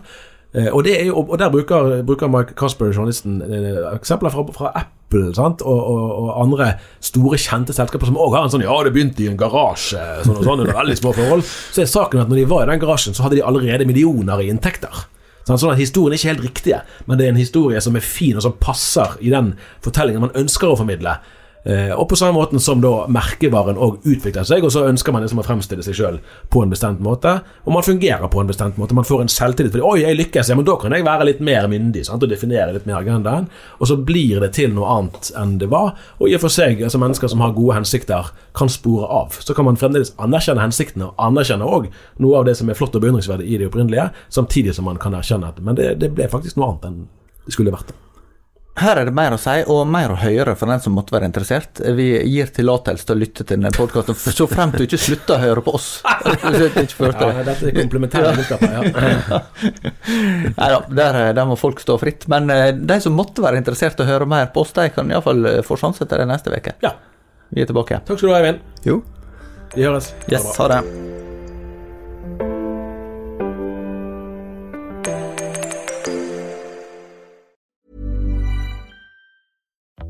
Eh, 0.51 0.67
og, 0.75 0.87
jo, 0.87 1.15
og, 1.21 1.37
der 1.39 1.51
bruker, 1.53 2.01
bruker 2.07 2.31
Mike 2.31 2.57
Casper, 2.59 2.91
journalisten, 2.91 3.39
eh, 3.43 3.85
eksempler 3.95 4.33
fra, 4.35 4.45
fra 4.57 4.73
Apple 4.75 5.31
sant? 5.37 5.63
Og, 5.63 5.85
og, 5.87 6.33
andre 6.43 6.73
store, 7.05 7.39
kjente 7.39 7.75
selskaper 7.77 8.11
som 8.11 8.19
òg 8.19 8.35
har 8.35 8.47
en 8.47 8.55
sånn 8.55 8.67
Ja, 8.67 8.75
det 8.87 8.95
begynte 8.97 9.23
i 9.25 9.31
en 9.31 9.39
garasje, 9.39 10.03
sånn 10.27 10.41
og 10.41 10.49
sånn, 10.49 10.65
under 10.65 10.75
veldig 10.75 10.99
små 10.99 11.15
forhold. 11.15 11.47
Så 11.47 11.85
er 11.85 11.91
saken 11.91 12.25
at 12.25 12.33
når 12.33 12.43
de 12.43 12.51
var 12.51 12.67
i 12.67 12.71
den 12.73 12.83
garasjen, 12.83 13.15
så 13.15 13.27
hadde 13.27 13.39
de 13.39 13.47
allerede 13.47 13.87
millioner 13.87 14.43
i 14.43 14.51
inntekter. 14.51 15.07
Sånn 15.47 15.73
at 15.73 15.81
Historien 15.81 16.15
er 16.15 16.21
ikke 16.21 16.31
helt 16.31 16.47
riktig, 16.47 16.81
men 17.09 17.19
det 17.19 17.27
er 17.27 17.33
en 17.33 17.41
historie 17.41 17.81
som 17.83 17.97
er 17.99 18.05
fin, 18.07 18.37
og 18.39 18.45
som 18.45 18.59
passer 18.61 19.17
i 19.25 19.33
den 19.33 19.55
fortellingen 19.83 20.27
man 20.27 20.37
ønsker 20.39 20.71
å 20.71 20.79
formidle. 20.79 21.17
Eh, 21.65 21.93
og 21.93 22.09
på 22.09 22.17
samme 22.17 22.33
måten 22.39 22.61
som 22.63 22.81
da 22.81 23.05
merkevaren 23.13 23.77
òg 23.77 24.01
utvikler 24.09 24.47
seg, 24.49 24.65
og 24.65 24.73
så 24.73 24.87
ønsker 24.89 25.13
man 25.13 25.25
liksom 25.25 25.43
å 25.43 25.45
fremstille 25.45 25.85
seg 25.85 25.99
sjøl 25.99 26.17
på 26.53 26.63
en 26.65 26.73
bestemt 26.73 27.03
måte, 27.05 27.35
og 27.67 27.75
man 27.75 27.85
fungerer 27.85 28.31
på 28.33 28.41
en 28.41 28.49
bestemt 28.49 28.79
måte. 28.81 28.97
Man 28.97 29.05
får 29.05 29.27
en 29.27 29.33
selvtillit 29.33 29.75
fordi 29.75 29.85
'oi, 29.85 30.01
jeg 30.01 30.17
lykkes', 30.17 30.49
ja, 30.49 30.57
men 30.57 30.65
da 30.65 30.77
kan 30.81 30.93
jeg 30.93 31.05
være 31.05 31.27
litt 31.29 31.41
mer 31.41 31.69
myndig 31.69 32.07
sant? 32.07 32.23
og 32.23 32.29
definere 32.29 32.73
litt 32.73 32.87
mer 32.87 33.01
agendaen. 33.01 33.49
Og 33.81 33.87
så 33.89 33.97
blir 33.97 34.41
det 34.41 34.53
til 34.53 34.75
noe 34.75 34.89
annet 34.89 35.33
enn 35.37 35.59
det 35.59 35.71
var. 35.71 35.95
Og 36.21 36.29
i 36.29 36.35
og 36.35 36.41
for 36.41 36.49
seg, 36.49 36.83
altså 36.83 36.99
mennesker 36.99 37.29
som 37.29 37.41
har 37.41 37.53
gode 37.53 37.75
hensikter, 37.75 38.33
kan 38.55 38.69
spore 38.69 39.07
av. 39.07 39.37
Så 39.41 39.55
kan 39.55 39.65
man 39.65 39.77
fremdeles 39.77 40.13
anerkjenne 40.19 40.61
hensiktene, 40.61 41.05
og 41.05 41.15
anerkjenne 41.19 41.65
òg 41.65 41.89
noe 42.19 42.39
av 42.39 42.45
det 42.45 42.57
som 42.57 42.69
er 42.69 42.75
flott 42.75 42.95
og 42.95 43.03
beundringsverdig 43.03 43.47
i 43.47 43.59
det 43.59 43.71
opprinnelige, 43.71 44.11
samtidig 44.29 44.75
som 44.75 44.85
man 44.85 44.97
kan 44.97 45.15
erkjenne 45.15 45.49
at 45.49 45.61
Men 45.61 45.77
det, 45.77 46.01
det 46.01 46.15
ble 46.15 46.29
faktisk 46.29 46.57
noe 46.57 46.71
annet 46.71 46.85
enn 46.85 47.09
det 47.47 47.53
skulle 47.53 47.73
vært. 47.73 47.93
Her 48.81 48.97
er 48.97 49.09
det 49.11 49.13
mer 49.13 49.35
å 49.37 49.39
si, 49.41 49.59
og 49.69 49.83
mer 49.91 50.15
å 50.15 50.17
høre 50.21 50.55
for 50.57 50.71
den 50.71 50.81
som 50.81 50.95
måtte 50.97 51.13
være 51.13 51.29
interessert. 51.29 51.83
Vi 51.97 52.07
gir 52.31 52.49
tillatelse 52.55 53.05
til 53.09 53.17
å 53.17 53.21
lytte 53.21 53.45
til 53.45 53.59
denne 53.59 53.73
podkasten, 53.75 54.17
så 54.17 54.47
frem 54.49 54.73
til 54.73 54.85
du 54.85 54.87
ikke 54.89 55.01
slutter 55.03 55.37
å 55.37 55.41
høre 55.43 55.65
på 55.67 55.75
oss. 55.77 55.89
ja, 56.07 56.55
dette 56.57 57.69
er 57.69 57.77
komplementære 57.77 58.33
budskaper, 58.39 58.79
ja. 58.79 59.43
Nei 60.61 60.71
da, 60.73 60.81
der, 60.89 61.21
der, 61.37 61.45
må 61.51 61.59
folk 61.61 61.83
stå 61.85 61.99
fritt. 62.01 62.25
Men 62.33 62.49
eh, 62.55 62.71
de 62.73 63.01
som 63.05 63.17
måtte 63.17 63.45
være 63.45 63.61
interessert 63.61 64.01
i 64.01 64.07
å 64.07 64.11
høre 64.15 64.29
mer 64.31 64.49
på 64.55 64.65
oss, 64.65 64.73
de 64.77 64.89
kan 64.95 65.13
iallfall 65.13 65.45
eh, 65.57 65.63
få 65.67 65.77
sjanse 65.81 66.07
til 66.07 66.25
det 66.25 66.29
neste 66.31 66.57
uke. 66.57 66.79
Ja. 66.85 66.97
Vi 67.51 67.65
er 67.65 67.69
tilbake. 67.69 68.01
Takk 68.07 68.21
skal 68.21 68.31
du 68.31 68.37
ha, 68.37 68.43
Eivind. 68.43 68.67
Jo. 68.87 69.01
Vi 69.75 69.85
høres. 69.85 70.15
Yes, 70.31 70.55
ha 70.57 70.73
det. 70.79 70.85